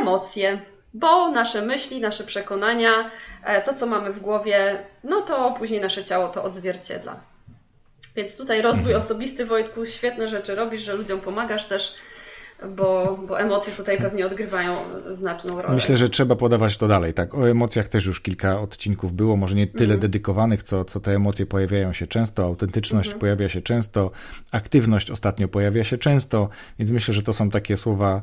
emocje 0.00 0.60
bo 0.94 1.30
nasze 1.30 1.62
myśli, 1.62 2.00
nasze 2.00 2.24
przekonania, 2.24 3.10
e, 3.44 3.62
to 3.62 3.74
co 3.74 3.86
mamy 3.86 4.12
w 4.12 4.20
głowie, 4.20 4.84
no 5.04 5.22
to 5.22 5.54
później 5.58 5.80
nasze 5.80 6.04
ciało 6.04 6.28
to 6.28 6.44
odzwierciedla. 6.44 7.20
Więc 8.16 8.36
tutaj 8.36 8.62
rozwój 8.62 8.94
osobisty, 8.94 9.46
Wojtku, 9.46 9.86
świetne 9.86 10.28
rzeczy 10.28 10.54
robisz, 10.54 10.82
że 10.82 10.94
ludziom 10.94 11.20
pomagasz 11.20 11.66
też 11.66 11.94
bo, 12.76 13.18
bo 13.28 13.40
emocje 13.40 13.72
tutaj 13.72 13.98
pewnie 13.98 14.26
odgrywają 14.26 14.76
znaczną 15.12 15.62
rolę. 15.62 15.74
Myślę, 15.74 15.96
że 15.96 16.08
trzeba 16.08 16.36
podawać 16.36 16.76
to 16.76 16.88
dalej. 16.88 17.14
Tak, 17.14 17.34
o 17.34 17.50
emocjach 17.50 17.88
też 17.88 18.06
już 18.06 18.20
kilka 18.20 18.60
odcinków 18.60 19.12
było, 19.12 19.36
może 19.36 19.56
nie 19.56 19.66
tyle 19.66 19.94
mm. 19.94 20.00
dedykowanych, 20.00 20.62
co, 20.62 20.84
co 20.84 21.00
te 21.00 21.14
emocje 21.14 21.46
pojawiają 21.46 21.92
się 21.92 22.06
często, 22.06 22.44
autentyczność 22.44 23.08
mm. 23.08 23.20
pojawia 23.20 23.48
się 23.48 23.62
często, 23.62 24.10
aktywność 24.52 25.10
ostatnio 25.10 25.48
pojawia 25.48 25.84
się 25.84 25.98
często, 25.98 26.48
więc 26.78 26.90
myślę, 26.90 27.14
że 27.14 27.22
to 27.22 27.32
są 27.32 27.50
takie 27.50 27.76
słowa, 27.76 28.22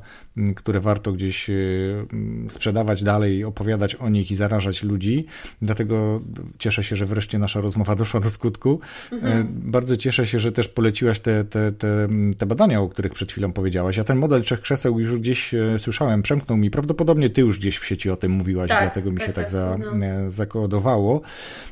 które 0.56 0.80
warto 0.80 1.12
gdzieś 1.12 1.50
y, 1.50 2.06
sprzedawać 2.50 3.04
dalej, 3.04 3.44
opowiadać 3.44 3.96
o 3.96 4.10
nich 4.10 4.32
i 4.32 4.36
zarażać 4.36 4.84
ludzi. 4.84 5.26
Dlatego 5.62 6.22
cieszę 6.58 6.84
się, 6.84 6.96
że 6.96 7.06
wreszcie 7.06 7.40
nasza 7.40 7.62
rozmowa 7.62 7.96
doszła 7.96 8.20
do 8.20 8.30
skutku. 8.30 8.80
Mm. 9.12 9.48
Bardzo 9.50 9.98
cieszę 9.98 10.26
się, 10.26 10.40
że 10.40 10.52
też 10.52 10.68
poleciłaś 10.68 11.20
te, 11.20 11.44
te, 11.44 11.72
te, 11.72 12.08
te 12.38 12.46
badania, 12.46 12.82
o 12.82 12.90
których 12.90 13.14
przed 13.14 13.32
chwilą 13.32 13.54
powiedziałaś. 13.54 13.98
Ja 13.98 14.04
ten 14.04 14.20
model 14.26 14.44
trzech 14.44 14.62
krzeseł 14.62 15.00
już 15.00 15.20
gdzieś 15.20 15.54
e, 15.54 15.80
słyszałem, 15.80 16.22
przemknął 16.22 16.58
mi. 16.58 16.72
Prawdopodobnie 16.72 17.30
ty 17.30 17.42
już 17.42 17.60
gdzieś 17.60 17.78
w 17.78 17.86
sieci 17.86 18.10
o 18.10 18.18
tym 18.18 18.32
mówiłaś, 18.32 18.70
tak, 18.70 18.82
dlatego 18.82 19.12
mi 19.12 19.20
się 19.20 19.26
tak, 19.26 19.36
tak 19.36 19.50
za, 19.50 19.78
no. 19.78 20.06
E, 20.06 20.32
zakodowało, 20.32 21.22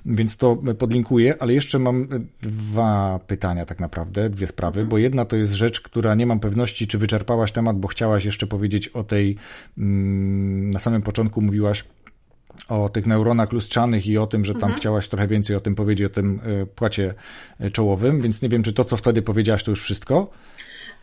więc 0.06 0.38
to 0.38 0.56
podlinkuję, 0.56 1.36
ale 1.40 1.54
jeszcze 1.54 1.80
mam 1.80 2.08
dwa 2.42 3.20
pytania 3.28 3.66
tak 3.66 3.80
naprawdę, 3.80 4.30
dwie 4.30 4.48
sprawy, 4.48 4.80
mhm. 4.80 4.90
bo 4.90 4.98
jedna 4.98 5.26
to 5.26 5.36
jest 5.36 5.54
rzecz, 5.54 5.82
która 5.82 6.16
nie 6.16 6.26
mam 6.26 6.40
pewności, 6.40 6.88
czy 6.88 6.98
wyczerpałaś 6.98 7.52
temat, 7.52 7.80
bo 7.80 7.88
chciałaś 7.88 8.26
jeszcze 8.26 8.48
powiedzieć 8.48 8.88
o 8.88 9.04
tej, 9.04 9.38
mm, 9.78 10.72
na 10.72 10.80
samym 10.80 11.02
początku 11.02 11.42
mówiłaś 11.42 11.84
o 12.68 12.90
tych 12.90 13.08
neuronach 13.08 13.52
lustrzanych 13.52 14.08
i 14.08 14.18
o 14.18 14.28
tym, 14.28 14.46
że 14.46 14.54
tam 14.54 14.64
mhm. 14.64 14.80
chciałaś 14.80 15.08
trochę 15.08 15.28
więcej 15.28 15.56
o 15.56 15.60
tym 15.60 15.76
powiedzieć, 15.76 16.06
o 16.06 16.10
tym 16.10 16.40
e, 16.62 16.66
płacie 16.66 17.14
czołowym, 17.74 18.22
więc 18.22 18.42
nie 18.42 18.50
wiem, 18.50 18.64
czy 18.64 18.74
to, 18.74 18.86
co 18.86 18.98
wtedy 18.98 19.22
powiedziałaś, 19.22 19.64
to 19.64 19.72
już 19.72 19.82
wszystko. 19.82 20.32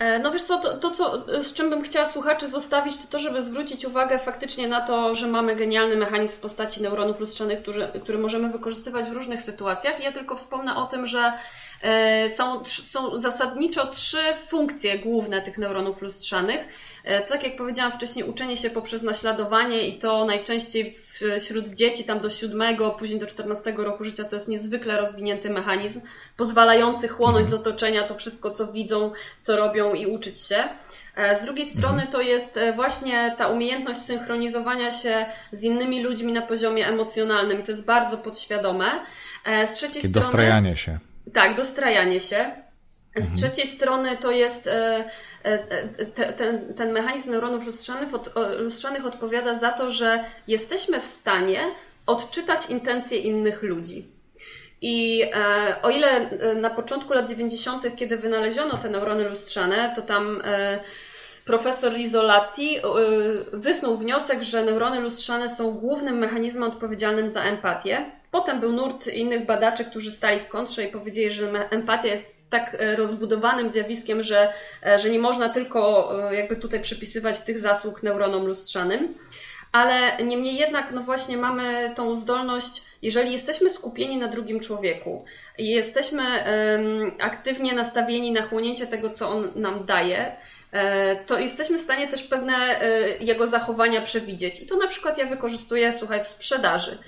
E, 0.00 0.18
no 0.18 0.30
wiesz 0.32 0.42
co, 0.42 0.58
to, 0.58 0.78
to, 0.78 0.90
co, 0.90 1.24
z 1.42 1.52
czym 1.52 1.70
bym 1.70 1.82
chciała 1.82 2.06
słuchaczy 2.06 2.48
zostawić, 2.48 2.96
to 2.96 3.06
to, 3.10 3.18
żeby 3.18 3.42
zwrócić 3.42 3.84
uwagę 3.84 4.18
faktycznie 4.18 4.68
na 4.68 4.80
to, 4.80 5.14
że 5.14 5.26
mamy 5.26 5.56
genialny 5.56 5.96
mechanizm 5.96 6.36
w 6.38 6.40
postaci 6.40 6.82
neuronów 6.82 7.20
lustrzanych, 7.20 7.62
który, 7.62 7.88
który 8.02 8.18
możemy 8.18 8.48
wykorzystywać 8.48 9.08
w 9.08 9.12
różnych 9.12 9.42
sytuacjach. 9.42 10.00
I 10.00 10.02
ja 10.02 10.12
tylko 10.12 10.36
wspomnę 10.36 10.76
o 10.76 10.86
tym, 10.86 11.06
że 11.06 11.32
są, 12.28 12.64
są 12.64 13.20
zasadniczo 13.20 13.86
trzy 13.86 14.18
funkcje 14.46 14.98
główne 14.98 15.42
tych 15.42 15.58
neuronów 15.58 16.02
lustrzanych. 16.02 16.60
E, 17.04 17.22
tak 17.22 17.42
jak 17.42 17.56
powiedziałam 17.56 17.92
wcześniej, 17.92 18.24
uczenie 18.24 18.56
się 18.56 18.70
poprzez 18.70 19.02
naśladowanie 19.02 19.88
i 19.88 19.98
to 19.98 20.24
najczęściej 20.24 20.94
wśród 21.40 21.68
dzieci 21.68 22.04
tam 22.04 22.20
do 22.20 22.30
siódmego, 22.30 22.90
później 22.90 23.20
do 23.20 23.26
14 23.26 23.72
roku 23.76 24.04
życia 24.04 24.24
to 24.24 24.36
jest 24.36 24.48
niezwykle 24.48 24.96
rozwinięty 24.96 25.50
mechanizm, 25.50 26.00
pozwalający 26.36 27.08
chłonąć 27.08 27.48
z 27.48 27.54
otoczenia 27.54 28.02
to 28.02 28.14
wszystko, 28.14 28.50
co 28.50 28.72
widzą, 28.72 29.12
co 29.40 29.56
robią 29.56 29.94
i 29.94 30.06
uczyć 30.06 30.40
się. 30.40 30.68
E, 31.16 31.38
z 31.38 31.42
drugiej 31.42 31.66
strony 31.66 32.06
to 32.10 32.20
jest 32.20 32.56
e, 32.56 32.72
właśnie 32.72 33.34
ta 33.38 33.48
umiejętność 33.48 34.00
synchronizowania 34.00 34.90
się 34.90 35.26
z 35.52 35.62
innymi 35.62 36.02
ludźmi 36.02 36.32
na 36.32 36.42
poziomie 36.42 36.86
emocjonalnym 36.86 37.60
i 37.60 37.62
to 37.62 37.70
jest 37.72 37.84
bardzo 37.84 38.18
podświadome. 38.18 39.00
Z 39.66 39.72
trzeciej 39.72 39.90
strony. 39.90 40.12
Dostrajanie 40.12 40.76
się. 40.76 40.98
Tak, 41.32 41.56
dostrajanie 41.56 42.20
się. 42.20 42.50
Z 43.16 43.24
mhm. 43.24 43.36
trzeciej 43.36 43.66
strony 43.66 44.16
to 44.16 44.30
jest 44.30 44.66
e, 44.66 45.04
e, 45.42 45.58
te, 46.06 46.32
ten, 46.32 46.74
ten 46.74 46.92
mechanizm 46.92 47.30
neuronów 47.30 47.66
lustrzanych, 47.66 48.14
od, 48.14 48.34
lustrzanych 48.58 49.06
odpowiada 49.06 49.54
za 49.54 49.70
to, 49.70 49.90
że 49.90 50.24
jesteśmy 50.48 51.00
w 51.00 51.04
stanie 51.04 51.60
odczytać 52.06 52.70
intencje 52.70 53.18
innych 53.18 53.62
ludzi. 53.62 54.06
I 54.82 55.22
e, 55.34 55.82
o 55.82 55.90
ile 55.90 56.30
na 56.54 56.70
początku 56.70 57.14
lat 57.14 57.28
90., 57.28 57.96
kiedy 57.96 58.16
wynaleziono 58.16 58.78
te 58.78 58.90
neurony 58.90 59.28
lustrzane, 59.28 59.92
to 59.96 60.02
tam 60.02 60.42
profesor 61.44 61.92
Rizzolatti 61.92 62.76
wysnuł 63.52 63.96
wniosek, 63.96 64.42
że 64.42 64.64
neurony 64.64 65.00
lustrzane 65.00 65.48
są 65.48 65.72
głównym 65.72 66.18
mechanizmem 66.18 66.70
odpowiedzialnym 66.70 67.32
za 67.32 67.42
empatię. 67.42 68.19
Potem 68.30 68.60
był 68.60 68.72
nurt 68.72 69.06
innych 69.06 69.46
badaczy, 69.46 69.84
którzy 69.84 70.10
stali 70.12 70.40
w 70.40 70.48
kontrze 70.48 70.84
i 70.84 70.88
powiedzieli, 70.88 71.30
że 71.30 71.70
empatia 71.70 72.08
jest 72.08 72.40
tak 72.50 72.76
e, 72.78 72.96
rozbudowanym 72.96 73.70
zjawiskiem, 73.70 74.22
że, 74.22 74.52
e, 74.86 74.98
że 74.98 75.10
nie 75.10 75.18
można 75.18 75.48
tylko 75.48 76.10
e, 76.30 76.36
jakby 76.36 76.56
tutaj 76.56 76.80
przypisywać 76.80 77.40
tych 77.40 77.58
zasług 77.58 78.02
neuronom 78.02 78.46
lustrzanym. 78.46 79.14
Ale 79.72 80.16
niemniej 80.24 80.56
jednak, 80.56 80.92
no 80.92 81.02
właśnie 81.02 81.36
mamy 81.36 81.92
tą 81.96 82.16
zdolność, 82.16 82.82
jeżeli 83.02 83.32
jesteśmy 83.32 83.70
skupieni 83.70 84.16
na 84.16 84.28
drugim 84.28 84.60
człowieku 84.60 85.24
i 85.58 85.70
jesteśmy 85.70 86.44
aktywnie 87.20 87.72
nastawieni 87.72 88.32
na 88.32 88.42
chłonięcie 88.42 88.86
tego, 88.86 89.10
co 89.10 89.28
on 89.28 89.52
nam 89.54 89.86
daje, 89.86 90.36
to 91.26 91.38
jesteśmy 91.38 91.78
w 91.78 91.80
stanie 91.80 92.08
też 92.08 92.22
pewne 92.22 92.80
jego 93.20 93.46
zachowania 93.46 94.02
przewidzieć. 94.02 94.60
I 94.60 94.66
to 94.66 94.76
na 94.76 94.86
przykład 94.86 95.18
ja 95.18 95.26
wykorzystuję, 95.26 95.92
słuchaj, 95.92 96.24
w 96.24 96.28
sprzedaży. 96.28 96.98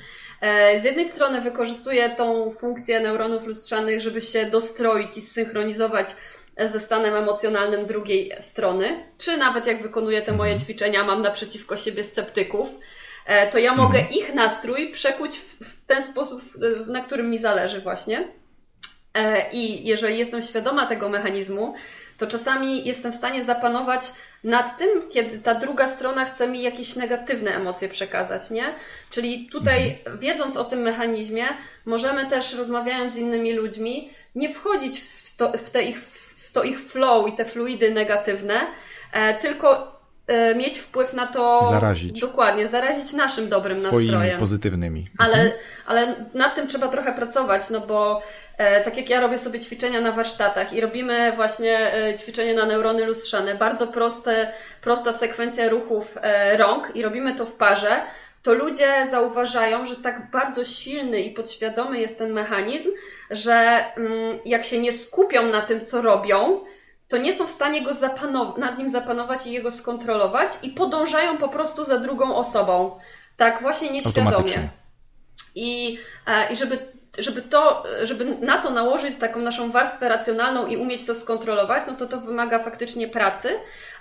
E, 0.43 0.80
z 0.80 0.84
jednej 0.84 1.05
strony 1.05 1.40
wykorzystuję 1.40 2.11
tą 2.11 2.53
funkcję 2.53 3.01
neuronów 3.01 3.45
lustrzanych, 3.45 4.01
żeby 4.01 4.20
się 4.20 4.47
dostroić 4.47 5.16
i 5.16 5.20
zsynchronizować 5.20 6.16
ze 6.59 6.80
stanem 6.80 7.14
emocjonalnym 7.14 7.86
drugiej 7.86 8.32
strony, 8.40 9.07
czy 9.18 9.36
nawet 9.36 9.66
jak 9.66 9.82
wykonuję 9.82 10.22
te 10.22 10.32
moje 10.32 10.53
mhm. 10.53 10.64
ćwiczenia, 10.64 11.05
mam 11.05 11.22
naprzeciwko 11.22 11.76
siebie 11.76 12.05
sceptyków, 12.05 12.68
e, 13.26 13.51
to 13.51 13.59
ja 13.59 13.74
mogę 13.74 13.99
mhm. 13.99 14.14
ich 14.14 14.34
nastrój 14.34 14.90
przekuć 14.90 15.38
w 15.38 15.86
ten 15.86 16.03
sposób, 16.03 16.43
na 16.86 17.01
którym 17.01 17.30
mi 17.30 17.38
zależy 17.38 17.80
właśnie. 17.80 18.28
E, 19.14 19.51
I 19.53 19.86
jeżeli 19.86 20.18
jestem 20.18 20.43
świadoma 20.43 20.86
tego 20.86 21.09
mechanizmu, 21.09 21.74
to 22.18 22.26
czasami 22.26 22.84
jestem 22.84 23.12
w 23.12 23.16
stanie 23.16 23.45
zapanować 23.45 24.12
nad 24.45 24.78
tym, 24.78 24.88
kiedy 25.11 25.38
ta 25.38 25.55
druga 25.55 25.88
strona 25.88 26.24
chce 26.24 26.49
mi 26.49 26.62
jakieś 26.62 26.97
negatywne 26.97 27.51
emocje 27.57 27.88
przekazać, 27.88 28.51
nie? 28.51 28.74
Czyli 29.11 29.49
tutaj, 29.53 29.99
mhm. 29.99 30.18
wiedząc 30.18 30.57
o 30.57 30.64
tym 30.64 30.80
mechanizmie, 30.80 31.45
możemy 31.84 32.26
też 32.26 32.55
rozmawiając 32.55 33.14
z 33.14 33.16
innymi 33.16 33.53
ludźmi, 33.53 34.11
nie 34.34 34.49
wchodzić 34.49 35.01
w 35.01 35.36
to, 35.36 35.53
w 35.53 35.70
te 35.70 35.82
ich, 35.82 35.99
w 36.36 36.53
to 36.53 36.62
ich 36.62 36.80
flow 36.80 37.28
i 37.28 37.32
te 37.32 37.45
fluidy 37.45 37.90
negatywne, 37.90 38.66
e, 39.12 39.34
tylko 39.34 39.91
mieć 40.57 40.78
wpływ 40.78 41.14
na 41.14 41.26
to. 41.26 41.64
Zarazić. 41.64 42.20
Dokładnie, 42.20 42.68
zarazić 42.68 43.12
naszym 43.12 43.49
dobrym 43.49 43.76
Swoimi 43.76 44.11
nastrojem. 44.11 44.41
pozytywnymi. 44.41 45.07
Ale, 45.18 45.35
mhm. 45.35 45.53
ale 45.87 46.14
nad 46.35 46.55
tym 46.55 46.66
trzeba 46.66 46.89
trochę 46.89 47.12
pracować, 47.12 47.70
no 47.70 47.80
bo 47.80 48.22
E, 48.59 48.80
tak 48.80 48.97
jak 48.97 49.11
ja 49.11 49.20
robię 49.20 49.39
sobie 49.39 49.61
ćwiczenia 49.61 50.01
na 50.01 50.12
warsztatach 50.12 50.72
i 50.72 50.80
robimy 50.80 51.33
właśnie 51.37 51.95
e, 51.95 52.14
ćwiczenie 52.14 52.55
na 52.55 52.66
neurony 52.66 53.05
lustrzane, 53.05 53.55
bardzo 53.55 53.87
proste, 53.87 54.53
prosta 54.80 55.12
sekwencja 55.12 55.68
ruchów 55.68 56.18
e, 56.22 56.57
rąk 56.57 56.97
i 56.97 57.03
robimy 57.03 57.35
to 57.35 57.47
w 57.47 57.53
parze, 57.53 58.01
to 58.43 58.55
ludzie 58.55 59.07
zauważają, 59.11 59.87
że 59.87 59.97
tak 59.97 60.30
bardzo 60.30 60.64
silny 60.64 61.20
i 61.20 61.30
podświadomy 61.30 62.01
jest 62.01 62.18
ten 62.18 62.33
mechanizm, 62.33 62.91
że 63.30 63.85
mm, 63.97 64.39
jak 64.45 64.64
się 64.64 64.78
nie 64.78 64.93
skupią 64.93 65.47
na 65.47 65.62
tym, 65.62 65.87
co 65.87 66.03
robią, 66.03 66.61
to 67.13 67.19
nie 67.19 67.33
są 67.33 67.47
w 67.47 67.51
stanie 67.51 67.83
go 67.83 67.91
zapanow- 67.91 68.59
nad 68.59 68.79
nim 68.79 68.91
zapanować 68.91 69.47
i 69.47 69.53
jego 69.53 69.71
skontrolować 69.71 70.49
i 70.63 70.71
podążają 70.71 71.39
po 71.39 71.49
prostu 71.49 71.85
za 71.85 71.99
drugą 71.99 72.37
osobą. 72.37 72.99
Tak 73.37 73.63
właśnie 73.63 73.91
nieświadomie. 73.91 74.69
I, 75.55 75.99
I 76.51 76.57
żeby 76.57 76.79
żeby 77.19 77.43
to, 77.43 77.85
żeby 78.03 78.25
na 78.25 78.59
to 78.59 78.71
nałożyć 78.71 79.17
taką 79.17 79.41
naszą 79.41 79.71
warstwę 79.71 80.09
racjonalną 80.09 80.67
i 80.67 80.77
umieć 80.77 81.05
to 81.05 81.15
skontrolować, 81.15 81.83
no 81.87 81.95
to 81.95 82.07
to 82.07 82.21
wymaga 82.21 82.59
faktycznie 82.59 83.09
pracy, 83.09 83.51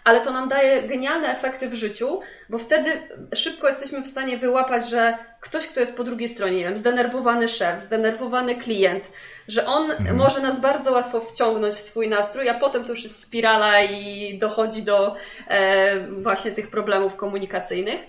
ale 0.04 0.22
to 0.22 0.32
nam 0.32 0.50
daje 0.50 0.88
genialne 0.88 1.28
efekty 1.28 1.70
w 1.70 1.74
życiu, 1.74 2.20
bo 2.50 2.58
wtedy 2.58 3.02
szybko 3.36 3.68
jesteśmy 3.68 4.02
w 4.02 4.08
stanie 4.08 4.38
wyłapać, 4.38 4.90
że 4.90 5.18
ktoś, 5.40 5.68
kto 5.68 5.80
jest 5.80 5.96
po 5.96 6.04
drugiej 6.04 6.30
stronie, 6.30 6.58
nie 6.58 6.64
wiem, 6.64 6.78
zdenerwowany 6.78 7.50
szef, 7.50 7.82
zdenerwowany 7.82 8.56
klient, 8.56 9.04
że 9.48 9.66
on 9.66 9.92
mhm. 9.92 10.18
może 10.18 10.42
nas 10.42 10.60
bardzo 10.60 10.92
łatwo 10.92 11.20
wciągnąć 11.20 11.76
w 11.76 11.80
swój 11.80 12.10
nastrój, 12.10 12.50
a 12.50 12.54
potem 12.54 12.84
to 12.84 12.90
już 12.90 13.04
jest 13.04 13.22
spirala 13.22 13.82
i 13.82 14.38
dochodzi 14.40 14.84
do 14.84 15.16
e, 15.48 16.08
właśnie 16.08 16.52
tych 16.52 16.70
problemów 16.70 17.16
komunikacyjnych 17.16 18.02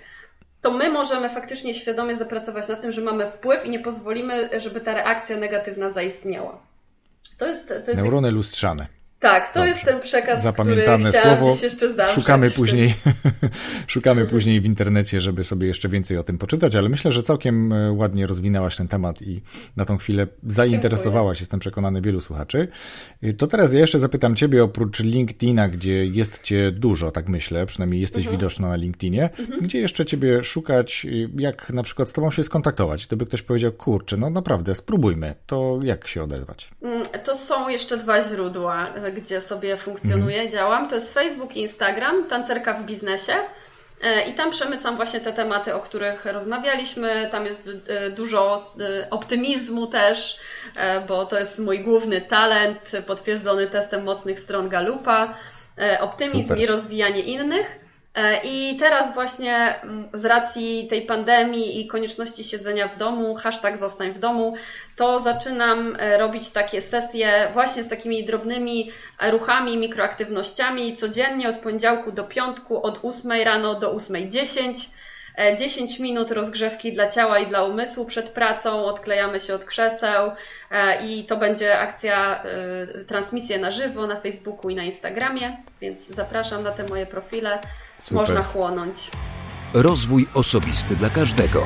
to 0.63 0.71
my 0.71 0.91
możemy 0.91 1.31
faktycznie 1.31 1.75
świadomie 1.75 2.17
zapracować 2.17 2.69
nad 2.69 2.81
tym, 2.81 2.93
że 2.93 3.01
mamy 3.01 3.27
wpływ 3.27 3.67
i 3.67 3.71
nie 3.71 3.79
pozwolimy, 3.79 4.61
żeby 4.61 4.81
ta 4.81 4.95
reakcja 4.95 5.37
negatywna 5.37 5.91
zaistniała. 5.91 6.59
To 7.39 7.47
jest, 7.47 7.69
to 7.69 7.91
jest 7.91 8.03
Neurony 8.03 8.31
lustrzane. 8.31 8.87
Tak, 9.23 9.53
to 9.53 9.55
Dobrze. 9.55 9.69
jest 9.69 9.85
ten 9.85 10.01
przekaz, 10.01 10.43
Zapamiętane 10.43 11.13
który 11.13 11.37
słowo. 11.37 11.57
jeszcze 11.63 11.93
zdążyć. 11.93 12.15
Szukamy 12.15 12.51
później, 12.51 12.95
szukamy 13.87 14.27
później 14.27 14.61
w 14.61 14.65
internecie, 14.65 15.21
żeby 15.21 15.45
sobie 15.45 15.69
jeszcze 15.69 15.89
więcej 15.89 16.19
o 16.19 16.23
tym 16.23 16.39
poczytać, 16.39 16.77
ale 16.77 16.89
myślę, 16.89 17.13
że 17.13 17.23
całkiem 17.23 17.73
e, 17.73 17.93
ładnie 17.93 18.27
rozwinęłaś 18.27 18.77
ten 18.77 18.89
temat 18.89 19.23
i 19.23 19.43
na 19.77 19.85
tą 19.85 19.97
chwilę 19.97 20.27
zainteresowałaś, 20.47 21.37
Dziękuję. 21.37 21.43
jestem 21.43 21.61
przekonany, 21.61 22.01
wielu 22.01 22.21
słuchaczy. 22.21 22.69
E, 23.23 23.33
to 23.33 23.47
teraz 23.47 23.73
ja 23.73 23.81
jeszcze 23.81 23.99
zapytam 23.99 24.37
Ciebie 24.37 24.65
oprócz 24.65 25.01
LinkedIna, 25.01 25.69
gdzie 25.69 26.07
jest 26.07 26.43
Cię 26.43 26.73
dużo, 26.73 27.11
tak 27.11 27.29
myślę, 27.29 27.67
przynajmniej 27.67 28.01
jesteś 28.01 28.25
mhm. 28.25 28.39
widoczna 28.39 28.69
na 28.69 28.77
LinkedInie, 28.77 29.31
mhm. 29.39 29.61
gdzie 29.61 29.81
jeszcze 29.81 30.05
Ciebie 30.05 30.45
szukać, 30.45 31.07
e, 31.07 31.43
jak 31.43 31.71
na 31.71 31.83
przykład 31.83 32.09
z 32.09 32.13
Tobą 32.13 32.31
się 32.31 32.43
skontaktować? 32.43 33.07
Gdyby 33.07 33.27
ktoś 33.27 33.43
powiedział, 33.43 33.73
kurczę, 33.73 34.17
no 34.17 34.31
naprawdę, 34.31 34.75
spróbujmy, 34.75 35.35
to 35.47 35.79
jak 35.83 36.09
się 36.09 36.23
odezwać? 36.23 36.71
Mm, 36.83 37.03
to 37.25 37.37
są 37.37 37.69
jeszcze 37.69 37.97
dwa 37.97 38.21
źródła 38.21 38.89
gdzie 39.13 39.41
sobie 39.41 39.77
funkcjonuję, 39.77 40.37
mhm. 40.37 40.51
działam. 40.51 40.89
To 40.89 40.95
jest 40.95 41.15
Facebook 41.15 41.57
i 41.57 41.61
Instagram, 41.63 42.25
tancerka 42.29 42.75
w 42.75 42.85
biznesie. 42.85 43.35
E, 44.03 44.23
I 44.23 44.35
tam 44.35 44.51
przemycam 44.51 44.97
właśnie 44.97 45.21
te 45.21 45.33
tematy, 45.33 45.75
o 45.75 45.81
których 45.81 46.25
rozmawialiśmy. 46.25 47.29
Tam 47.31 47.47
jest 47.47 47.71
e, 47.89 48.11
dużo 48.11 48.73
e, 48.81 49.11
optymizmu 49.11 49.87
też, 49.87 50.39
bo 51.09 51.27
to 51.27 51.39
jest 51.39 51.59
mój 51.59 51.81
główny 51.81 52.21
talent, 52.21 52.93
potwierdzony 53.07 53.67
testem 53.67 54.05
mocnych 54.05 54.41
stron 54.41 54.69
Galupa. 54.69 55.35
Optymizm 56.01 56.43
Super. 56.43 56.59
i 56.59 56.67
rozwijanie 56.67 57.23
innych. 57.23 57.82
E, 58.15 58.41
I 58.45 58.77
teraz 58.77 59.15
właśnie 59.15 59.81
mm, 59.83 60.09
z 60.15 60.25
racji 60.25 60.87
tej 60.91 61.03
pandemii 61.03 61.81
i 61.81 61.87
konieczności 61.87 62.45
siedzenia 62.45 62.89
w 62.89 62.97
domu, 62.97 63.35
hashtag 63.35 63.77
zostań 63.77 64.13
w 64.13 64.19
domu, 64.19 64.55
to 64.97 65.19
zaczynam 65.19 65.97
e, 65.99 66.19
robić 66.19 66.51
takie 66.51 66.83
sesje 66.83 67.51
właśnie 67.53 67.83
z 67.83 67.89
takimi 67.89 68.25
drobnymi 68.25 68.91
ruchami, 69.31 69.77
mikroaktywnościami 69.77 70.97
codziennie 70.97 71.49
od 71.49 71.59
poniedziałku 71.59 72.13
do 72.13 72.25
piątku, 72.25 72.83
od 72.83 72.99
8 73.03 73.33
rano 73.45 73.75
do 73.75 73.95
8.10. 73.95 74.89
10 75.59 76.01
e, 76.01 76.03
minut 76.03 76.31
rozgrzewki 76.31 76.93
dla 76.93 77.09
ciała 77.09 77.39
i 77.39 77.47
dla 77.47 77.65
umysłu 77.65 78.05
przed 78.05 78.29
pracą, 78.29 78.85
odklejamy 78.85 79.41
się 79.41 79.55
od 79.55 79.65
krzeseł 79.65 80.31
i 81.05 81.25
to 81.25 81.37
będzie 81.37 81.79
akcja, 81.79 82.43
transmisja 83.07 83.59
na 83.59 83.71
żywo 83.71 84.07
na 84.07 84.21
Facebooku 84.21 84.71
i 84.71 84.75
na 84.75 84.83
Instagramie, 84.83 85.57
więc 85.81 86.07
zapraszam 86.07 86.63
na 86.63 86.71
te 86.73 86.85
moje 86.85 87.07
profile. 87.07 87.59
Super. 87.99 88.17
można 88.17 88.43
chłonąć. 88.43 89.11
Rozwój 89.75 90.29
osobisty 90.35 90.97
dla 90.97 91.11
każdego. 91.11 91.63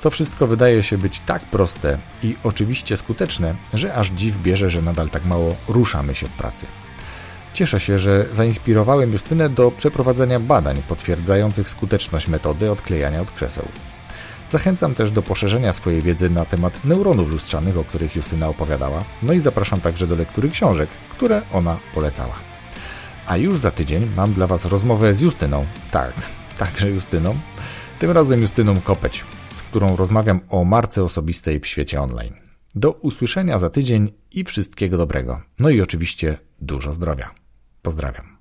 To 0.00 0.10
wszystko 0.10 0.46
wydaje 0.46 0.82
się 0.82 0.98
być 0.98 1.20
tak 1.20 1.42
proste 1.42 1.98
i 2.22 2.36
oczywiście 2.44 2.96
skuteczne, 2.96 3.54
że 3.74 3.94
aż 3.94 4.08
dziw 4.08 4.42
bierze, 4.42 4.70
że 4.70 4.82
nadal 4.82 5.10
tak 5.10 5.24
mało 5.24 5.56
ruszamy 5.68 6.14
się 6.14 6.26
w 6.26 6.30
pracy. 6.30 6.66
Cieszę 7.54 7.80
się, 7.80 7.98
że 7.98 8.26
zainspirowałem 8.32 9.12
Justynę 9.12 9.48
do 9.48 9.70
przeprowadzenia 9.70 10.40
badań 10.40 10.82
potwierdzających 10.88 11.68
skuteczność 11.68 12.28
metody 12.28 12.70
odklejania 12.70 13.20
od 13.20 13.30
krzeseł. 13.30 13.64
Zachęcam 14.50 14.94
też 14.94 15.10
do 15.10 15.22
poszerzenia 15.22 15.72
swojej 15.72 16.02
wiedzy 16.02 16.30
na 16.30 16.44
temat 16.44 16.84
neuronów 16.84 17.30
lustrzanych, 17.30 17.78
o 17.78 17.84
których 17.84 18.16
Justyna 18.16 18.48
opowiadała, 18.48 19.04
no 19.22 19.32
i 19.32 19.40
zapraszam 19.40 19.80
także 19.80 20.06
do 20.06 20.16
lektury 20.16 20.48
książek, 20.48 20.88
które 21.10 21.42
ona 21.52 21.78
polecała. 21.94 22.34
A 23.26 23.36
już 23.36 23.58
za 23.58 23.70
tydzień 23.70 24.10
mam 24.16 24.32
dla 24.32 24.46
Was 24.46 24.64
rozmowę 24.64 25.14
z 25.14 25.20
Justyną. 25.20 25.66
Tak, 25.90 26.12
także 26.58 26.90
Justyną. 26.90 27.34
Tym 27.98 28.10
razem 28.10 28.40
Justyną 28.40 28.80
Kopeć, 28.80 29.24
z 29.52 29.62
którą 29.62 29.96
rozmawiam 29.96 30.40
o 30.48 30.64
marce 30.64 31.04
osobistej 31.04 31.60
w 31.60 31.66
świecie 31.66 32.00
online. 32.00 32.34
Do 32.74 32.92
usłyszenia 32.92 33.58
za 33.58 33.70
tydzień 33.70 34.12
i 34.32 34.44
wszystkiego 34.44 34.96
dobrego. 34.96 35.42
No 35.58 35.70
i 35.70 35.80
oczywiście 35.80 36.38
dużo 36.60 36.92
zdrowia. 36.92 37.30
Pozdrawiam. 37.82 38.39